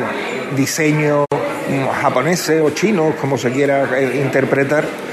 diseños 0.55 1.25
japoneses 2.01 2.61
o 2.61 2.71
chinos, 2.71 3.15
como 3.15 3.37
se 3.37 3.51
quiera 3.51 4.01
interpretar 4.01 4.83
¿eh? 4.83 5.10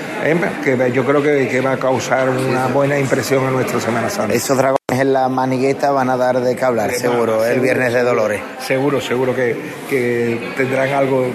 Que 0.65 0.93
yo 0.93 1.05
creo 1.05 1.23
que, 1.23 1.61
va 1.61 1.73
a 1.73 1.77
causar 1.77 2.29
una 2.29 2.67
buena 2.69 2.99
impresión 2.99 3.45
en 3.45 3.53
nuestra 3.53 3.81
Semana 3.81 4.11
Santa. 4.11 4.35
Esos 4.35 4.57
dragones 4.57 4.79
en 4.89 5.13
la 5.13 5.29
manigueta 5.29 5.91
van 5.91 6.11
a 6.11 6.17
dar 6.17 6.41
de 6.41 6.57
qué 6.57 6.65
hablar, 6.65 6.93
seguro, 6.93 7.45
el 7.45 7.61
Viernes 7.61 7.93
de 7.93 8.03
Dolores. 8.03 8.41
Seguro, 8.61 9.01
seguro 9.01 9.35
que, 9.35 9.57
que 9.89 10.53
tendrán 10.57 10.91
algo 10.91 11.27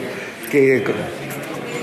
que 0.52 0.84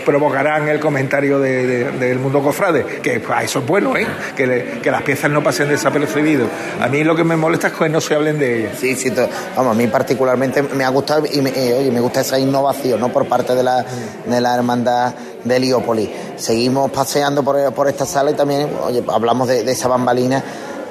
provocarán 0.05 0.68
el 0.68 0.80
comentario 0.80 1.38
del 1.38 2.18
mundo 2.18 2.42
cofrade, 2.42 2.84
que 3.03 3.20
pues, 3.20 3.44
eso 3.44 3.61
es 3.61 3.66
bueno, 3.66 3.96
¿eh? 3.96 4.07
que, 4.36 4.90
las 4.90 5.03
piezas 5.03 5.30
no 5.30 5.42
pasen 5.42 5.68
desapercibidos. 5.68 6.48
A 6.80 6.88
mí 6.88 7.05
lo 7.05 7.14
que 7.14 7.24
me 7.24 7.36
molesta 7.36 7.68
es 7.68 7.74
que 7.74 7.88
no 7.88 8.01
se 8.01 8.14
hablen 8.14 8.38
de 8.38 8.61
ellas. 8.61 8.78
Sí, 8.78 8.96
sí, 8.96 9.12
vamos, 9.57 9.76
a 9.76 9.78
mí 9.78 9.86
particularmente 9.86 10.62
me 10.62 10.84
ha 10.84 10.88
gustado 10.88 11.26
y 11.30 11.40
me, 11.40 11.51
eh, 11.51 11.74
oye, 11.74 11.90
me 11.90 12.01
gusta 12.01 12.22
esa 12.22 12.38
innovación 12.38 13.01
¿no? 13.01 13.11
por 13.11 13.26
parte 13.26 13.55
de 13.55 13.62
la, 13.62 13.84
de 14.26 14.40
la 14.40 14.55
hermandad 14.55 15.14
de 15.45 15.57
Heliópolis. 15.57 16.09
Seguimos 16.36 16.91
paseando 16.91 17.43
por, 17.43 17.72
por 17.74 17.88
esta 17.88 18.07
sala 18.07 18.30
y 18.30 18.34
también 18.34 18.68
oye, 18.84 19.03
hablamos 19.09 19.49
de, 19.49 19.70
esa 19.70 19.88
bambalina 19.88 20.43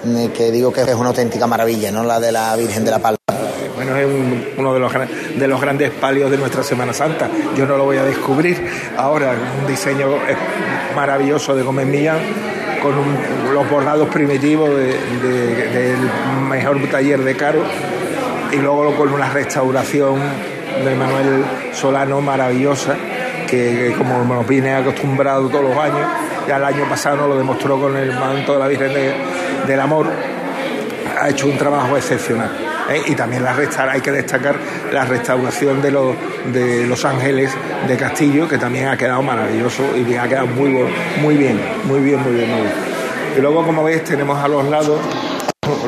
mm, 0.03 0.27
que 0.27 0.51
digo 0.51 0.71
que 0.71 0.81
es 0.81 0.95
una 0.95 1.09
auténtica 1.09 1.47
maravilla, 1.47 1.91
¿no? 1.91 2.03
La 2.03 2.19
de 2.19 2.31
la 2.31 2.55
Virgen 2.55 2.85
de 2.85 2.91
la 2.91 2.99
Palma 2.99 3.17
bueno, 3.75 3.95
es 3.95 4.07
uno 4.57 4.73
de 4.73 4.79
los, 4.81 4.91
de 5.37 5.47
los 5.47 5.61
grandes 5.61 5.91
palios 5.91 6.29
de 6.29 6.37
nuestra 6.37 6.63
Semana 6.63 6.91
Santa. 6.91 7.29
Yo 7.55 7.65
no 7.65 7.77
lo 7.77 7.85
voy 7.85 7.95
a 7.95 8.03
descubrir 8.03 8.69
ahora, 8.97 9.33
un 9.61 9.67
diseño 9.67 10.07
maravilloso 10.93 11.55
de 11.55 11.63
Gómez 11.63 11.87
Millán 11.87 12.17
con 12.81 12.93
los 13.53 13.69
bordados 13.69 14.09
primitivos 14.09 14.69
del 14.69 15.97
mejor 16.49 16.77
taller 16.91 17.23
de 17.23 17.37
Caro 17.37 17.63
y 18.51 18.57
luego 18.57 18.95
con 18.97 19.13
una 19.13 19.29
restauración 19.29 20.19
de 20.83 20.95
Manuel 20.95 21.45
Solano 21.73 22.19
maravillosa 22.19 22.97
que, 23.49 23.93
como 23.97 24.23
nos 24.23 24.47
viene 24.47 24.73
acostumbrado 24.73 25.47
todos 25.49 25.63
los 25.63 25.77
años, 25.77 26.07
ya 26.47 26.57
el 26.57 26.63
año 26.63 26.87
pasado 26.87 27.27
lo 27.27 27.37
demostró 27.37 27.79
con 27.79 27.95
el 27.97 28.11
manto 28.13 28.53
de 28.53 28.59
la 28.59 28.67
Virgen 28.67 28.91
del 29.65 29.79
Amor, 29.79 30.07
ha 31.19 31.29
hecho 31.29 31.47
un 31.47 31.57
trabajo 31.57 31.97
excepcional. 31.97 32.69
¿eh? 32.89 33.03
y 33.07 33.15
también 33.15 33.43
la 33.43 33.55
hay 33.89 34.01
que 34.01 34.11
destacar 34.11 34.55
la 34.91 35.05
restauración 35.05 35.81
de 35.81 35.91
los, 35.91 36.15
de 36.51 36.87
los 36.87 37.05
ángeles 37.05 37.51
de 37.87 37.97
Castillo, 37.97 38.47
que 38.47 38.57
también 38.57 38.87
ha 38.87 38.97
quedado 38.97 39.21
maravilloso 39.21 39.83
y 39.95 40.15
ha 40.15 40.27
quedado 40.27 40.47
muy, 40.47 40.69
muy 41.21 41.35
bien, 41.35 41.59
muy 41.85 41.99
bien, 42.01 42.21
muy 42.21 42.33
bien, 42.33 42.49
muy 42.49 42.61
bien. 42.61 42.73
Y 43.37 43.41
luego, 43.41 43.63
como 43.63 43.83
veis, 43.83 44.03
tenemos 44.03 44.43
a 44.43 44.47
los 44.47 44.67
lados 44.67 44.99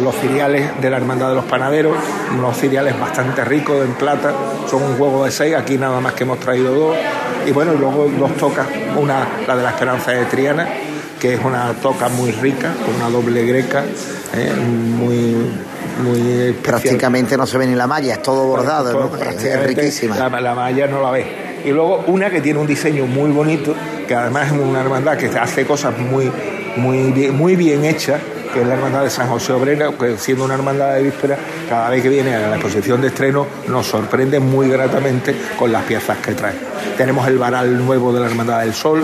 los 0.01 0.15
cereales 0.15 0.79
de 0.79 0.89
la 0.89 0.97
Hermandad 0.97 1.29
de 1.29 1.35
los 1.35 1.45
Panaderos, 1.45 1.97
unos 2.37 2.55
cereales 2.55 2.99
bastante 2.99 3.43
ricos 3.43 3.83
en 3.83 3.93
plata, 3.93 4.33
son 4.69 4.83
un 4.83 4.95
juego 4.95 5.25
de 5.25 5.31
seis, 5.31 5.55
aquí 5.55 5.77
nada 5.77 5.99
más 5.99 6.13
que 6.13 6.23
hemos 6.23 6.39
traído 6.39 6.73
dos. 6.73 6.97
Y 7.45 7.51
bueno, 7.51 7.73
luego 7.73 8.09
dos 8.19 8.35
tocas, 8.37 8.67
una, 8.97 9.27
la 9.47 9.55
de 9.55 9.63
la 9.63 9.69
Esperanza 9.69 10.11
de 10.11 10.25
Triana, 10.25 10.67
que 11.19 11.35
es 11.35 11.39
una 11.43 11.73
toca 11.73 12.09
muy 12.09 12.31
rica, 12.31 12.73
con 12.85 12.95
una 12.95 13.09
doble 13.09 13.45
greca, 13.45 13.83
¿eh? 14.35 14.53
muy 14.53 15.35
muy 16.01 16.53
Prácticamente 16.61 17.37
no 17.37 17.45
se 17.45 17.57
ve 17.57 17.67
ni 17.67 17.75
la 17.75 17.87
malla, 17.87 18.13
es 18.13 18.21
todo 18.21 18.45
bordado, 18.45 19.11
es 19.17 19.63
riquísima. 19.63 20.17
La, 20.17 20.29
malla 20.55 20.87
no 20.87 21.01
la 21.01 21.11
ves. 21.11 21.25
Y 21.63 21.69
luego 21.69 22.03
una 22.07 22.29
que 22.29 22.41
tiene 22.41 22.59
un 22.59 22.67
diseño 22.67 23.05
muy 23.05 23.31
bonito, 23.31 23.75
que 24.07 24.15
además 24.15 24.47
es 24.47 24.53
una 24.53 24.81
hermandad 24.81 25.17
que 25.17 25.27
hace 25.27 25.65
cosas 25.65 25.97
muy, 25.97 26.31
muy, 26.77 27.11
bien, 27.11 27.35
muy 27.35 27.55
bien 27.55 27.85
hechas, 27.85 28.19
que 28.53 28.61
es 28.61 28.67
la 28.67 28.73
hermandad 28.75 29.03
de 29.03 29.09
San 29.09 29.27
José 29.27 29.53
Obrera, 29.53 29.91
que 29.97 30.17
siendo 30.17 30.45
una 30.45 30.55
hermandad 30.55 30.95
de 30.95 31.03
víspera, 31.03 31.37
cada 31.69 31.89
vez 31.89 32.01
que 32.01 32.09
viene 32.09 32.35
a 32.35 32.49
la 32.49 32.55
exposición 32.55 33.01
de 33.01 33.07
estreno 33.07 33.47
nos 33.67 33.87
sorprende 33.87 34.39
muy 34.39 34.69
gratamente 34.69 35.35
con 35.57 35.71
las 35.71 35.83
piezas 35.83 36.17
que 36.17 36.33
trae. 36.33 36.53
Tenemos 36.97 37.27
el 37.27 37.37
varal 37.37 37.83
nuevo 37.85 38.13
de 38.13 38.19
la 38.19 38.27
Hermandad 38.27 38.61
del 38.61 38.73
Sol, 38.73 39.03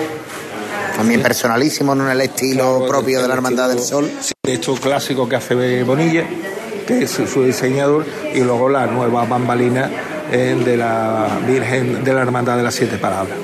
también 0.95 1.21
personalísimo, 1.21 1.93
en 1.93 2.09
el 2.09 2.21
estilo 2.21 2.85
propio 2.87 3.21
de 3.21 3.27
la 3.27 3.33
Hermandad 3.35 3.69
del 3.69 3.79
Sol. 3.79 4.09
De 4.43 4.53
hecho 4.53 4.75
clásico 4.75 5.27
que 5.29 5.35
hace 5.35 5.83
Bonilla 5.83 6.25
que 6.87 7.03
es 7.03 7.11
su 7.11 7.43
diseñador, 7.43 8.05
y 8.33 8.39
luego 8.39 8.69
la 8.69 8.87
nueva 8.87 9.25
bambalina 9.25 9.91
eh, 10.31 10.59
de 10.63 10.77
la 10.77 11.27
Virgen 11.45 12.03
de 12.03 12.13
la 12.13 12.21
Hermandad 12.21 12.55
de 12.55 12.63
las 12.63 12.73
Siete 12.73 12.97
Palabras. 12.97 13.37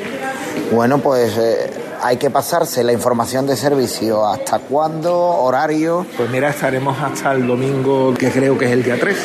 Bueno, 0.72 1.00
pues 1.00 1.38
eh, 1.38 1.70
hay 2.04 2.18
que 2.18 2.30
pasarse 2.30 2.84
la 2.84 2.92
información 2.92 3.48
de 3.48 3.56
servicio. 3.56 4.28
¿Hasta 4.28 4.60
cuándo? 4.60 5.18
¿Horario? 5.18 6.06
Pues 6.18 6.30
mira, 6.30 6.50
estaremos 6.50 6.98
hasta 7.02 7.32
el 7.32 7.48
domingo, 7.48 8.14
que 8.14 8.30
creo 8.30 8.58
que 8.58 8.66
es 8.66 8.72
el 8.72 8.84
día 8.84 8.98
3. 9.00 9.18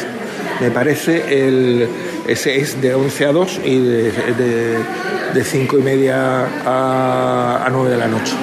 Me 0.60 0.70
parece, 0.70 1.46
el, 1.46 1.88
ese 2.28 2.60
es 2.60 2.80
de 2.80 2.94
11 2.94 3.24
a 3.26 3.32
2 3.32 3.60
y 3.64 3.78
de, 3.80 4.84
de, 5.34 5.44
5 5.44 5.78
y 5.78 5.82
media 5.82 6.46
a, 6.64 7.64
a 7.66 7.68
9 7.68 7.90
de 7.90 7.96
la 7.96 8.06
noche. 8.06 8.34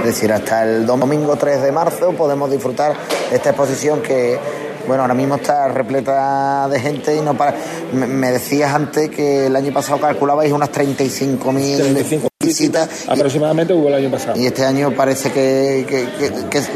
Es 0.00 0.06
decir, 0.06 0.32
hasta 0.32 0.64
el 0.64 0.86
domingo 0.86 1.36
3 1.36 1.62
de 1.62 1.72
marzo 1.72 2.12
podemos 2.12 2.50
disfrutar 2.50 2.94
de 3.30 3.36
esta 3.36 3.50
exposición 3.50 4.02
que 4.02 4.38
bueno, 4.86 5.02
ahora 5.02 5.14
mismo 5.14 5.36
está 5.36 5.68
repleta 5.68 6.68
de 6.68 6.78
gente 6.78 7.16
y 7.16 7.20
no 7.20 7.34
para. 7.34 7.54
Me, 7.92 8.30
decías 8.30 8.74
antes 8.74 9.08
que 9.08 9.46
el 9.46 9.56
año 9.56 9.72
pasado 9.72 9.98
calculabais 9.98 10.52
unas 10.52 10.70
35.000 10.70 12.33
visitas. 12.44 13.08
Aproximadamente 13.08 13.72
hubo 13.72 13.88
el 13.88 13.94
año 13.94 14.10
pasado. 14.10 14.38
Y 14.38 14.46
este 14.46 14.64
año 14.64 14.92
parece 14.92 15.30
que, 15.32 16.06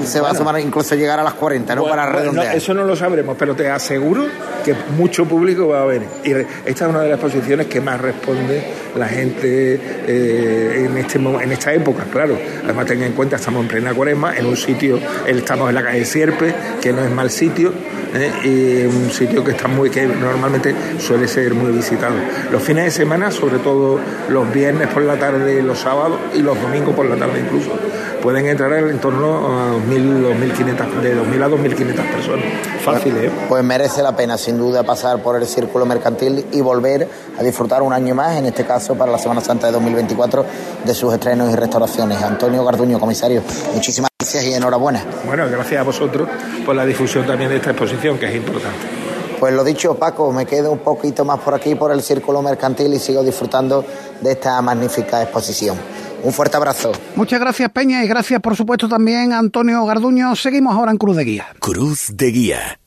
se 0.04 0.20
va 0.20 0.30
a 0.30 0.34
sumar 0.34 0.58
incluso 0.60 0.94
llegar 0.94 1.18
a 1.18 1.22
las 1.22 1.34
40, 1.34 1.74
¿no? 1.74 1.84
para 1.84 2.06
redondear. 2.06 2.56
eso 2.56 2.74
no 2.74 2.84
lo 2.84 2.96
sabremos, 2.96 3.36
pero 3.38 3.54
te 3.54 3.68
aseguro 3.70 4.26
que 4.64 4.74
mucho 4.96 5.24
público 5.26 5.68
va 5.68 5.82
a 5.82 5.86
venir. 5.86 6.08
Y 6.24 6.32
esta 6.68 6.84
es 6.84 6.90
una 6.90 7.00
de 7.00 7.08
las 7.08 7.20
posiciones 7.20 7.66
que 7.66 7.80
más 7.80 8.00
responde 8.00 8.62
la 8.96 9.08
gente 9.08 9.80
eh, 10.06 10.86
en, 10.86 10.96
este, 10.96 11.18
en 11.18 11.52
esta 11.52 11.72
época, 11.72 12.04
claro. 12.10 12.38
Además, 12.64 12.86
tenga 12.86 13.06
en 13.06 13.12
cuenta, 13.12 13.36
estamos 13.36 13.62
en 13.62 13.68
plena 13.68 13.94
cuaresma, 13.94 14.36
en 14.36 14.46
un 14.46 14.56
sitio, 14.56 14.98
estamos 15.26 15.68
en 15.68 15.74
la 15.74 15.82
calle 15.82 16.04
Sierpe, 16.04 16.54
que 16.80 16.92
no 16.92 17.04
es 17.04 17.10
mal 17.10 17.30
sitio 17.30 17.72
¿eh? 18.14 18.30
y 18.44 18.86
un 18.86 19.10
sitio 19.10 19.44
que 19.44 19.52
está 19.52 19.68
muy 19.68 19.90
que 19.90 20.06
normalmente 20.06 20.74
suele 20.98 21.28
ser 21.28 21.54
muy 21.54 21.72
visitado. 21.72 22.14
Los 22.50 22.62
fines 22.62 22.84
de 22.84 22.90
semana, 22.90 23.30
sobre 23.30 23.58
todo 23.58 24.00
los 24.28 24.52
viernes 24.52 24.88
por 24.88 25.02
la 25.02 25.16
tarde, 25.16 25.57
los 25.62 25.78
sábados 25.78 26.18
y 26.34 26.38
los 26.38 26.60
domingos 26.60 26.94
por 26.94 27.06
la 27.06 27.16
tarde 27.16 27.40
incluso, 27.40 27.70
pueden 28.22 28.46
entrar 28.46 28.72
en 28.72 28.98
torno 28.98 29.36
a 29.46 29.72
2.500, 29.76 31.00
de 31.00 31.16
2.000 31.16 31.42
a 31.42 31.48
2.500 31.48 32.12
personas. 32.12 32.44
Fácil, 32.84 33.16
¿eh? 33.16 33.30
Pues 33.48 33.62
merece 33.64 34.02
la 34.02 34.16
pena, 34.16 34.36
sin 34.36 34.58
duda, 34.58 34.82
pasar 34.82 35.22
por 35.22 35.36
el 35.36 35.46
círculo 35.46 35.86
mercantil 35.86 36.46
y 36.52 36.60
volver 36.60 37.08
a 37.38 37.42
disfrutar 37.42 37.82
un 37.82 37.92
año 37.92 38.14
más, 38.14 38.36
en 38.36 38.46
este 38.46 38.64
caso 38.64 38.94
para 38.94 39.12
la 39.12 39.18
Semana 39.18 39.40
Santa 39.40 39.66
de 39.66 39.72
2024, 39.74 40.44
de 40.84 40.94
sus 40.94 41.12
estrenos 41.12 41.50
y 41.52 41.56
restauraciones. 41.56 42.22
Antonio 42.22 42.64
Garduño, 42.64 42.98
comisario, 42.98 43.42
muchísimas 43.74 44.10
gracias 44.18 44.44
y 44.44 44.54
enhorabuena. 44.54 45.04
Bueno, 45.26 45.46
gracias 45.48 45.80
a 45.80 45.84
vosotros 45.84 46.28
por 46.66 46.74
la 46.74 46.84
difusión 46.84 47.26
también 47.26 47.50
de 47.50 47.56
esta 47.56 47.70
exposición, 47.70 48.18
que 48.18 48.26
es 48.26 48.34
importante. 48.34 48.97
Pues 49.38 49.54
lo 49.54 49.62
dicho, 49.62 49.94
Paco, 49.94 50.32
me 50.32 50.46
quedo 50.46 50.72
un 50.72 50.80
poquito 50.80 51.24
más 51.24 51.38
por 51.40 51.54
aquí, 51.54 51.74
por 51.76 51.92
el 51.92 52.02
círculo 52.02 52.42
mercantil 52.42 52.92
y 52.92 52.98
sigo 52.98 53.22
disfrutando 53.22 53.84
de 54.20 54.32
esta 54.32 54.60
magnífica 54.62 55.22
exposición. 55.22 55.76
Un 56.24 56.32
fuerte 56.32 56.56
abrazo. 56.56 56.90
Muchas 57.14 57.38
gracias, 57.38 57.70
Peña, 57.70 58.04
y 58.04 58.08
gracias, 58.08 58.40
por 58.40 58.56
supuesto, 58.56 58.88
también 58.88 59.32
a 59.32 59.38
Antonio 59.38 59.84
Garduño. 59.86 60.34
Seguimos 60.34 60.74
ahora 60.74 60.90
en 60.90 60.98
Cruz 60.98 61.16
de 61.16 61.24
Guía. 61.24 61.46
Cruz 61.60 62.16
de 62.16 62.26
Guía. 62.32 62.80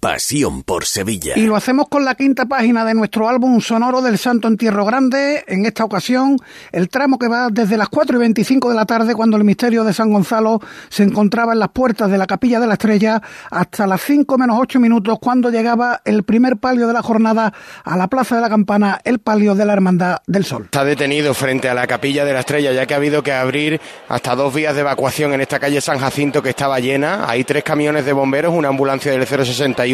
Pasión 0.00 0.62
por 0.62 0.86
Sevilla. 0.86 1.34
Y 1.36 1.42
lo 1.42 1.56
hacemos 1.56 1.86
con 1.90 2.06
la 2.06 2.14
quinta 2.14 2.46
página 2.46 2.86
de 2.86 2.94
nuestro 2.94 3.28
álbum 3.28 3.60
sonoro 3.60 4.00
del 4.00 4.16
Santo 4.16 4.48
Entierro 4.48 4.86
Grande. 4.86 5.44
En 5.46 5.66
esta 5.66 5.84
ocasión, 5.84 6.38
el 6.72 6.88
tramo 6.88 7.18
que 7.18 7.28
va 7.28 7.48
desde 7.50 7.76
las 7.76 7.90
4 7.90 8.16
y 8.16 8.20
25 8.20 8.70
de 8.70 8.76
la 8.76 8.86
tarde, 8.86 9.14
cuando 9.14 9.36
el 9.36 9.44
misterio 9.44 9.84
de 9.84 9.92
San 9.92 10.10
Gonzalo 10.10 10.58
se 10.88 11.02
encontraba 11.02 11.52
en 11.52 11.58
las 11.58 11.68
puertas 11.68 12.10
de 12.10 12.16
la 12.16 12.26
Capilla 12.26 12.60
de 12.60 12.66
la 12.66 12.74
Estrella, 12.74 13.20
hasta 13.50 13.86
las 13.86 14.00
5 14.00 14.38
menos 14.38 14.56
8 14.58 14.80
minutos, 14.80 15.18
cuando 15.20 15.50
llegaba 15.50 16.00
el 16.06 16.22
primer 16.22 16.56
palio 16.56 16.86
de 16.86 16.94
la 16.94 17.02
jornada 17.02 17.52
a 17.84 17.96
la 17.98 18.08
Plaza 18.08 18.36
de 18.36 18.40
la 18.40 18.48
Campana, 18.48 19.02
el 19.04 19.18
palio 19.18 19.54
de 19.54 19.66
la 19.66 19.74
Hermandad 19.74 20.20
del 20.26 20.46
Sol. 20.46 20.64
Está 20.64 20.82
detenido 20.82 21.34
frente 21.34 21.68
a 21.68 21.74
la 21.74 21.86
Capilla 21.86 22.24
de 22.24 22.32
la 22.32 22.40
Estrella, 22.40 22.72
ya 22.72 22.86
que 22.86 22.94
ha 22.94 22.96
habido 22.96 23.22
que 23.22 23.34
abrir 23.34 23.78
hasta 24.08 24.34
dos 24.34 24.54
vías 24.54 24.74
de 24.74 24.80
evacuación 24.80 25.34
en 25.34 25.42
esta 25.42 25.58
calle 25.58 25.82
San 25.82 25.98
Jacinto 25.98 26.42
que 26.42 26.48
estaba 26.48 26.80
llena. 26.80 27.28
Hay 27.28 27.44
tres 27.44 27.62
camiones 27.62 28.06
de 28.06 28.14
bomberos, 28.14 28.54
una 28.54 28.68
ambulancia 28.68 29.12
del 29.12 29.26
061 29.26 29.89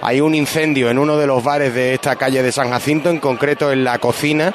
hay 0.00 0.20
un 0.20 0.34
incendio 0.34 0.90
en 0.90 0.98
uno 0.98 1.16
de 1.16 1.26
los 1.26 1.42
bares 1.42 1.74
de 1.74 1.94
esta 1.94 2.16
calle 2.16 2.42
de 2.42 2.52
San 2.52 2.70
Jacinto, 2.70 3.10
en 3.10 3.18
concreto 3.18 3.72
en 3.72 3.84
la 3.84 3.98
cocina. 3.98 4.52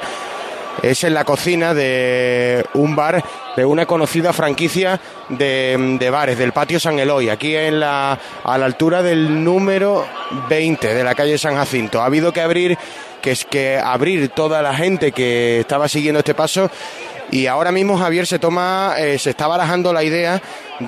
Es 0.82 1.02
en 1.02 1.14
la 1.14 1.24
cocina 1.24 1.74
de 1.74 2.64
un 2.74 2.94
bar 2.94 3.24
de 3.56 3.64
una 3.64 3.86
conocida 3.86 4.32
franquicia 4.32 5.00
de, 5.28 6.08
bares, 6.12 6.38
del 6.38 6.52
patio 6.52 6.78
San 6.78 7.00
Eloy, 7.00 7.28
aquí 7.28 7.56
en 7.56 7.80
la, 7.80 8.16
a 8.44 8.58
la 8.58 8.64
altura 8.64 9.02
del 9.02 9.42
número 9.42 10.06
20 10.48 10.94
de 10.94 11.02
la 11.02 11.16
calle 11.16 11.36
San 11.36 11.56
Jacinto. 11.56 12.00
Ha 12.00 12.06
habido 12.06 12.32
que 12.32 12.40
abrir, 12.40 12.78
que 13.20 13.32
es 13.32 13.44
que 13.44 13.76
abrir 13.76 14.28
toda 14.28 14.62
la 14.62 14.74
gente 14.74 15.10
que 15.10 15.58
estaba 15.58 15.88
siguiendo 15.88 16.20
este 16.20 16.34
paso 16.34 16.70
y 17.30 17.46
ahora 17.46 17.72
mismo 17.72 17.98
Javier 17.98 18.26
se 18.26 18.38
toma, 18.38 18.94
eh, 18.98 19.18
se 19.18 19.30
está 19.30 19.46
barajando 19.46 19.92
la 19.92 20.02
idea 20.02 20.40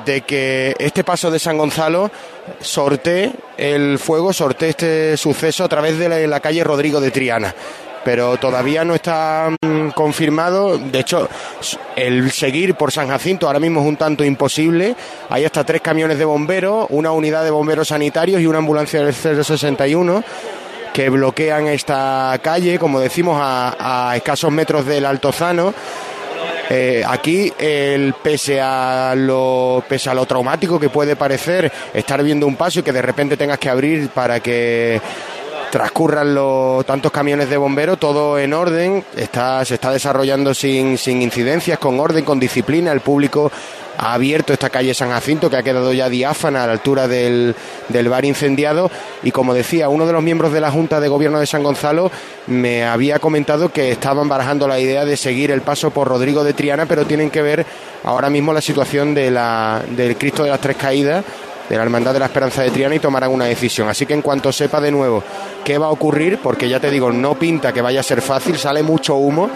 de 0.05 0.23
que 0.23 0.75
este 0.79 1.05
paso 1.05 1.31
de 1.31 1.39
San 1.39 1.59
Gonzalo 1.59 2.11
sortee 2.61 3.33
el 3.57 3.99
fuego, 3.99 4.33
sortee 4.33 4.71
este 4.71 5.17
suceso 5.17 5.65
a 5.65 5.69
través 5.69 5.99
de 5.99 6.27
la, 6.27 6.41
calle 6.41 6.65
Rodrigo 6.65 7.01
de 7.01 7.11
Triana 7.11 7.55
pero 8.03 8.39
todavía 8.39 8.83
no 8.83 8.95
está 8.95 9.51
mm, 9.61 9.89
confirmado. 9.91 10.79
De 10.79 11.01
hecho, 11.01 11.29
el 11.95 12.31
seguir 12.31 12.75
por 12.75 12.91
San 12.93 13.09
Jacinto 13.09 13.47
ahora 13.47 13.61
mismo 13.61 13.83
es 13.83 13.87
un 13.87 13.99
tanto 13.99 14.25
imposible. 14.25 14.97
Hay 15.29 15.45
hasta 15.45 15.65
tres 15.65 15.83
camiones 15.83 16.17
de 16.17 16.25
bomberos, 16.25 16.87
una 16.89 17.13
unidad 17.13 17.45
de 17.45 17.51
bomberos 17.51 17.89
sanitarios 17.89 18.41
y 18.41 18.47
una 18.47 18.57
ambulancia 18.57 19.05
del 19.05 19.15
061 19.45 20.25
que 20.95 21.11
bloquean 21.11 21.67
esta 21.67 22.39
calle, 22.43 22.79
como 22.79 23.01
decimos, 23.01 23.39
a, 23.39 24.09
a 24.11 24.17
escasos 24.17 24.51
metros 24.51 24.87
del 24.87 25.05
Altozano. 25.05 25.75
Eh, 26.73 27.03
aquí, 27.05 27.53
el, 27.59 28.15
pese, 28.23 28.61
a 28.61 29.13
lo, 29.17 29.83
pese 29.89 30.09
a 30.09 30.15
lo 30.15 30.25
traumático 30.25 30.79
que 30.79 30.89
puede 30.89 31.17
parecer 31.17 31.71
estar 31.93 32.23
viendo 32.23 32.47
un 32.47 32.55
paso 32.55 32.79
y 32.79 32.83
que 32.85 32.93
de 32.93 33.03
repente 33.03 33.37
tengas 33.37 33.59
que 33.59 33.69
abrir 33.69 34.09
para 34.11 34.39
que 34.39 35.01
transcurran 35.71 36.35
los 36.35 36.85
tantos 36.85 37.13
camiones 37.13 37.49
de 37.49 37.57
bomberos, 37.57 37.99
todo 37.99 38.39
en 38.39 38.53
orden, 38.53 39.05
está, 39.17 39.65
se 39.65 39.75
está 39.75 39.93
desarrollando 39.93 40.53
sin, 40.53 40.99
sin 40.99 41.23
incidencias, 41.23 41.79
con 41.79 41.99
orden, 42.01 42.25
con 42.25 42.41
disciplina, 42.41 42.93
el 42.93 43.01
público 43.01 43.51
ha 43.97 44.15
abierto 44.15 44.53
esta 44.53 44.71
calle 44.71 44.95
San 44.95 45.11
Jacinto 45.11 45.51
que 45.51 45.57
ha 45.57 45.63
quedado 45.63 45.93
ya 45.93 46.09
diáfana 46.09 46.65
a 46.65 46.67
la 46.67 46.73
altura 46.73 47.07
del, 47.07 47.55
del, 47.89 48.09
bar 48.09 48.25
incendiado 48.25 48.91
y 49.23 49.31
como 49.31 49.53
decía, 49.53 49.91
uno 49.91 50.07
de 50.07 50.13
los 50.15 50.23
miembros 50.23 50.53
de 50.53 50.61
la 50.61 50.71
Junta 50.71 51.01
de 51.01 51.09
Gobierno 51.09 51.39
de 51.39 51.47
San 51.47 51.63
Gonzalo 51.63 52.11
me 52.47 52.85
había 52.85 53.19
comentado 53.19 53.71
que 53.71 53.93
estaban 53.93 54.29
barajando 54.29 54.67
la 54.67 54.81
idea 54.81 55.05
de 55.05 55.19
seguir 55.19 55.51
el 55.51 55.61
paso 55.61 55.91
por 55.91 56.09
Rodrigo 56.09 56.45
de 56.45 56.55
Triana, 56.55 56.87
pero 56.87 57.05
tienen 57.05 57.31
que 57.31 57.43
ver 57.43 57.67
ahora 58.03 58.31
mismo 58.31 58.55
la 58.55 58.63
situación 58.63 59.15
de 59.15 59.31
la, 59.31 59.83
del 59.91 60.17
Cristo 60.17 60.45
de 60.45 60.51
las 60.51 60.61
Tres 60.61 60.77
Caídas 60.77 61.25
de 61.71 61.77
la 61.77 61.85
Hermandad 61.85 62.13
de 62.13 62.19
la 62.19 62.27
Esperanza 62.27 62.63
de 62.63 62.71
Triana 62.71 62.97
y 62.97 62.99
tomarán 62.99 63.31
una 63.31 63.45
decisión. 63.45 63.89
Así 63.89 64.05
que 64.05 64.13
en 64.13 64.23
cuanto 64.23 64.51
sepa 64.51 64.81
de 64.81 64.91
nuevo 64.91 65.23
qué 65.65 65.79
va 65.79 65.87
a 65.87 65.91
ocurrir, 65.91 66.41
porque 66.43 66.69
ya 66.69 66.81
te 66.81 66.91
digo, 66.91 67.13
no 67.13 67.37
pinta 67.37 67.73
que 67.73 67.81
vaya 67.81 68.01
a 68.01 68.03
ser 68.03 68.21
fácil, 68.21 68.59
sale 68.59 68.83
mucho 68.83 69.15
humo, 69.15 69.49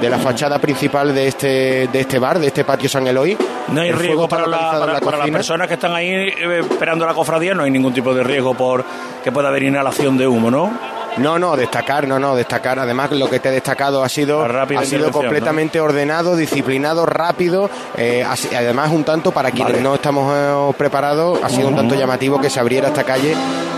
de 0.00 0.10
la 0.10 0.18
fachada 0.18 0.58
principal 0.58 1.14
de 1.14 1.28
este, 1.28 1.86
de 1.92 2.00
este 2.00 2.18
bar, 2.18 2.40
de 2.40 2.48
este 2.48 2.64
patio 2.64 2.88
San 2.88 3.06
Eloy. 3.06 3.36
No 3.68 3.82
hay 3.82 3.92
riesgo 3.92 4.28
para, 4.28 4.48
las 4.48 5.30
personas 5.30 5.68
que 5.68 5.74
están 5.74 5.94
ahí 5.94 6.08
eh, 6.08 6.60
esperando 6.68 7.06
la 7.06 7.14
cofradía, 7.14 7.54
no 7.54 7.62
hay 7.62 7.70
ningún 7.70 7.94
tipo 7.94 8.12
de 8.12 8.24
riesgo 8.24 8.54
por 8.54 8.84
que 9.22 9.30
pueda 9.30 9.48
haber 9.48 9.62
inhalación 9.62 10.18
de 10.18 10.26
humo, 10.26 10.50
¿no? 10.50 10.99
No, 11.18 11.38
no, 11.38 11.56
destacar, 11.56 12.06
no, 12.06 12.18
no, 12.18 12.34
destacar. 12.34 12.78
Además, 12.78 13.10
lo 13.12 13.28
que 13.28 13.40
te 13.40 13.48
he 13.48 13.52
destacado 13.52 14.02
ha 14.02 14.08
sido, 14.08 14.42
ha 14.42 14.84
sido 14.84 15.10
completamente 15.10 15.80
ordenado, 15.80 16.36
disciplinado, 16.36 17.06
rápido. 17.06 17.68
Eh, 17.96 18.24
además, 18.56 18.90
un 18.90 19.04
tanto 19.04 19.32
para 19.32 19.50
quienes 19.50 19.80
no 19.80 19.94
estamos 19.94 20.32
eh, 20.34 20.74
preparados, 20.76 21.40
ha 21.42 21.48
sido 21.48 21.68
un 21.68 21.76
tanto 21.76 21.94
llamativo 21.94 22.40
que 22.40 22.50
se 22.50 22.60
abriera 22.60 22.88
esta 22.88 23.04
calle 23.04 23.34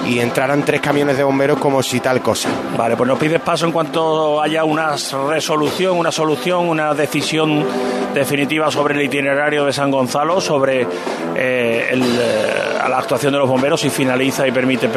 y 0.07 0.19
entraran 0.19 0.65
tres 0.65 0.81
camiones 0.81 1.17
de 1.17 1.25
bomberos 1.25 1.59
como 1.59 1.83
si 1.83 2.01
tal 2.01 2.21
cosa. 2.21 2.49
Vale, 2.77 2.97
pues 2.97 3.09
nos 3.09 3.19
pides 3.19 3.41
paso 3.41 3.67
en 3.67 3.73
cuanto 3.73 4.41
haya 4.41 4.65
una 4.65 4.95
resolución, 5.29 5.97
una 5.97 6.11
solución, 6.11 6.69
una 6.69 6.93
decisión 6.93 7.65
definitiva 8.13 8.71
sobre 8.71 8.95
el 8.95 9.03
itinerario 9.03 9.65
de 9.65 9.73
San 9.73 9.91
Gonzalo, 9.91 10.41
sobre 10.41 10.87
eh, 11.35 11.97
la 12.89 12.99
actuación 12.99 13.33
de 13.33 13.39
los 13.39 13.49
bomberos 13.49 13.85
y 13.85 13.91
finaliza 13.91 14.47
y 14.47 14.53
permite 14.53 14.91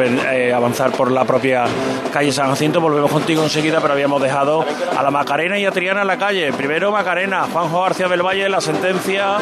avanzar 0.52 0.90
por 0.90 1.10
la 1.10 1.24
propia 1.24 1.64
calle 2.12 2.25
San 2.32 2.48
Jacinto. 2.50 2.80
Volvemos 2.80 3.10
contigo 3.10 3.42
enseguida, 3.42 3.80
pero 3.80 3.94
habíamos 3.94 4.20
dejado 4.20 4.64
a 4.96 5.02
la 5.02 5.10
Macarena 5.10 5.58
y 5.58 5.66
a 5.66 5.70
Triana 5.70 6.02
en 6.02 6.06
la 6.06 6.18
calle. 6.18 6.52
Primero 6.52 6.90
Macarena, 6.92 7.46
Juanjo 7.52 7.82
García 7.82 8.08
del 8.08 8.22
Valle, 8.22 8.48
la 8.48 8.60
sentencia 8.60 9.38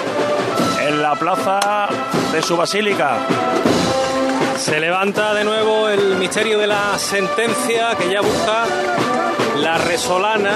en 0.87 1.03
la 1.03 1.14
plaza 1.14 1.89
de 2.32 2.43
su 2.43 2.57
basílica. 2.57 3.18
Se 4.57 4.80
levanta 4.80 5.35
de 5.35 5.45
nuevo 5.45 5.89
el 5.89 6.16
misterio 6.16 6.59
de 6.59 6.66
la 6.66 6.99
sentencia 6.99 7.95
que 7.97 8.11
ya 8.11 8.20
busca 8.20 8.64
la 9.57 9.78
resolana. 9.78 10.53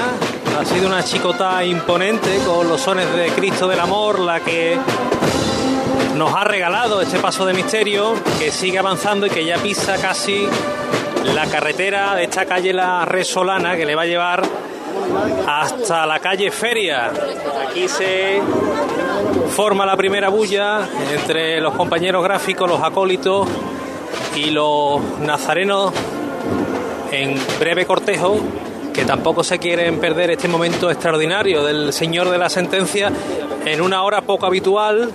Ha 0.59 0.65
sido 0.65 0.87
una 0.87 1.05
chicota 1.05 1.65
imponente 1.65 2.39
con 2.47 2.69
los 2.69 2.81
sones 2.81 3.13
de 3.15 3.29
Cristo 3.29 3.69
del 3.69 3.81
Amor, 3.81 4.19
la 4.19 4.41
que 4.41 4.79
nos 6.17 6.35
ha 6.35 6.45
regalado 6.45 7.01
este 7.01 7.19
paso 7.19 7.47
de 7.47 7.55
misterio 7.55 8.15
que 8.39 8.51
sigue 8.51 8.79
avanzando 8.79 9.27
y 9.27 9.31
que 9.31 9.45
ya 9.45 9.57
pisa 9.59 9.97
casi 9.99 10.49
la 11.25 11.47
carretera 11.47 12.15
de 12.15 12.25
esta 12.25 12.45
calle 12.47 12.73
La 12.73 13.05
Resolana 13.05 13.77
que 13.77 13.85
le 13.85 13.95
va 13.95 14.03
a 14.03 14.07
llevar 14.07 14.43
hasta 15.47 16.07
la 16.07 16.19
calle 16.21 16.51
Feria. 16.51 17.11
Aquí 17.69 17.89
se 17.89 18.41
forma 19.51 19.87
la 19.87 19.97
primera 19.97 20.29
bulla 20.29 20.89
entre 21.13 21.61
los 21.61 21.75
compañeros 21.75 22.23
gráficos, 22.23 22.69
los 22.69 22.83
acólitos 22.83 23.49
y 24.37 24.51
los 24.51 25.01
nazarenos 25.21 25.93
en 27.11 27.39
breve 27.59 27.87
cortejo 27.87 28.39
que 28.93 29.05
tampoco 29.05 29.45
se 29.45 29.59
quieren 29.59 30.01
perder 30.01 30.33
este 30.33 30.49
momento 30.49 30.91
extraordinario 30.91 31.63
del 31.65 31.93
señor 31.93 32.31
de 32.31 32.39
la 32.39 32.49
sentencia 32.49 33.13
en 33.65 33.81
una 33.81 34.03
hora 34.03 34.23
poco 34.23 34.47
habitual, 34.47 35.11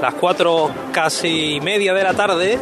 las 0.00 0.14
cuatro 0.14 0.70
casi 0.92 1.58
media 1.60 1.92
de 1.92 2.02
la 2.04 2.14
tarde 2.14 2.58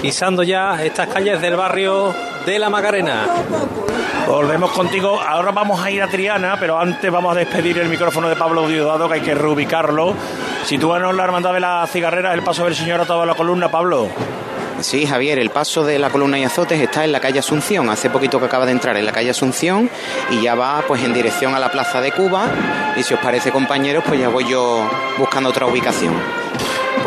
pisando 0.00 0.42
ya 0.42 0.82
estas 0.82 1.08
calles 1.08 1.40
del 1.40 1.56
barrio 1.56 2.14
de 2.46 2.58
la 2.58 2.70
Macarena. 2.70 3.26
Volvemos 4.26 4.70
contigo. 4.70 5.20
Ahora 5.20 5.50
vamos 5.50 5.82
a 5.82 5.90
ir 5.90 6.02
a 6.02 6.08
Triana, 6.08 6.56
pero 6.58 6.78
antes 6.78 7.10
vamos 7.10 7.34
a 7.34 7.38
despedir 7.38 7.78
el 7.78 7.88
micrófono 7.88 8.28
de 8.28 8.36
Pablo 8.36 8.66
Diodado, 8.68 9.08
que 9.08 9.14
hay 9.14 9.20
que 9.20 9.34
reubicarlo. 9.34 10.14
Sitúanos 10.64 11.14
la 11.14 11.24
hermandad 11.24 11.52
de 11.52 11.60
la 11.60 11.86
cigarrera, 11.86 12.32
el 12.32 12.42
paso 12.42 12.64
del 12.64 12.74
señor 12.74 13.00
a 13.00 13.06
toda 13.06 13.26
la 13.26 13.34
columna, 13.34 13.70
Pablo. 13.70 14.08
Sí, 14.80 15.06
Javier, 15.06 15.38
el 15.38 15.50
paso 15.50 15.84
de 15.84 15.98
la 15.98 16.08
columna 16.08 16.38
y 16.38 16.44
azotes 16.44 16.80
está 16.80 17.04
en 17.04 17.12
la 17.12 17.20
calle 17.20 17.40
Asunción. 17.40 17.90
Hace 17.90 18.08
poquito 18.08 18.38
que 18.38 18.46
acaba 18.46 18.64
de 18.64 18.72
entrar 18.72 18.96
en 18.96 19.04
la 19.04 19.12
calle 19.12 19.30
Asunción 19.30 19.90
y 20.30 20.40
ya 20.42 20.54
va 20.54 20.82
pues 20.86 21.02
en 21.02 21.12
dirección 21.12 21.54
a 21.54 21.58
la 21.58 21.70
Plaza 21.70 22.00
de 22.00 22.12
Cuba. 22.12 22.46
Y 22.96 23.02
si 23.02 23.12
os 23.12 23.20
parece, 23.20 23.50
compañeros, 23.50 24.04
pues 24.06 24.18
ya 24.18 24.28
voy 24.28 24.48
yo 24.48 24.88
buscando 25.18 25.50
otra 25.50 25.66
ubicación. 25.66 26.14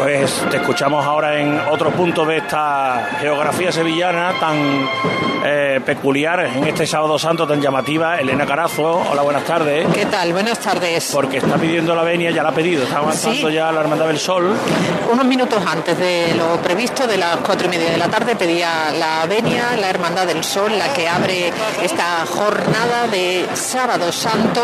Pues 0.04 0.34
te 0.52 0.58
escuchamos 0.58 1.06
ahora 1.06 1.40
en 1.40 1.58
otro 1.72 1.90
punto 1.92 2.26
de 2.26 2.40
esta 2.40 3.08
geografía 3.22 3.72
sevillana 3.72 4.34
tan 4.38 4.90
eh, 5.46 5.80
peculiar 5.86 6.42
en 6.42 6.68
este 6.68 6.86
sábado 6.86 7.18
santo 7.18 7.48
tan 7.48 7.62
llamativa. 7.62 8.20
Elena 8.20 8.46
Carazo, 8.46 9.02
hola, 9.10 9.22
buenas 9.22 9.46
tardes. 9.46 9.88
¿Qué 9.94 10.06
tal? 10.08 10.34
Buenas 10.34 10.60
tardes. 10.60 11.10
Porque 11.14 11.38
está 11.38 11.56
pidiendo 11.56 11.96
la 11.96 12.04
venia, 12.04 12.32
ya 12.32 12.44
la 12.44 12.50
ha 12.50 12.54
pedido, 12.54 12.84
está 12.84 12.98
avanzando 12.98 13.50
ya 13.50 13.72
la 13.72 13.80
Hermandad 13.80 14.08
del 14.08 14.20
Sol. 14.20 14.54
Unos 15.10 15.26
minutos 15.26 15.64
antes 15.66 15.98
de 15.98 16.34
lo 16.36 16.58
previsto, 16.62 17.08
de 17.08 17.16
las 17.16 17.38
cuatro 17.38 17.68
y 17.68 17.70
media 17.70 17.92
de 17.92 17.98
la 17.98 18.10
tarde, 18.10 18.36
pedía 18.36 18.92
la 19.00 19.26
venia, 19.26 19.78
la 19.80 19.90
Hermandad 19.90 20.28
del 20.28 20.44
Sol, 20.44 20.78
la 20.78 20.92
que 20.92 21.08
abre 21.08 21.50
esta 21.82 22.26
jornada 22.26 23.08
de 23.10 23.48
sábado 23.54 24.12
santo. 24.12 24.62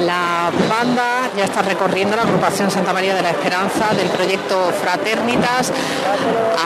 La 0.00 0.50
banda 0.68 1.30
ya 1.36 1.44
está 1.44 1.62
recorriendo 1.62 2.16
la 2.16 2.22
agrupación 2.22 2.70
Santa 2.70 2.92
María 2.92 3.14
de 3.14 3.22
la 3.22 3.30
Esperanza 3.30 3.94
del 3.94 4.08
proyecto 4.08 4.72
Fraternitas, 4.80 5.72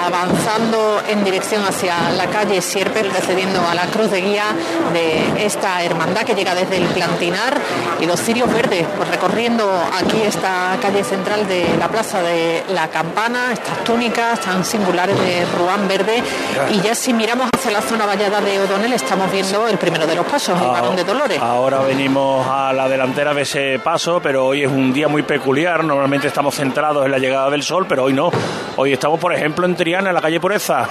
avanzando 0.06 1.02
en 1.08 1.24
dirección 1.24 1.64
hacia 1.64 2.10
la 2.10 2.26
calle 2.26 2.62
Sierpe, 2.62 3.04
precediendo 3.04 3.60
a 3.66 3.74
la 3.74 3.86
cruz 3.86 4.10
de 4.10 4.20
guía 4.20 4.44
de 4.92 5.44
esta 5.44 5.82
hermandad 5.82 6.22
que 6.22 6.34
llega 6.34 6.54
desde 6.54 6.76
el 6.76 6.86
Plantinar 6.86 7.58
y 8.00 8.06
los 8.06 8.20
cirios 8.20 8.52
verdes, 8.52 8.86
pues 8.96 9.08
recorriendo 9.08 9.68
aquí 9.98 10.22
esta 10.22 10.76
calle 10.80 11.04
central 11.04 11.46
de 11.48 11.76
la 11.78 11.88
Plaza 11.88 12.22
de 12.22 12.64
la 12.68 12.88
Campana, 12.88 13.52
estas 13.52 13.84
túnicas 13.84 14.40
tan 14.40 14.64
singulares 14.64 15.18
de 15.18 15.44
Ruán 15.58 15.88
Verde. 15.88 16.22
Y 16.70 16.80
ya 16.80 16.94
si 16.94 17.12
miramos 17.12 17.48
hacia 17.54 17.70
la 17.70 17.82
zona 17.82 18.06
vallada 18.06 18.40
de 18.40 18.60
O'Donnell, 18.60 18.92
estamos 18.92 19.30
viendo 19.30 19.66
el 19.66 19.78
primero 19.78 20.06
de 20.06 20.14
los 20.14 20.24
pasos, 20.26 20.60
el 20.60 20.68
Barón 20.68 20.96
de 20.96 21.04
Dolores. 21.04 21.40
Ahora 21.40 21.80
venimos 21.80 22.46
a 22.46 22.72
la 22.72 22.88
delantera 22.88 23.15
de 23.16 23.42
ese 23.42 23.78
paso, 23.78 24.20
pero 24.20 24.44
hoy 24.44 24.62
es 24.62 24.70
un 24.70 24.92
día 24.92 25.08
muy 25.08 25.22
peculiar. 25.22 25.82
Normalmente 25.82 26.26
estamos 26.26 26.54
centrados 26.54 27.06
en 27.06 27.10
la 27.10 27.18
llegada 27.18 27.48
del 27.48 27.62
sol, 27.62 27.86
pero 27.88 28.04
hoy 28.04 28.12
no. 28.12 28.30
Hoy 28.76 28.92
estamos, 28.92 29.18
por 29.18 29.32
ejemplo, 29.32 29.64
en 29.64 29.74
Triana, 29.74 30.10
en 30.10 30.14
la 30.14 30.20
calle 30.20 30.38
Pureza. 30.38 30.86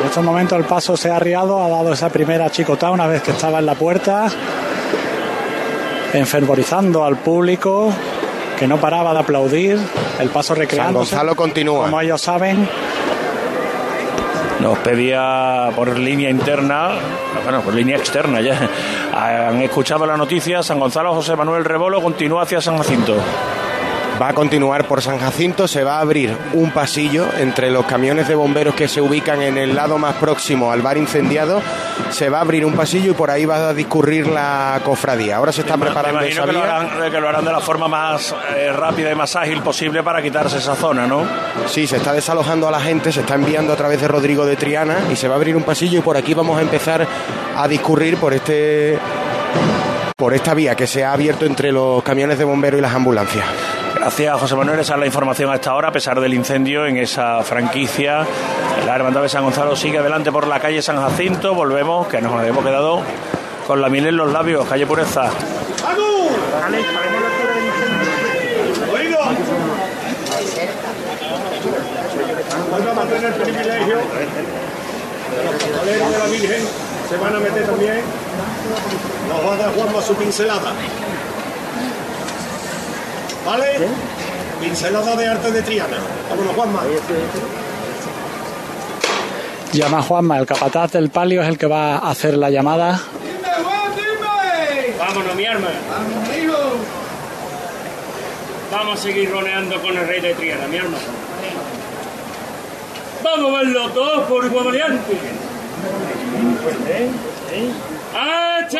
En 0.00 0.06
estos 0.06 0.24
momentos 0.24 0.58
el 0.58 0.64
paso 0.64 0.96
se 0.96 1.10
ha 1.10 1.16
arriado, 1.16 1.62
ha 1.62 1.68
dado 1.68 1.92
esa 1.92 2.08
primera 2.08 2.48
chicotada 2.50 2.92
una 2.92 3.06
vez 3.06 3.22
que 3.22 3.32
estaba 3.32 3.58
en 3.58 3.66
la 3.66 3.74
puerta, 3.74 4.28
enfervorizando 6.14 7.04
al 7.04 7.18
público 7.18 7.92
que 8.58 8.66
no 8.66 8.78
paraba 8.78 9.12
de 9.12 9.18
aplaudir, 9.18 9.78
el 10.20 10.30
paso 10.30 10.54
recreando. 10.54 11.04
San 11.04 11.18
Gonzalo 11.18 11.36
continúa. 11.36 11.84
Como 11.84 12.00
ellos 12.00 12.22
saben, 12.22 12.66
Nos 14.62 14.78
pedía 14.78 15.70
por 15.74 15.98
línea 15.98 16.30
interna, 16.30 16.92
bueno, 17.42 17.62
por 17.62 17.74
línea 17.74 17.96
externa 17.96 18.40
ya. 18.40 18.70
Han 19.12 19.60
escuchado 19.60 20.06
la 20.06 20.16
noticia, 20.16 20.62
San 20.62 20.78
Gonzalo 20.78 21.12
José 21.14 21.34
Manuel 21.34 21.64
Rebolo 21.64 22.00
continúa 22.00 22.42
hacia 22.42 22.60
San 22.60 22.78
Jacinto. 22.78 23.16
Va 24.22 24.28
a 24.28 24.34
continuar 24.34 24.86
por 24.86 25.02
San 25.02 25.18
Jacinto, 25.18 25.66
se 25.66 25.82
va 25.82 25.96
a 25.96 26.00
abrir 26.00 26.36
un 26.52 26.70
pasillo 26.70 27.26
entre 27.38 27.72
los 27.72 27.84
camiones 27.86 28.28
de 28.28 28.36
bomberos 28.36 28.72
que 28.76 28.86
se 28.86 29.00
ubican 29.00 29.42
en 29.42 29.58
el 29.58 29.74
lado 29.74 29.98
más 29.98 30.14
próximo 30.14 30.70
al 30.70 30.80
bar 30.80 30.96
incendiado. 30.96 31.60
Se 32.10 32.28
va 32.28 32.38
a 32.38 32.42
abrir 32.42 32.64
un 32.64 32.74
pasillo 32.74 33.10
y 33.10 33.14
por 33.14 33.32
ahí 33.32 33.46
va 33.46 33.70
a 33.70 33.74
discurrir 33.74 34.28
la 34.28 34.80
cofradía. 34.84 35.38
Ahora 35.38 35.50
se 35.50 35.62
está 35.62 35.76
preparando 35.76 36.20
Me 36.20 36.28
esa 36.28 36.46
lo, 36.46 36.62
harán, 36.62 37.10
que 37.10 37.20
lo 37.20 37.28
harán 37.28 37.44
de 37.44 37.50
la 37.50 37.58
forma 37.58 37.88
más 37.88 38.32
eh, 38.54 38.70
rápida 38.72 39.10
y 39.10 39.16
más 39.16 39.34
ágil 39.34 39.60
posible 39.60 40.04
para 40.04 40.22
quitarse 40.22 40.58
esa 40.58 40.76
zona, 40.76 41.04
¿no? 41.04 41.26
Sí, 41.66 41.88
se 41.88 41.96
está 41.96 42.12
desalojando 42.12 42.68
a 42.68 42.70
la 42.70 42.80
gente, 42.80 43.10
se 43.10 43.22
está 43.22 43.34
enviando 43.34 43.72
a 43.72 43.76
través 43.76 44.00
de 44.00 44.06
Rodrigo 44.06 44.46
de 44.46 44.54
Triana 44.54 44.98
y 45.10 45.16
se 45.16 45.26
va 45.26 45.34
a 45.34 45.36
abrir 45.38 45.56
un 45.56 45.64
pasillo 45.64 45.98
y 45.98 46.02
por 46.02 46.16
aquí 46.16 46.32
vamos 46.32 46.58
a 46.58 46.62
empezar 46.62 47.04
a 47.56 47.66
discurrir 47.66 48.18
por 48.18 48.32
este 48.34 49.00
por 50.16 50.32
esta 50.32 50.54
vía 50.54 50.76
que 50.76 50.86
se 50.86 51.04
ha 51.04 51.12
abierto 51.12 51.44
entre 51.44 51.72
los 51.72 52.04
camiones 52.04 52.38
de 52.38 52.44
bomberos 52.44 52.78
y 52.78 52.82
las 52.82 52.94
ambulancias. 52.94 53.46
Gracias, 54.02 54.40
José 54.40 54.56
Manuel. 54.56 54.80
Esa 54.80 54.94
es 54.94 54.98
la 54.98 55.06
información 55.06 55.48
a 55.52 55.54
esta 55.54 55.76
hora, 55.76 55.90
a 55.90 55.92
pesar 55.92 56.18
del 56.18 56.34
incendio 56.34 56.86
en 56.86 56.96
esa 56.96 57.40
franquicia. 57.44 58.26
La 58.84 58.96
Hermandad 58.96 59.22
de 59.22 59.28
San 59.28 59.44
Gonzalo 59.44 59.76
sigue 59.76 59.98
adelante 59.98 60.32
por 60.32 60.48
la 60.48 60.58
calle 60.58 60.82
San 60.82 60.96
Jacinto. 60.96 61.54
Volvemos, 61.54 62.08
que 62.08 62.20
nos 62.20 62.44
hemos 62.44 62.64
quedado 62.64 63.00
con 63.64 63.80
la 63.80 63.88
miel 63.88 64.08
en 64.08 64.16
los 64.16 64.32
labios, 64.32 64.66
calle 64.66 64.88
Pureza. 64.88 65.26
A 65.26 65.30
mantener. 72.94 73.36
Los 75.44 75.62
costaleros 75.62 76.10
de 76.10 76.18
la 76.18 76.26
Virgen 76.26 76.62
se 77.08 77.16
van 77.18 77.36
a 77.36 77.38
meter 77.38 77.66
también. 77.66 78.00
Nos 79.28 79.46
va 79.46 79.54
a 79.54 79.56
dar 79.58 79.72
Juanma 79.72 80.02
su 80.02 80.16
pincelada. 80.16 80.72
¿Vale? 83.44 83.88
Pincelada 84.60 85.16
de 85.16 85.26
arte 85.26 85.50
de 85.50 85.62
Triana. 85.62 85.96
Vámonos, 86.30 86.54
Juanma. 86.54 86.82
llama 89.72 89.98
a 89.98 90.02
Juanma, 90.02 90.38
el 90.38 90.46
capataz 90.46 90.92
del 90.92 91.10
palio 91.10 91.42
es 91.42 91.48
el 91.48 91.58
que 91.58 91.66
va 91.66 91.96
a 91.96 92.10
hacer 92.10 92.36
la 92.36 92.50
llamada. 92.50 93.00
Vámonos, 94.98 95.34
mi 95.34 95.46
arma. 95.46 95.68
Vamos 98.70 98.98
a 98.98 99.02
seguir 99.02 99.30
roneando 99.30 99.80
con 99.82 99.96
el 99.96 100.06
rey 100.06 100.20
de 100.20 100.34
Triana, 100.34 100.66
mi 100.68 100.78
arma. 100.78 100.98
Vamos 103.22 103.54
a 103.54 103.58
verlo 103.58 103.90
todos 103.90 104.28
por 104.28 104.44
igual 104.44 104.64
variante. 104.66 105.16
¡Ache! 108.14 108.78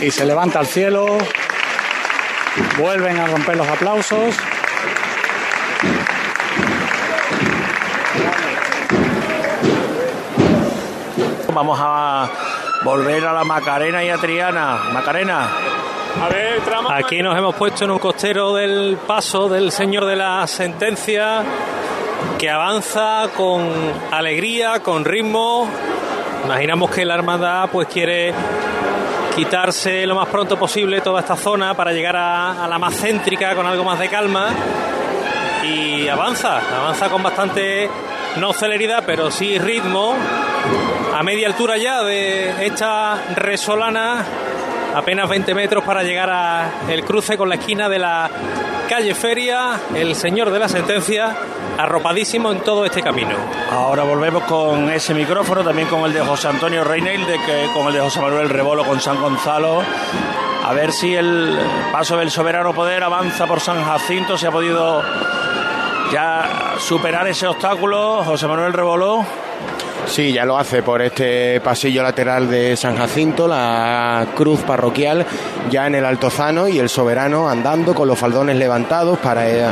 Y 0.00 0.10
se 0.10 0.24
levanta 0.24 0.60
al 0.60 0.66
cielo. 0.66 1.18
Vuelven 2.78 3.18
a 3.18 3.26
romper 3.26 3.56
los 3.56 3.68
aplausos. 3.68 4.36
Vamos 11.52 11.78
a 11.80 12.30
volver 12.84 13.26
a 13.26 13.32
la 13.32 13.44
Macarena 13.44 14.02
y 14.02 14.10
a 14.10 14.16
Triana. 14.16 14.76
Macarena. 14.92 15.48
A 16.20 16.28
ver, 16.28 16.60
trama. 16.62 16.96
Aquí 16.96 17.22
nos 17.22 17.36
hemos 17.36 17.54
puesto 17.54 17.84
en 17.84 17.92
un 17.92 17.98
costero 17.98 18.54
del 18.54 18.98
paso 19.06 19.48
del 19.48 19.70
señor 19.70 20.06
de 20.06 20.16
la 20.16 20.46
sentencia 20.46 21.42
que 22.38 22.50
avanza 22.50 23.28
con 23.36 23.68
alegría, 24.10 24.80
con 24.80 25.04
ritmo. 25.04 25.68
Imaginamos 26.44 26.90
que 26.90 27.04
la 27.04 27.14
Armada 27.14 27.66
pues 27.68 27.86
quiere 27.88 28.32
quitarse 29.34 30.06
lo 30.06 30.14
más 30.14 30.28
pronto 30.28 30.58
posible 30.58 31.00
toda 31.00 31.20
esta 31.20 31.36
zona 31.36 31.74
para 31.74 31.92
llegar 31.92 32.16
a, 32.16 32.66
la 32.68 32.78
más 32.78 32.94
céntrica 32.94 33.54
con 33.54 33.66
algo 33.66 33.84
más 33.84 33.98
de 33.98 34.08
calma. 34.08 34.50
Y 35.64 36.08
avanza, 36.08 36.58
avanza 36.76 37.08
con 37.08 37.22
bastante, 37.22 37.88
no 38.36 38.52
celeridad, 38.52 39.04
pero 39.06 39.30
sí 39.30 39.58
ritmo. 39.58 40.14
A 41.14 41.22
media 41.22 41.46
altura 41.48 41.76
ya 41.76 42.02
de 42.02 42.66
esta 42.66 43.22
resolana 43.36 44.24
apenas 44.94 45.28
20 45.28 45.54
metros 45.54 45.84
para 45.84 46.02
llegar 46.02 46.30
a 46.30 46.70
el 46.88 47.04
cruce 47.04 47.36
con 47.36 47.48
la 47.48 47.56
esquina 47.56 47.88
de 47.88 47.98
la 47.98 48.30
calle 48.88 49.14
Feria, 49.14 49.80
el 49.94 50.14
señor 50.14 50.50
de 50.50 50.58
la 50.58 50.68
sentencia, 50.68 51.36
arropadísimo 51.78 52.52
en 52.52 52.60
todo 52.60 52.84
este 52.84 53.02
camino. 53.02 53.36
Ahora 53.70 54.02
volvemos 54.02 54.44
con 54.44 54.90
ese 54.90 55.14
micrófono, 55.14 55.62
también 55.64 55.88
con 55.88 56.00
el 56.02 56.12
de 56.12 56.20
José 56.20 56.48
Antonio 56.48 56.84
Reinel, 56.84 57.26
de 57.26 57.34
que, 57.34 57.68
con 57.74 57.86
el 57.88 57.94
de 57.94 58.00
José 58.00 58.20
Manuel 58.20 58.48
Rebolo, 58.48 58.84
con 58.84 59.00
San 59.00 59.20
Gonzalo. 59.20 59.82
A 60.64 60.72
ver 60.72 60.92
si 60.92 61.14
el 61.14 61.58
paso 61.92 62.16
del 62.16 62.30
soberano 62.30 62.72
poder 62.74 63.02
avanza 63.02 63.46
por 63.46 63.60
San 63.60 63.82
Jacinto, 63.84 64.36
se 64.36 64.46
ha 64.46 64.50
podido 64.50 65.02
ya 66.12 66.74
superar 66.78 67.26
ese 67.28 67.46
obstáculo. 67.46 68.22
José 68.24 68.46
Manuel 68.46 68.72
Rebolo. 68.72 69.24
Sí, 70.06 70.32
ya 70.32 70.44
lo 70.44 70.58
hace 70.58 70.82
por 70.82 71.02
este 71.02 71.60
pasillo 71.60 72.02
lateral 72.02 72.50
de 72.50 72.76
San 72.76 72.96
Jacinto, 72.96 73.46
la 73.46 74.26
cruz 74.34 74.60
parroquial 74.60 75.24
ya 75.70 75.86
en 75.86 75.94
el 75.94 76.04
Altozano 76.04 76.66
y 76.66 76.78
el 76.78 76.88
soberano 76.88 77.48
andando 77.48 77.94
con 77.94 78.08
los 78.08 78.18
faldones 78.18 78.56
levantados 78.56 79.18
para, 79.18 79.48
eh, 79.48 79.70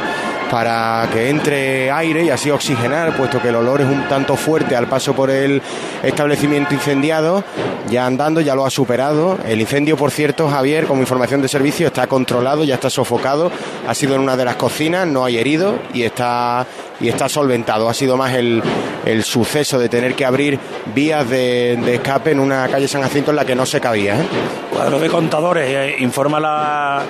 para 0.51 1.09
que 1.13 1.29
entre 1.29 1.91
aire 1.91 2.25
y 2.25 2.31
así 2.31 2.51
oxigenar, 2.51 3.17
puesto 3.17 3.41
que 3.41 3.49
el 3.49 3.57
olor 3.57 3.81
es 3.81 3.87
un 3.87 4.09
tanto 4.09 4.37
fuerte 4.37 4.77
al 4.77 4.87
paso 4.87 5.15
por 5.15 5.31
el 5.31 5.63
establecimiento 6.03 6.75
incendiado. 6.75 7.45
Ya 7.89 8.07
andando, 8.07 8.41
ya 8.41 8.55
lo 8.55 8.67
ha 8.67 8.71
superado. 8.71 9.39
El 9.47 9.61
incendio, 9.61 9.97
por 9.97 10.11
cierto, 10.11 10.49
Javier, 10.49 10.87
como 10.87 11.01
información 11.01 11.41
de 11.41 11.49
servicio, 11.49 11.87
está 11.87 12.07
controlado, 12.07 12.65
ya 12.65 12.75
está 12.75 12.91
sofocado. 12.91 13.51
Ha 13.87 13.95
sido 13.95 14.15
en 14.15 14.21
una 14.21 14.37
de 14.37 14.45
las 14.45 14.57
cocinas, 14.57 15.07
no 15.07 15.25
hay 15.25 15.39
heridos 15.39 15.77
y 15.95 16.03
está 16.03 16.67
y 17.01 17.09
está 17.09 17.29
solventado. 17.29 17.89
Ha 17.89 17.95
sido 17.95 18.17
más 18.17 18.35
el, 18.35 18.63
el 19.05 19.23
suceso 19.25 19.79
de 19.79 19.89
tener 19.89 20.15
que 20.15 20.25
abrir 20.25 20.59
vías 20.95 21.29
de, 21.29 21.95
escape 21.95 22.33
en 22.33 22.41
una 22.41 22.69
calle 22.69 22.89
San 22.89 23.03
Jacinto 23.03 23.31
en 23.31 23.37
la 23.37 23.45
que 23.45 23.55
no 23.55 23.67
se 23.67 23.81
cabía. 23.81 24.21
¿eh? 24.21 24.25
Cuadro 24.73 24.99
de 24.99 25.09
contadores, 25.09 25.69
eh, 25.69 25.97
informa 26.01 26.41
la, 26.41 27.03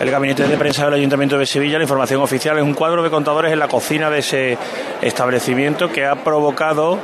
el 0.00 0.10
gabinete 0.10 0.46
de 0.46 0.56
prensa 0.56 0.84
del 0.84 0.94
Ayuntamiento 0.94 1.38
de 1.38 1.46
Sevilla. 1.46 1.78
La 1.78 1.84
información 1.84 2.22
oficial 2.22 2.56
es 2.58 2.64
un 2.64 2.74
cuadro 2.74 3.02
de 3.02 3.10
contadores 3.10 3.52
en 3.52 3.58
la 3.58 3.68
cocina 3.68 4.10
de 4.10 4.18
ese 4.20 4.58
establecimiento 5.02 5.88
que 5.90 6.06
ha 6.06 6.16
provocado 6.16 6.98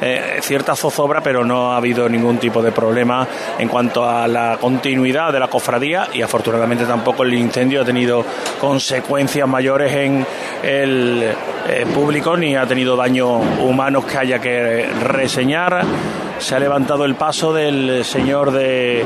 eh, 0.00 0.38
cierta 0.40 0.74
zozobra, 0.74 1.20
pero 1.20 1.44
no 1.44 1.72
ha 1.72 1.76
habido 1.76 2.08
ningún 2.08 2.38
tipo 2.38 2.62
de 2.62 2.72
problema 2.72 3.26
en 3.58 3.68
cuanto 3.68 4.08
a 4.08 4.26
la 4.26 4.56
continuidad 4.60 5.32
de 5.32 5.38
la 5.38 5.48
cofradía 5.48 6.08
y 6.12 6.22
afortunadamente 6.22 6.86
tampoco 6.86 7.22
el 7.22 7.34
incendio 7.34 7.82
ha 7.82 7.84
tenido 7.84 8.24
consecuencias 8.60 9.46
mayores 9.46 9.92
en 9.94 10.26
el 10.62 11.22
eh, 11.68 11.86
público 11.94 12.36
ni 12.36 12.56
ha 12.56 12.66
tenido 12.66 12.96
daños 12.96 13.42
humanos 13.60 14.04
que 14.06 14.18
haya 14.18 14.38
que 14.38 14.88
reseñar. 15.02 15.82
Se 16.38 16.56
ha 16.56 16.58
levantado 16.58 17.04
el 17.04 17.14
paso 17.14 17.52
del 17.52 18.02
señor 18.04 18.50
de 18.50 19.04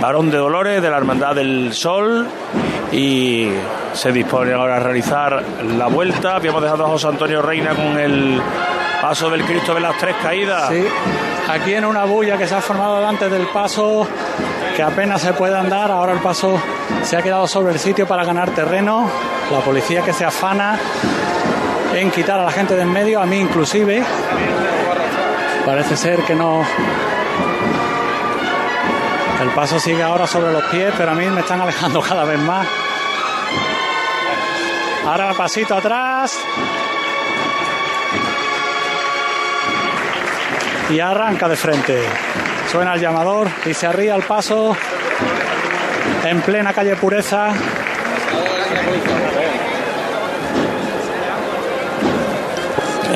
Varón 0.00 0.30
de 0.30 0.38
Dolores 0.38 0.82
de 0.82 0.90
la 0.90 0.96
Hermandad 0.96 1.34
del 1.34 1.72
Sol 1.72 2.26
y 2.92 3.48
se 3.92 4.12
dispone 4.12 4.52
ahora 4.52 4.76
a 4.76 4.80
realizar 4.80 5.42
la 5.76 5.86
vuelta. 5.86 6.36
Habíamos 6.36 6.62
dejado 6.62 6.84
a 6.84 6.88
José 6.88 7.08
Antonio 7.08 7.42
Reina 7.42 7.74
con 7.74 7.98
el 7.98 8.40
paso 9.00 9.30
del 9.30 9.44
Cristo 9.44 9.74
de 9.74 9.80
las 9.80 9.96
Tres 9.98 10.16
Caídas. 10.22 10.68
Sí, 10.68 10.84
aquí 11.48 11.74
en 11.74 11.84
una 11.84 12.04
bulla 12.04 12.36
que 12.36 12.46
se 12.46 12.54
ha 12.54 12.60
formado 12.60 12.96
delante 12.96 13.28
del 13.28 13.46
paso 13.48 14.06
que 14.76 14.82
apenas 14.82 15.22
se 15.22 15.32
puede 15.32 15.56
andar. 15.56 15.90
Ahora 15.90 16.12
el 16.12 16.20
paso 16.20 16.60
se 17.02 17.16
ha 17.16 17.22
quedado 17.22 17.46
sobre 17.46 17.72
el 17.72 17.78
sitio 17.78 18.06
para 18.06 18.24
ganar 18.24 18.50
terreno. 18.50 19.08
La 19.50 19.60
policía 19.60 20.02
que 20.02 20.12
se 20.12 20.24
afana 20.24 20.78
en 21.94 22.10
quitar 22.10 22.40
a 22.40 22.44
la 22.44 22.50
gente 22.50 22.74
del 22.74 22.88
medio, 22.88 23.20
a 23.20 23.26
mí 23.26 23.38
inclusive. 23.38 24.02
Parece 25.64 25.96
ser 25.96 26.20
que 26.24 26.34
no. 26.34 26.62
El 29.44 29.50
paso 29.50 29.78
sigue 29.78 30.02
ahora 30.02 30.26
sobre 30.26 30.50
los 30.50 30.64
pies, 30.64 30.94
pero 30.96 31.10
a 31.10 31.14
mí 31.14 31.26
me 31.26 31.42
están 31.42 31.60
alejando 31.60 32.00
cada 32.08 32.24
vez 32.24 32.38
más. 32.38 32.66
Ahora 35.04 35.34
pasito 35.34 35.76
atrás. 35.76 36.38
Y 40.88 40.98
arranca 40.98 41.46
de 41.46 41.56
frente. 41.56 42.02
Suena 42.72 42.94
el 42.94 43.00
llamador 43.02 43.48
y 43.66 43.74
se 43.74 43.86
arría 43.86 44.14
el 44.14 44.22
paso 44.22 44.74
en 46.24 46.40
plena 46.40 46.72
calle 46.72 46.96
Pureza. 46.96 47.52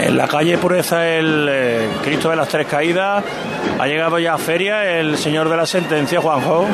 En 0.09 0.17
la 0.17 0.27
calle 0.27 0.57
Pureza 0.57 1.07
el 1.07 1.47
eh, 1.51 1.89
Cristo 2.03 2.31
de 2.31 2.37
las 2.37 2.49
Tres 2.49 2.67
Caídas 2.67 3.23
ha 3.79 3.87
llegado 3.87 4.19
ya 4.19 4.33
a 4.33 4.39
feria 4.39 4.99
el 4.99 5.19
señor 5.19 5.51
de 5.51 5.57
la 5.59 5.67
sentencia, 5.67 6.19
Juanjo. 6.19 6.65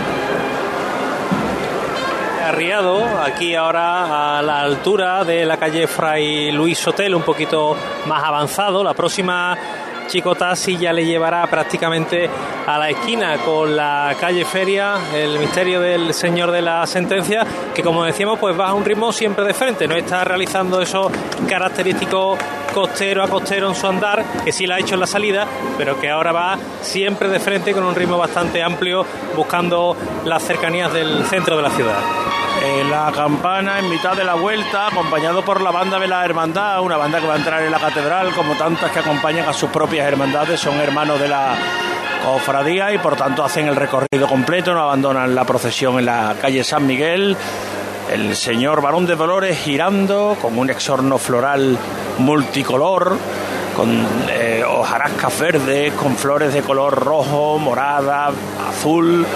Arriado, 2.47 3.03
aquí 3.21 3.57
ahora 3.57 4.39
a 4.39 4.41
la 4.41 4.61
altura 4.61 5.25
de 5.25 5.45
la 5.45 5.57
calle 5.57 5.89
Fray 5.89 6.53
Luis 6.53 6.79
Sotel, 6.79 7.13
un 7.13 7.25
poquito 7.25 7.77
más 8.07 8.23
avanzado. 8.23 8.85
La 8.85 8.95
próxima 8.95 9.59
Chicotasi 10.07 10.77
ya 10.77 10.93
le 10.93 11.05
llevará 11.05 11.45
prácticamente 11.49 12.31
a 12.69 12.79
la 12.79 12.91
esquina 12.91 13.39
con 13.39 13.75
la 13.75 14.15
calle 14.21 14.45
Feria, 14.45 14.95
el 15.13 15.41
misterio 15.41 15.81
del 15.81 16.15
señor 16.15 16.53
de 16.53 16.63
la 16.63 16.87
sentencia, 16.87 17.45
que 17.75 17.83
como 17.83 18.05
decíamos, 18.05 18.39
pues 18.39 18.57
va 18.57 18.69
a 18.69 18.75
un 18.75 18.85
ritmo 18.85 19.13
siempre 19.13 19.45
de 19.45 19.55
frente, 19.55 19.89
no 19.89 19.97
está 19.97 20.23
realizando 20.23 20.81
esos 20.81 21.11
característicos 21.49 22.39
costero 22.75 23.23
a 23.23 23.29
costero 23.29 23.69
en 23.69 23.75
su 23.75 23.87
andar, 23.87 24.25
que 24.45 24.53
sí 24.53 24.67
lo 24.67 24.75
ha 24.75 24.81
hecho 24.81 24.95
en 24.95 25.01
la 25.01 25.07
salida, 25.07 25.47
pero 25.79 25.99
que 26.01 26.11
ahora 26.11 26.33
va 26.33 26.59
siempre 26.83 27.29
de 27.29 27.39
frente 27.39 27.73
con 27.73 27.85
un 27.85 27.95
ritmo 27.95 28.19
bastante 28.19 28.63
amplio, 28.63 29.07
buscando 29.37 29.97
las 30.25 30.43
cercanías 30.43 30.93
del 30.93 31.25
centro 31.25 31.57
de 31.57 31.63
la 31.63 31.71
ciudad. 31.71 31.99
En 32.63 32.91
la 32.91 33.13
campana 33.15 33.79
en 33.79 33.89
mitad 33.89 34.17
de 34.17 34.25
la 34.25 34.35
vuelta, 34.35 34.89
acompañado 34.89 35.45
por 35.45 35.61
la 35.61 35.71
banda 35.71 35.99
de 35.99 36.09
la 36.09 36.25
hermandad, 36.25 36.81
una 36.81 36.97
banda 36.97 37.21
que 37.21 37.27
va 37.27 37.35
a 37.35 37.39
entrar 37.39 37.63
en 37.63 37.71
la 37.71 37.79
catedral, 37.79 38.33
como 38.35 38.55
tantas 38.55 38.91
que 38.91 38.99
acompañan 38.99 39.49
a 39.49 39.53
sus 39.53 39.71
propias 39.71 40.07
hermandades, 40.07 40.61
son 40.61 40.81
hermanos 40.81 41.21
de 41.21 41.29
la 41.29 41.55
cofradía 42.25 42.93
y 42.93 42.99
por 42.99 43.17
tanto 43.17 43.45
hacen 43.45 43.69
el 43.69 43.77
recorrido 43.77 44.27
completo, 44.27 44.73
no 44.73 44.81
abandonan 44.81 45.35
la 45.35 45.45
procesión 45.45 45.99
en 45.99 46.07
la 46.07 46.35
calle 46.41 46.65
San 46.65 46.87
Miguel. 46.87 47.37
El 48.11 48.37
señor 48.37 48.81
Barón 48.83 49.07
de 49.07 49.17
Dolores 49.17 49.59
girando 49.59 50.37
con 50.41 50.59
un 50.59 50.71
exorno 50.71 51.19
floral 51.19 51.77
multicolor, 52.19 53.17
con 53.75 54.07
eh, 54.31 54.63
hojarascas 54.65 55.39
verdes, 55.39 55.93
con 55.95 56.17
flores 56.17 56.53
de 56.53 56.63
color 56.63 56.95
rojo, 56.95 57.59
morada, 57.59 58.31
azul 58.69 59.27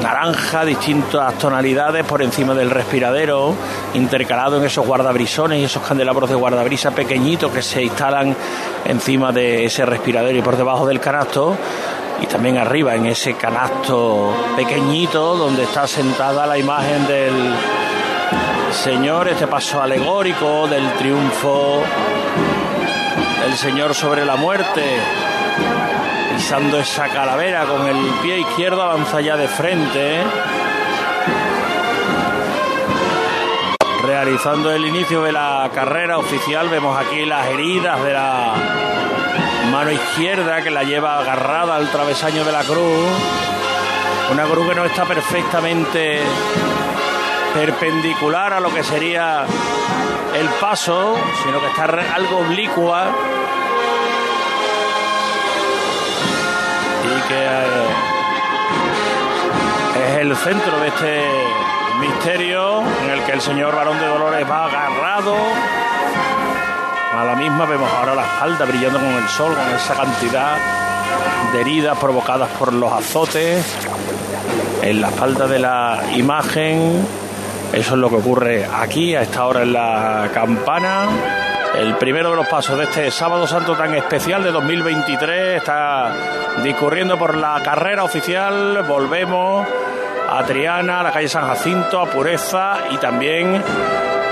naranja, 0.00 0.64
distintas 0.64 1.34
tonalidades 1.34 2.04
por 2.04 2.22
encima 2.22 2.54
del 2.54 2.70
respiradero, 2.70 3.54
intercalado 3.94 4.56
en 4.58 4.64
esos 4.64 4.86
guardabrisones 4.86 5.60
y 5.60 5.64
esos 5.64 5.82
candelabros 5.82 6.30
de 6.30 6.36
guardabrisa 6.36 6.90
pequeñitos 6.92 7.52
que 7.52 7.62
se 7.62 7.82
instalan 7.82 8.34
encima 8.86 9.30
de 9.32 9.64
ese 9.64 9.84
respiradero 9.84 10.38
y 10.38 10.42
por 10.42 10.56
debajo 10.56 10.86
del 10.86 11.00
canasto. 11.00 11.56
Y 12.20 12.26
también 12.26 12.58
arriba 12.58 12.94
en 12.94 13.06
ese 13.06 13.34
canasto 13.34 14.32
pequeñito 14.56 15.36
donde 15.36 15.64
está 15.64 15.86
sentada 15.86 16.46
la 16.46 16.58
imagen 16.58 17.06
del 17.06 17.54
Señor, 18.72 19.28
este 19.28 19.46
paso 19.46 19.82
alegórico 19.82 20.68
del 20.68 20.92
triunfo 20.94 21.82
del 23.42 23.56
Señor 23.56 23.94
sobre 23.94 24.24
la 24.24 24.36
muerte 24.36 24.98
pisando 26.40 26.78
esa 26.78 27.06
calavera 27.08 27.66
con 27.66 27.86
el 27.86 27.96
pie 28.22 28.40
izquierdo, 28.40 28.82
avanza 28.82 29.20
ya 29.20 29.36
de 29.36 29.46
frente. 29.46 30.22
Realizando 34.06 34.72
el 34.72 34.86
inicio 34.86 35.22
de 35.22 35.32
la 35.32 35.70
carrera 35.74 36.16
oficial, 36.16 36.70
vemos 36.70 36.98
aquí 36.98 37.26
las 37.26 37.46
heridas 37.46 38.02
de 38.02 38.12
la 38.14 38.54
mano 39.70 39.90
izquierda 39.90 40.62
que 40.62 40.70
la 40.70 40.82
lleva 40.82 41.18
agarrada 41.18 41.76
al 41.76 41.90
travesaño 41.90 42.44
de 42.44 42.52
la 42.52 42.62
cruz. 42.62 43.08
Una 44.32 44.44
cruz 44.44 44.68
que 44.68 44.74
no 44.74 44.84
está 44.84 45.04
perfectamente 45.04 46.20
perpendicular 47.54 48.52
a 48.52 48.60
lo 48.60 48.72
que 48.72 48.82
sería 48.82 49.44
el 50.34 50.48
paso, 50.60 51.16
sino 51.42 51.60
que 51.60 51.66
está 51.66 51.84
algo 52.14 52.38
oblicua 52.38 53.12
que 57.30 57.36
eh, 57.36 57.86
es 60.04 60.16
el 60.18 60.36
centro 60.36 60.80
de 60.80 60.88
este 60.88 61.22
misterio 62.00 62.80
en 62.80 63.10
el 63.10 63.22
que 63.24 63.32
el 63.32 63.40
señor 63.40 63.76
varón 63.76 64.00
de 64.00 64.06
Dolores 64.06 64.50
va 64.50 64.64
agarrado 64.66 65.36
a 67.12 67.24
la 67.24 67.34
misma. 67.34 67.66
Vemos 67.66 67.90
ahora 67.92 68.14
la 68.14 68.22
espalda 68.22 68.64
brillando 68.64 68.98
con 68.98 69.08
el 69.08 69.28
sol, 69.28 69.54
con 69.54 69.74
esa 69.74 69.94
cantidad 69.94 70.56
de 71.52 71.60
heridas 71.60 71.98
provocadas 71.98 72.48
por 72.58 72.72
los 72.72 72.92
azotes 72.92 73.64
en 74.82 75.00
la 75.00 75.08
espalda 75.08 75.46
de 75.46 75.58
la 75.58 76.02
imagen. 76.14 77.06
Eso 77.72 77.94
es 77.94 78.00
lo 78.00 78.08
que 78.08 78.16
ocurre 78.16 78.66
aquí 78.66 79.14
a 79.14 79.22
esta 79.22 79.46
hora 79.46 79.62
en 79.62 79.72
la 79.72 80.30
campana. 80.32 81.08
El 81.78 81.94
primero 81.96 82.30
de 82.30 82.36
los 82.36 82.48
pasos 82.48 82.76
de 82.76 82.84
este 82.84 83.10
sábado 83.10 83.46
santo 83.46 83.76
tan 83.76 83.94
especial 83.94 84.42
de 84.42 84.50
2023 84.50 85.58
está 85.58 86.12
discurriendo 86.62 87.16
por 87.16 87.36
la 87.36 87.60
carrera 87.62 88.02
oficial. 88.02 88.82
Volvemos 88.88 89.66
a 90.28 90.42
Triana, 90.44 91.00
a 91.00 91.02
la 91.04 91.12
calle 91.12 91.28
San 91.28 91.46
Jacinto, 91.46 92.00
a 92.00 92.06
Pureza 92.06 92.78
y 92.90 92.96
también 92.96 93.62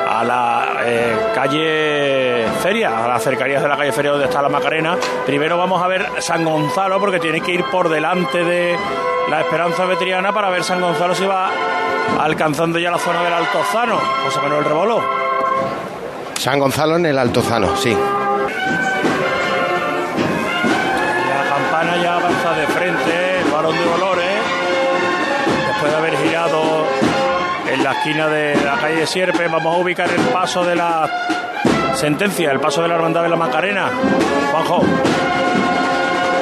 a 0.08 0.24
la 0.24 0.80
eh, 0.84 1.16
calle 1.34 2.46
Feria, 2.62 3.04
a 3.04 3.08
las 3.08 3.22
cercanías 3.22 3.62
de 3.62 3.68
la 3.68 3.76
calle 3.76 3.92
Feria 3.92 4.12
donde 4.12 4.26
está 4.26 4.40
la 4.40 4.48
Macarena. 4.48 4.96
Primero 5.26 5.58
vamos 5.58 5.82
a 5.82 5.86
ver 5.86 6.06
San 6.20 6.44
Gonzalo 6.44 6.98
porque 6.98 7.20
tiene 7.20 7.40
que 7.40 7.52
ir 7.52 7.64
por 7.64 7.88
delante 7.88 8.42
de 8.42 8.76
la 9.28 9.40
Esperanza 9.40 9.86
de 9.86 9.96
Triana 9.96 10.32
para 10.32 10.48
ver 10.48 10.64
San 10.64 10.80
Gonzalo 10.80 11.14
si 11.14 11.26
va 11.26 11.50
alcanzando 12.20 12.78
ya 12.78 12.90
la 12.90 12.98
zona 12.98 13.22
del 13.22 13.34
Altozano, 13.34 13.98
José 14.24 14.40
Manuel 14.40 14.64
Rebolo. 14.64 15.02
San 16.38 16.58
Gonzalo 16.58 16.96
en 16.96 17.06
el 17.06 17.18
Altozano, 17.18 17.76
sí. 17.76 17.96
La 27.88 27.94
esquina 27.94 28.28
de 28.28 28.54
la 28.56 28.76
calle 28.76 29.06
Sierpe, 29.06 29.48
vamos 29.48 29.74
a 29.74 29.78
ubicar 29.78 30.10
el 30.10 30.20
paso 30.26 30.62
de 30.62 30.76
la 30.76 31.08
sentencia, 31.94 32.50
el 32.50 32.60
paso 32.60 32.82
de 32.82 32.88
la 32.88 32.96
hermandad 32.96 33.22
de 33.22 33.30
la 33.30 33.36
Macarena. 33.36 33.90
Juanjo. 34.52 34.82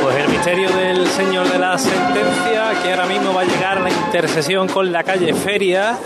Pues 0.03 0.17
el 0.17 0.29
misterio 0.29 0.69
del 0.71 1.07
señor 1.07 1.49
de 1.49 1.59
la 1.59 1.79
sentencia, 1.79 2.73
que 2.83 2.91
ahora 2.91 3.07
mismo 3.07 3.33
va 3.33 3.43
a 3.43 3.45
llegar 3.45 3.79
a 3.79 3.81
la 3.81 3.91
intersección 3.91 4.67
con 4.67 4.91
la 4.91 5.05
calle 5.05 5.35
Feria 5.35 5.97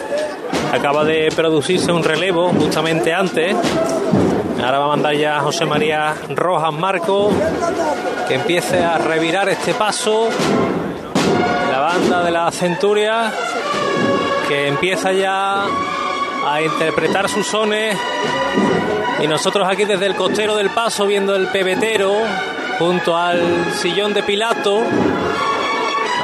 Acaba 0.74 1.04
de 1.04 1.30
producirse 1.34 1.90
un 1.90 2.04
relevo 2.04 2.50
justamente 2.50 3.14
antes. 3.14 3.56
Ahora 4.62 4.78
va 4.78 4.84
a 4.84 4.88
mandar 4.88 5.14
ya 5.14 5.40
José 5.40 5.64
María 5.64 6.14
Rojas 6.28 6.72
Marco 6.74 7.32
que 8.28 8.34
empiece 8.34 8.84
a 8.84 8.98
revirar 8.98 9.48
este 9.48 9.72
paso. 9.72 10.28
La 11.72 11.80
banda 11.80 12.22
de 12.22 12.30
la 12.30 12.50
Centuria 12.52 13.32
que 14.50 14.66
empieza 14.66 15.12
ya 15.12 15.64
a 16.44 16.60
interpretar 16.60 17.28
sus 17.28 17.46
sones. 17.46 17.96
Y 19.22 19.28
nosotros 19.28 19.64
aquí 19.70 19.84
desde 19.84 20.06
el 20.06 20.16
costero 20.16 20.56
del 20.56 20.70
paso 20.70 21.06
viendo 21.06 21.36
el 21.36 21.46
pebetero 21.46 22.12
junto 22.76 23.16
al 23.16 23.72
sillón 23.74 24.12
de 24.12 24.24
Pilato, 24.24 24.82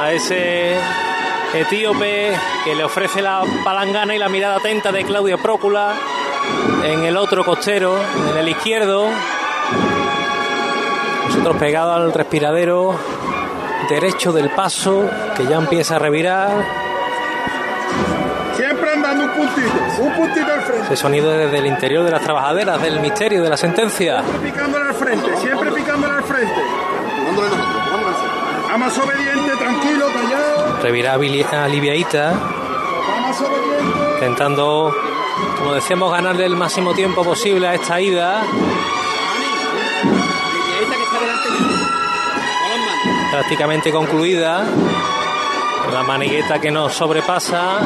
a 0.01 0.11
ese 0.11 0.75
etíope 1.53 2.33
que 2.65 2.75
le 2.75 2.83
ofrece 2.83 3.21
la 3.21 3.43
palangana 3.63 4.13
y 4.13 4.17
la 4.17 4.27
mirada 4.27 4.57
atenta 4.57 4.91
de 4.91 5.05
Claudio 5.05 5.37
Prócula 5.37 5.93
en 6.83 7.05
el 7.05 7.15
otro 7.15 7.45
costero, 7.45 7.95
en 8.29 8.37
el 8.39 8.49
izquierdo. 8.49 9.07
Nosotros 11.27 11.55
pegados 11.55 11.95
al 11.95 12.11
respiradero 12.11 12.93
derecho 13.87 14.33
del 14.33 14.49
paso 14.49 15.09
que 15.37 15.45
ya 15.45 15.55
empieza 15.55 15.95
a 15.95 15.99
revirar. 15.99 16.86
Un 19.17 19.29
puntito, 19.31 20.03
un 20.03 20.13
puntito 20.15 20.53
al 20.53 20.61
frente. 20.61 20.85
Ese 20.85 20.95
sonido 20.95 21.31
desde 21.31 21.57
el 21.57 21.65
interior 21.65 22.03
de 22.05 22.11
las 22.11 22.21
trabajaderas, 22.21 22.81
del 22.81 22.99
misterio, 22.99 23.41
de 23.41 23.49
la 23.49 23.57
sentencia. 23.57 24.21
Siempre 24.21 24.51
picándole 24.51 24.85
al 24.85 24.95
frente, 24.95 25.37
siempre 25.37 25.71
picándole 25.71 26.13
al 26.13 26.23
frente. 26.23 26.61
La 28.69 28.77
más 28.77 28.97
obediente, 28.97 29.55
tranquilo, 29.57 30.07
callado. 30.13 30.79
Revirá 30.83 31.13
aliviadita. 31.13 32.33
Intentando, 34.15 34.95
como 35.57 35.73
decíamos, 35.73 36.11
ganarle 36.11 36.45
el 36.45 36.55
máximo 36.55 36.93
tiempo 36.93 37.23
posible 37.23 37.67
a 37.67 37.73
esta 37.73 37.99
ida. 37.99 38.43
Prácticamente 43.31 43.91
concluida. 43.91 44.63
La 45.91 46.03
manigueta 46.03 46.59
que 46.59 46.69
nos 46.69 46.93
sobrepasa. 46.93 47.79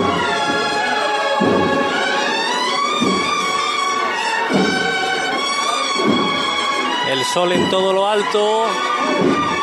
El 7.22 7.28
sol 7.28 7.52
en 7.52 7.70
todo 7.70 7.94
lo 7.94 8.08
alto, 8.08 8.66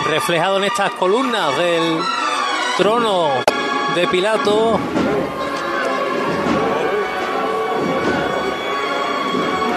reflejado 0.07 0.59
en 0.59 0.65
estas 0.65 0.93
columnas 0.93 1.57
del 1.57 1.99
trono 2.77 3.31
de 3.97 4.07
Pilato. 4.07 4.79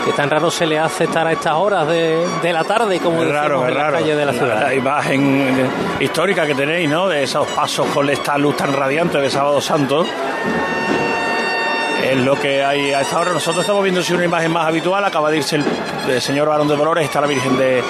Que 0.05 0.11
tan 0.11 0.29
raro 0.29 0.51
se 0.51 0.67
le 0.67 0.77
hace 0.77 1.05
estar 1.05 1.25
a 1.25 1.31
estas 1.31 1.53
horas 1.53 1.87
de, 1.87 2.23
de 2.43 2.53
la 2.53 2.63
tarde, 2.63 2.99
como 2.99 3.23
Es 3.23 3.31
raro, 3.31 3.67
en 3.67 3.73
la 3.73 3.89
calle 3.89 4.15
de 4.15 4.25
la 4.27 4.33
ciudad. 4.33 4.61
La 4.61 4.75
imagen 4.75 5.67
histórica 5.99 6.45
que 6.45 6.53
tenéis, 6.53 6.87
¿no? 6.87 7.07
De 7.07 7.23
esos 7.23 7.47
pasos 7.47 7.87
con 7.87 8.07
esta 8.11 8.37
luz 8.37 8.57
tan 8.57 8.73
radiante 8.73 9.17
de 9.17 9.27
Sábado 9.31 9.59
Santo. 9.59 10.05
Es 12.03 12.17
lo 12.17 12.39
que 12.39 12.63
hay 12.63 12.93
a 12.93 13.01
esta 13.01 13.19
hora. 13.19 13.33
Nosotros 13.33 13.63
estamos 13.63 13.81
viendo 13.81 14.03
si 14.03 14.13
una 14.13 14.25
imagen 14.25 14.51
más 14.51 14.67
habitual. 14.67 15.03
Acaba 15.03 15.31
de 15.31 15.37
irse 15.37 15.55
el, 15.55 15.65
el 16.07 16.21
señor 16.21 16.47
Barón 16.47 16.67
de 16.67 16.75
Dolores. 16.75 17.05
Está 17.05 17.21
la 17.21 17.27
Virgen 17.27 17.57
de 17.57 17.83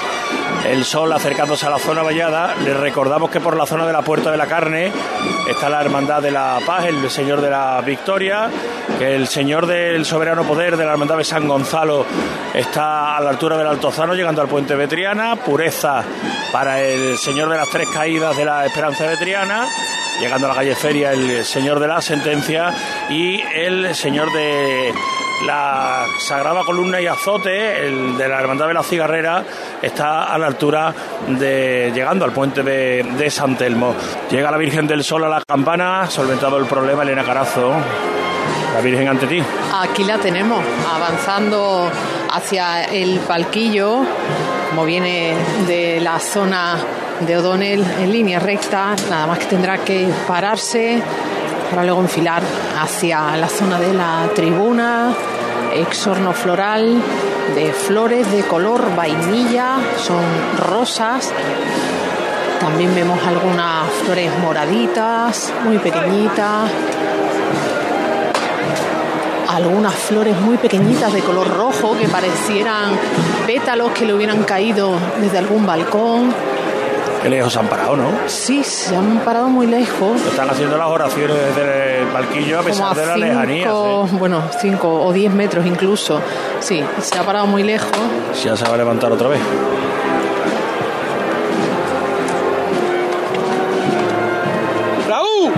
el 0.66 0.86
Sol 0.86 1.12
acercándose 1.12 1.66
a 1.66 1.70
la 1.70 1.80
zona 1.80 2.02
vallada. 2.02 2.56
Les 2.64 2.76
recordamos 2.78 3.30
que 3.30 3.40
por 3.40 3.58
la 3.58 3.66
zona 3.66 3.86
de 3.86 3.94
la 3.94 4.02
Puerta 4.02 4.32
de 4.32 4.38
la 4.38 4.48
Carne 4.48 4.92
está 5.50 5.70
la 5.70 5.82
Hermandad 5.82 6.22
de 6.22 6.32
la 6.32 6.60
Paz, 6.66 6.86
el 6.86 7.10
Señor 7.10 7.42
de 7.42 7.50
la 7.50 7.82
Victoria, 7.82 8.50
el 9.00 9.28
Señor 9.28 9.66
del 9.66 10.06
Soberano 10.06 10.44
Poder 10.44 10.78
de 10.78 10.86
la 10.86 10.92
Hermandad 10.92 11.18
de 11.18 11.24
San 11.24 11.48
Gonzalo 11.48 12.06
está 12.54 13.18
a 13.18 13.22
la 13.22 13.30
altura 13.32 13.58
del 13.58 13.68
Altozano, 13.68 14.14
llegando 14.14 14.42
al 14.42 14.48
puente 14.48 14.76
Vetriana. 14.76 15.36
Pureza 15.36 16.04
para 16.52 16.82
el 16.82 17.18
Señor 17.18 17.50
de 17.50 17.58
las 17.58 17.70
Tres 17.70 17.88
Caídas 17.94 18.36
de 18.38 18.46
la 18.46 18.66
Esperanza 18.66 19.06
Vetriana 19.06 19.68
llegando 20.20 20.46
a 20.46 20.50
la 20.50 20.56
calle 20.56 20.76
Feria 20.76 21.14
el 21.14 21.44
señor 21.44 21.80
de 21.80 21.88
la 21.88 22.00
sentencia 22.00 22.72
y 23.10 23.42
el 23.56 23.96
señor 23.96 24.32
de 24.32 24.94
la 25.46 26.06
Sagrada 26.20 26.64
Columna 26.64 27.02
y 27.02 27.08
Azote, 27.08 27.86
el 27.86 28.18
de 28.18 28.28
la 28.28 28.40
Hermandad 28.40 28.68
de 28.68 28.74
la 28.74 28.84
Cigarrera, 28.84 29.44
está 29.82 30.26
a 30.26 30.38
la 30.38 30.48
altura 30.48 30.94
de 31.28 31.92
llegando 31.94 32.26
al 32.26 32.32
puente 32.32 32.64
de, 32.64 33.04
de 33.18 33.30
San 33.30 33.58
Telmo. 33.58 33.96
Llega 34.30 34.52
la 34.52 34.58
Virgen 34.58 34.88
del 34.88 35.04
Sol 35.04 35.24
a 35.24 35.30
la 35.30 35.42
campana, 35.48 36.10
solventado 36.10 36.58
el 36.58 36.66
problema, 36.66 37.04
Elena 37.04 37.24
Carazo. 37.24 37.74
La 38.74 38.82
Virgen 38.82 39.08
ante 39.08 39.28
ti. 39.28 39.44
Aquí 39.74 40.04
la 40.04 40.18
tenemos, 40.18 40.64
avanzando 40.90 41.92
hacia 42.32 42.86
el 42.86 43.20
palquillo, 43.20 44.04
como 44.70 44.86
viene 44.86 45.36
de 45.68 46.00
la 46.00 46.20
zona 46.20 46.78
de 47.20 47.38
O'Donnell 47.38 47.84
en 48.00 48.12
línea 48.12 48.40
recta, 48.40 48.96
nada 49.10 49.28
más 49.28 49.40
que 49.40 49.46
tendrá 49.46 49.78
que 49.80 50.08
pararse 50.28 51.02
para 51.72 51.86
luego 51.86 52.02
enfilar 52.02 52.44
hacia 52.80 53.38
la 53.38 53.48
zona 53.48 53.80
de 53.80 53.94
la 53.94 54.30
tribuna, 54.36 55.16
exorno 55.74 56.34
floral 56.34 57.02
de 57.56 57.72
flores 57.72 58.30
de 58.30 58.44
color 58.44 58.94
vainilla, 58.94 59.78
son 59.98 60.22
rosas. 60.58 61.32
También 62.60 62.94
vemos 62.94 63.18
algunas 63.26 63.90
flores 64.04 64.38
moraditas, 64.40 65.54
muy 65.64 65.78
pequeñitas, 65.80 66.70
algunas 69.48 69.94
flores 69.94 70.38
muy 70.42 70.58
pequeñitas 70.58 71.14
de 71.14 71.22
color 71.22 71.48
rojo 71.48 71.98
que 71.98 72.10
parecieran 72.10 72.92
pétalos 73.48 73.92
que 73.94 74.06
le 74.06 74.14
hubieran 74.14 74.44
caído 74.44 74.92
desde 75.22 75.38
algún 75.38 75.66
balcón. 75.66 76.34
Qué 77.22 77.30
lejos 77.30 77.54
se 77.54 77.60
han 77.60 77.68
parado, 77.68 77.96
¿no? 77.96 78.10
Sí, 78.26 78.64
se 78.64 78.96
han 78.96 79.20
parado 79.20 79.48
muy 79.48 79.68
lejos. 79.68 80.20
Están 80.26 80.50
haciendo 80.50 80.76
las 80.76 80.88
oraciones 80.88 81.38
desde 81.56 82.00
el 82.02 82.08
palquillo 82.08 82.60
a 82.60 82.64
pesar 82.64 82.90
como 82.90 83.00
de 83.00 83.06
la 83.06 83.14
a 83.14 83.18
lejanía. 83.18 83.66
cinco, 83.66 84.08
bueno, 84.14 84.42
5 84.60 85.06
o 85.06 85.14
10 85.14 85.32
metros 85.34 85.66
incluso. 85.68 86.20
Sí, 86.62 86.84
se 87.00 87.20
ha 87.20 87.24
parado 87.24 87.46
muy 87.46 87.62
lejos. 87.64 87.92
Ya 88.44 88.58
se 88.58 88.66
va 88.66 88.74
a 88.74 88.78
levantar 88.78 89.12
otra 89.12 89.28
vez. 89.28 89.40
¡Raúl! 95.08 95.52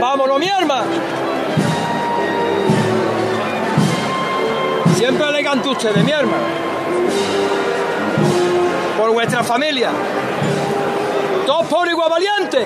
¡Vámonos, 0.00 0.38
mi 0.40 0.48
arma! 0.48 0.82
Siempre 4.96 5.28
elegante 5.28 5.68
ustedes, 5.68 6.04
mi 6.04 6.10
arma. 6.12 6.36
Por 9.08 9.14
vuestra 9.14 9.42
familia. 9.42 9.88
Todos 11.46 11.66
por 11.68 11.88
igual 11.88 12.10
valiente. 12.10 12.58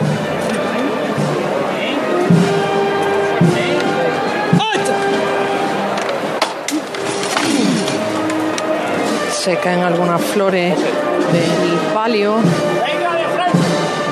Se 9.31 9.57
caen 9.59 9.85
algunas 9.85 10.21
flores 10.21 10.77
del 10.77 11.79
palio 11.95 12.39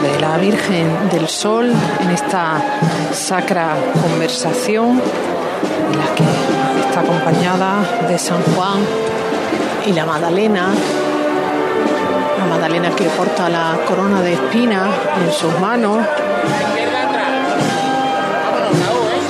de 0.03 0.21
la 0.21 0.37
Virgen 0.37 1.09
del 1.11 1.29
Sol 1.29 1.73
en 2.01 2.11
esta 2.11 2.63
sacra 3.13 3.75
conversación 4.01 5.03
en 5.91 5.99
la 5.99 6.15
que 6.15 6.87
está 6.87 7.01
acompañada 7.01 8.07
de 8.09 8.17
San 8.17 8.41
Juan 8.55 8.79
y 9.85 9.93
la 9.93 10.07
Magdalena. 10.07 10.69
Magdalena 12.51 12.91
que 12.91 13.05
porta 13.05 13.49
la 13.49 13.79
corona 13.87 14.21
de 14.23 14.33
espinas 14.33 14.89
en 15.23 15.33
sus 15.33 15.57
manos. 15.61 16.05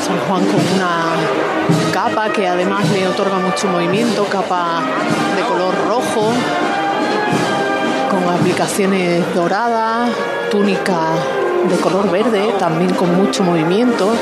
San 0.06 0.18
Juan 0.26 0.44
con 0.46 0.60
una 0.74 1.12
capa 1.92 2.30
que 2.30 2.48
además 2.48 2.88
le 2.90 3.06
otorga 3.06 3.36
mucho 3.36 3.68
movimiento, 3.68 4.24
capa 4.24 4.80
de 5.36 5.42
color 5.42 5.74
rojo, 5.86 6.32
con 8.10 8.34
aplicaciones 8.34 9.34
doradas, 9.34 10.10
túnica 10.50 11.10
de 11.68 11.76
color 11.76 12.10
verde, 12.10 12.54
también 12.58 12.94
con 12.94 13.14
mucho 13.14 13.44
movimiento. 13.44 14.14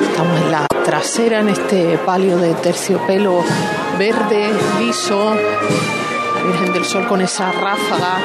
Estamos 0.00 0.40
en 0.42 0.52
la 0.52 0.66
trasera, 0.84 1.40
en 1.40 1.48
este 1.48 1.98
palio 1.98 2.38
de 2.38 2.54
terciopelo 2.54 3.42
verde, 3.98 4.48
liso, 4.78 5.34
Virgen 6.46 6.72
del 6.72 6.84
Sol 6.84 7.06
con 7.06 7.20
esa 7.20 7.50
ráfaga 7.50 8.18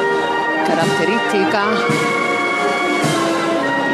característica. 0.68 1.64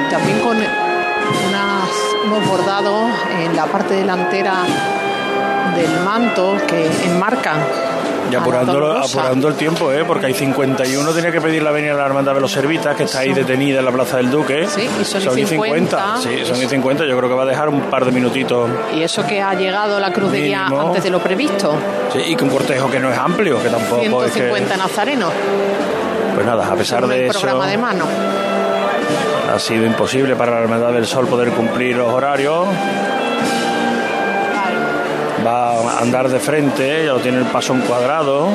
Y 0.06 0.12
también 0.12 0.40
con 0.42 0.58
unos 0.58 2.48
bordados 2.48 3.12
en 3.40 3.56
la 3.56 3.66
parte 3.66 3.96
delantera 3.96 4.56
del 5.76 6.04
manto 6.04 6.58
que 6.68 6.88
enmarcan 7.06 7.87
Y 8.32 8.36
apurando, 8.36 8.98
apurando 8.98 9.48
el 9.48 9.56
tiempo, 9.56 9.92
¿eh? 9.92 10.04
porque 10.06 10.26
hay 10.26 10.34
51, 10.34 11.12
tiene 11.14 11.32
que 11.32 11.40
pedir 11.40 11.64
la 11.64 11.72
venida 11.72 11.94
a 11.94 11.98
la 11.98 12.06
hermandad 12.06 12.34
de 12.34 12.42
los 12.42 12.52
Servitas, 12.52 12.96
que 12.96 13.04
está 13.04 13.20
ahí 13.20 13.34
detenida 13.34 13.80
en 13.80 13.86
la 13.86 13.92
Plaza 13.92 14.18
del 14.18 14.30
Duque. 14.30 14.68
Sí, 14.68 14.88
y 15.02 15.06
son 15.06 15.40
y 15.40 15.46
50. 15.46 16.18
Sí, 16.18 16.46
son 16.46 16.62
y 16.62 16.68
50. 16.68 17.06
Yo 17.06 17.18
creo 17.18 17.30
que 17.30 17.36
va 17.36 17.44
a 17.44 17.46
dejar 17.46 17.70
un 17.70 17.82
par 17.82 18.06
de 18.06 18.12
minutitos. 18.12 18.70
Y 18.94 19.02
eso 19.02 19.26
que 19.26 19.42
ha 19.42 19.54
llegado 19.54 20.00
la 20.00 20.12
cruz 20.12 20.32
de 20.32 20.42
guía 20.42 20.68
antes 20.68 21.04
de 21.04 21.10
lo 21.10 21.20
previsto. 21.20 21.76
Sí, 22.12 22.20
y 22.28 22.36
que 22.36 22.44
un 22.44 22.50
cortejo 22.50 22.90
que 22.90 23.00
no 23.00 23.12
es 23.12 23.18
amplio, 23.18 23.62
que 23.62 23.70
tampoco 23.70 24.24
es 24.26 24.32
que. 24.34 24.40
150 24.40 24.78
nazarenos. 24.78 25.32
Pues 26.36 26.46
nada, 26.46 26.68
a 26.68 26.76
pesar 26.76 27.08
de 27.08 27.28
eso, 27.28 27.40
programa 27.40 27.68
de 27.68 27.78
mano. 27.78 28.06
ha 29.54 29.58
sido 29.58 29.86
imposible 29.86 30.36
para 30.36 30.52
la 30.52 30.60
Hermandad 30.60 30.92
del 30.92 31.08
Sol 31.08 31.28
poder 31.28 31.50
cumplir 31.50 31.96
los 31.96 32.12
horarios. 32.12 32.68
Va 35.48 35.70
a 35.70 36.00
andar 36.02 36.28
de 36.28 36.42
frente, 36.42 37.06
ya 37.06 37.14
lo 37.14 37.20
tiene 37.20 37.38
el 37.38 37.46
paso 37.46 37.74
encuadrado. 37.74 38.50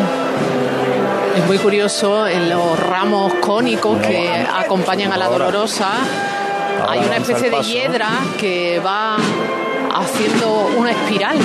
Es 1.34 1.46
muy 1.46 1.56
curioso 1.56 2.26
en 2.28 2.50
los 2.50 2.78
ramos 2.78 3.32
cónicos 3.40 3.98
que 4.02 4.30
acompañan 4.54 5.10
a 5.10 5.16
la 5.16 5.24
Ahora. 5.24 5.46
dolorosa. 5.46 5.88
Ahora 6.82 6.92
Hay 6.92 6.98
una 7.00 7.16
especie 7.16 7.48
de 7.48 7.62
hiedra 7.62 8.08
que 8.38 8.78
va 8.84 9.16
haciendo 9.94 10.70
una 10.76 10.90
espiral 10.90 11.38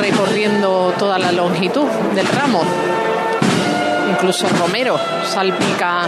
recorriendo 0.00 0.94
toda 0.98 1.18
la 1.18 1.32
longitud 1.32 1.86
del 2.14 2.26
ramo. 2.26 2.62
Incluso 4.08 4.48
Romero 4.48 4.98
salpica 5.24 6.04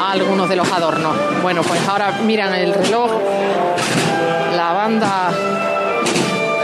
a 0.00 0.10
algunos 0.10 0.48
de 0.48 0.56
los 0.56 0.70
adornos. 0.72 1.16
Bueno, 1.40 1.62
pues 1.62 1.86
ahora 1.86 2.18
miran 2.24 2.52
el 2.54 2.74
reloj. 2.74 3.12
La 4.56 4.72
banda 4.72 5.30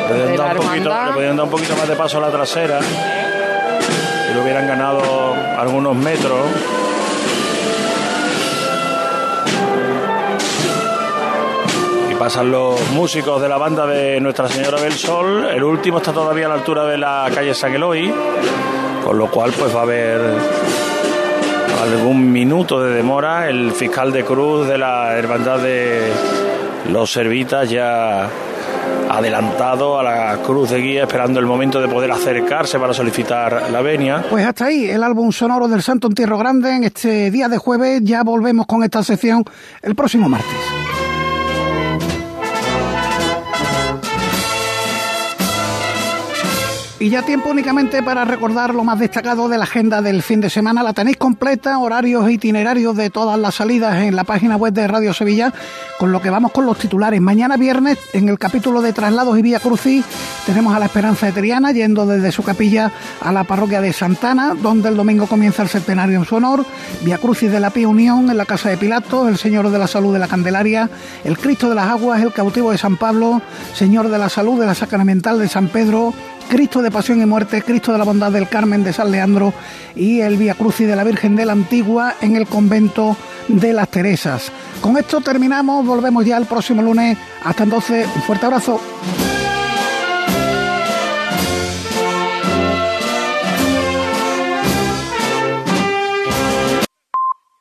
podían, 0.08 0.36
dar 0.36 0.58
un 0.58 0.66
poquito, 0.66 0.88
le 1.06 1.12
podían 1.12 1.36
dar 1.36 1.44
un 1.44 1.50
poquito 1.50 1.76
más 1.76 1.88
de 1.88 1.96
paso 1.96 2.18
a 2.18 2.20
la 2.20 2.30
trasera. 2.30 2.80
Y 4.30 4.34
lo 4.34 4.42
hubieran 4.42 4.66
ganado 4.66 5.34
algunos 5.58 5.96
metros. 5.96 6.40
Y 12.10 12.14
pasan 12.14 12.50
los 12.50 12.80
músicos 12.90 13.40
de 13.40 13.48
la 13.48 13.58
banda 13.58 13.86
de 13.86 14.20
Nuestra 14.20 14.48
Señora 14.48 14.80
del 14.80 14.92
Sol. 14.92 15.48
El 15.50 15.64
último 15.64 15.98
está 15.98 16.12
todavía 16.12 16.46
a 16.46 16.48
la 16.50 16.54
altura 16.56 16.84
de 16.84 16.98
la 16.98 17.30
calle 17.34 17.54
San 17.54 17.74
Eloy, 17.74 18.12
con 19.04 19.18
lo 19.18 19.30
cual 19.30 19.52
pues 19.58 19.74
va 19.74 19.80
a 19.80 19.82
haber 19.82 20.20
algún 21.82 22.32
minuto 22.32 22.82
de 22.82 22.94
demora. 22.94 23.48
El 23.48 23.72
fiscal 23.72 24.12
de 24.12 24.24
cruz 24.24 24.66
de 24.66 24.78
la 24.78 25.16
Hermandad 25.16 25.58
de 25.58 26.12
los 26.90 27.10
Servitas 27.10 27.68
ya 27.68 28.28
adelantado 29.08 29.98
a 29.98 30.02
la 30.02 30.38
cruz 30.42 30.70
de 30.70 30.80
guía 30.80 31.02
esperando 31.02 31.40
el 31.40 31.46
momento 31.46 31.80
de 31.80 31.88
poder 31.88 32.10
acercarse 32.10 32.78
para 32.78 32.92
solicitar 32.92 33.70
la 33.70 33.80
venia. 33.82 34.24
Pues 34.28 34.46
hasta 34.46 34.66
ahí 34.66 34.90
el 34.90 35.02
álbum 35.02 35.32
sonoro 35.32 35.68
del 35.68 35.82
Santo 35.82 36.08
Entierro 36.08 36.38
Grande 36.38 36.76
en 36.76 36.84
este 36.84 37.30
día 37.30 37.48
de 37.48 37.58
jueves. 37.58 38.00
Ya 38.02 38.22
volvemos 38.22 38.66
con 38.66 38.82
esta 38.82 39.02
sección 39.02 39.44
el 39.82 39.94
próximo 39.94 40.28
martes. 40.28 40.73
Y 47.00 47.10
ya 47.10 47.22
tiempo 47.22 47.50
únicamente 47.50 48.04
para 48.04 48.24
recordar 48.24 48.72
lo 48.72 48.84
más 48.84 49.00
destacado 49.00 49.48
de 49.48 49.58
la 49.58 49.64
agenda 49.64 50.00
del 50.00 50.22
fin 50.22 50.40
de 50.40 50.48
semana. 50.48 50.82
La 50.84 50.92
tenéis 50.92 51.16
completa, 51.16 51.76
horarios 51.78 52.26
e 52.28 52.32
itinerarios 52.34 52.96
de 52.96 53.10
todas 53.10 53.36
las 53.36 53.56
salidas 53.56 53.96
en 53.96 54.14
la 54.14 54.22
página 54.22 54.56
web 54.56 54.72
de 54.72 54.86
Radio 54.86 55.12
Sevilla, 55.12 55.52
con 55.98 56.12
lo 56.12 56.22
que 56.22 56.30
vamos 56.30 56.52
con 56.52 56.66
los 56.66 56.78
titulares. 56.78 57.20
Mañana 57.20 57.56
viernes, 57.56 57.98
en 58.12 58.28
el 58.28 58.38
capítulo 58.38 58.80
de 58.80 58.92
Traslados 58.92 59.36
y 59.36 59.42
Vía 59.42 59.58
Crucis, 59.58 60.04
tenemos 60.46 60.72
a 60.72 60.78
la 60.78 60.86
Esperanza 60.86 61.26
de 61.26 61.32
Triana 61.32 61.72
yendo 61.72 62.06
desde 62.06 62.30
su 62.30 62.44
capilla 62.44 62.92
a 63.20 63.32
la 63.32 63.42
parroquia 63.42 63.80
de 63.80 63.92
Santana, 63.92 64.54
donde 64.54 64.88
el 64.88 64.96
domingo 64.96 65.26
comienza 65.26 65.64
el 65.64 65.68
centenario 65.68 66.18
en 66.20 66.24
su 66.24 66.36
honor. 66.36 66.64
Vía 67.02 67.18
Crucis 67.18 67.50
de 67.50 67.58
la 67.58 67.70
Pía 67.70 67.88
Unión 67.88 68.30
en 68.30 68.36
la 68.36 68.46
Casa 68.46 68.70
de 68.70 68.76
Pilato, 68.76 69.28
el 69.28 69.36
Señor 69.36 69.68
de 69.70 69.78
la 69.80 69.88
Salud 69.88 70.12
de 70.12 70.20
la 70.20 70.28
Candelaria, 70.28 70.88
el 71.24 71.38
Cristo 71.38 71.68
de 71.68 71.74
las 71.74 71.88
Aguas, 71.88 72.22
el 72.22 72.32
Cautivo 72.32 72.70
de 72.70 72.78
San 72.78 72.96
Pablo, 72.96 73.42
Señor 73.74 74.10
de 74.10 74.18
la 74.18 74.28
Salud 74.28 74.60
de 74.60 74.66
la 74.66 74.76
Sacramental 74.76 75.40
de 75.40 75.48
San 75.48 75.66
Pedro, 75.68 76.14
Cristo 76.48 76.82
de 76.82 76.90
Pasión 76.90 77.20
y 77.20 77.26
Muerte, 77.26 77.62
Cristo 77.62 77.92
de 77.92 77.98
la 77.98 78.04
Bondad 78.04 78.32
del 78.32 78.48
Carmen 78.48 78.84
de 78.84 78.92
San 78.92 79.10
Leandro 79.10 79.52
y 79.94 80.20
el 80.20 80.36
Vía 80.36 80.54
Crucis 80.54 80.86
de 80.86 80.96
la 80.96 81.04
Virgen 81.04 81.36
de 81.36 81.46
la 81.46 81.52
Antigua 81.52 82.14
en 82.20 82.36
el 82.36 82.46
convento 82.46 83.16
de 83.48 83.72
las 83.72 83.88
Teresas. 83.88 84.50
Con 84.80 84.96
esto 84.96 85.20
terminamos, 85.20 85.84
volvemos 85.86 86.24
ya 86.24 86.36
el 86.36 86.46
próximo 86.46 86.82
lunes. 86.82 87.16
Hasta 87.44 87.64
entonces, 87.64 88.06
un 88.14 88.22
fuerte 88.22 88.46
abrazo. 88.46 88.80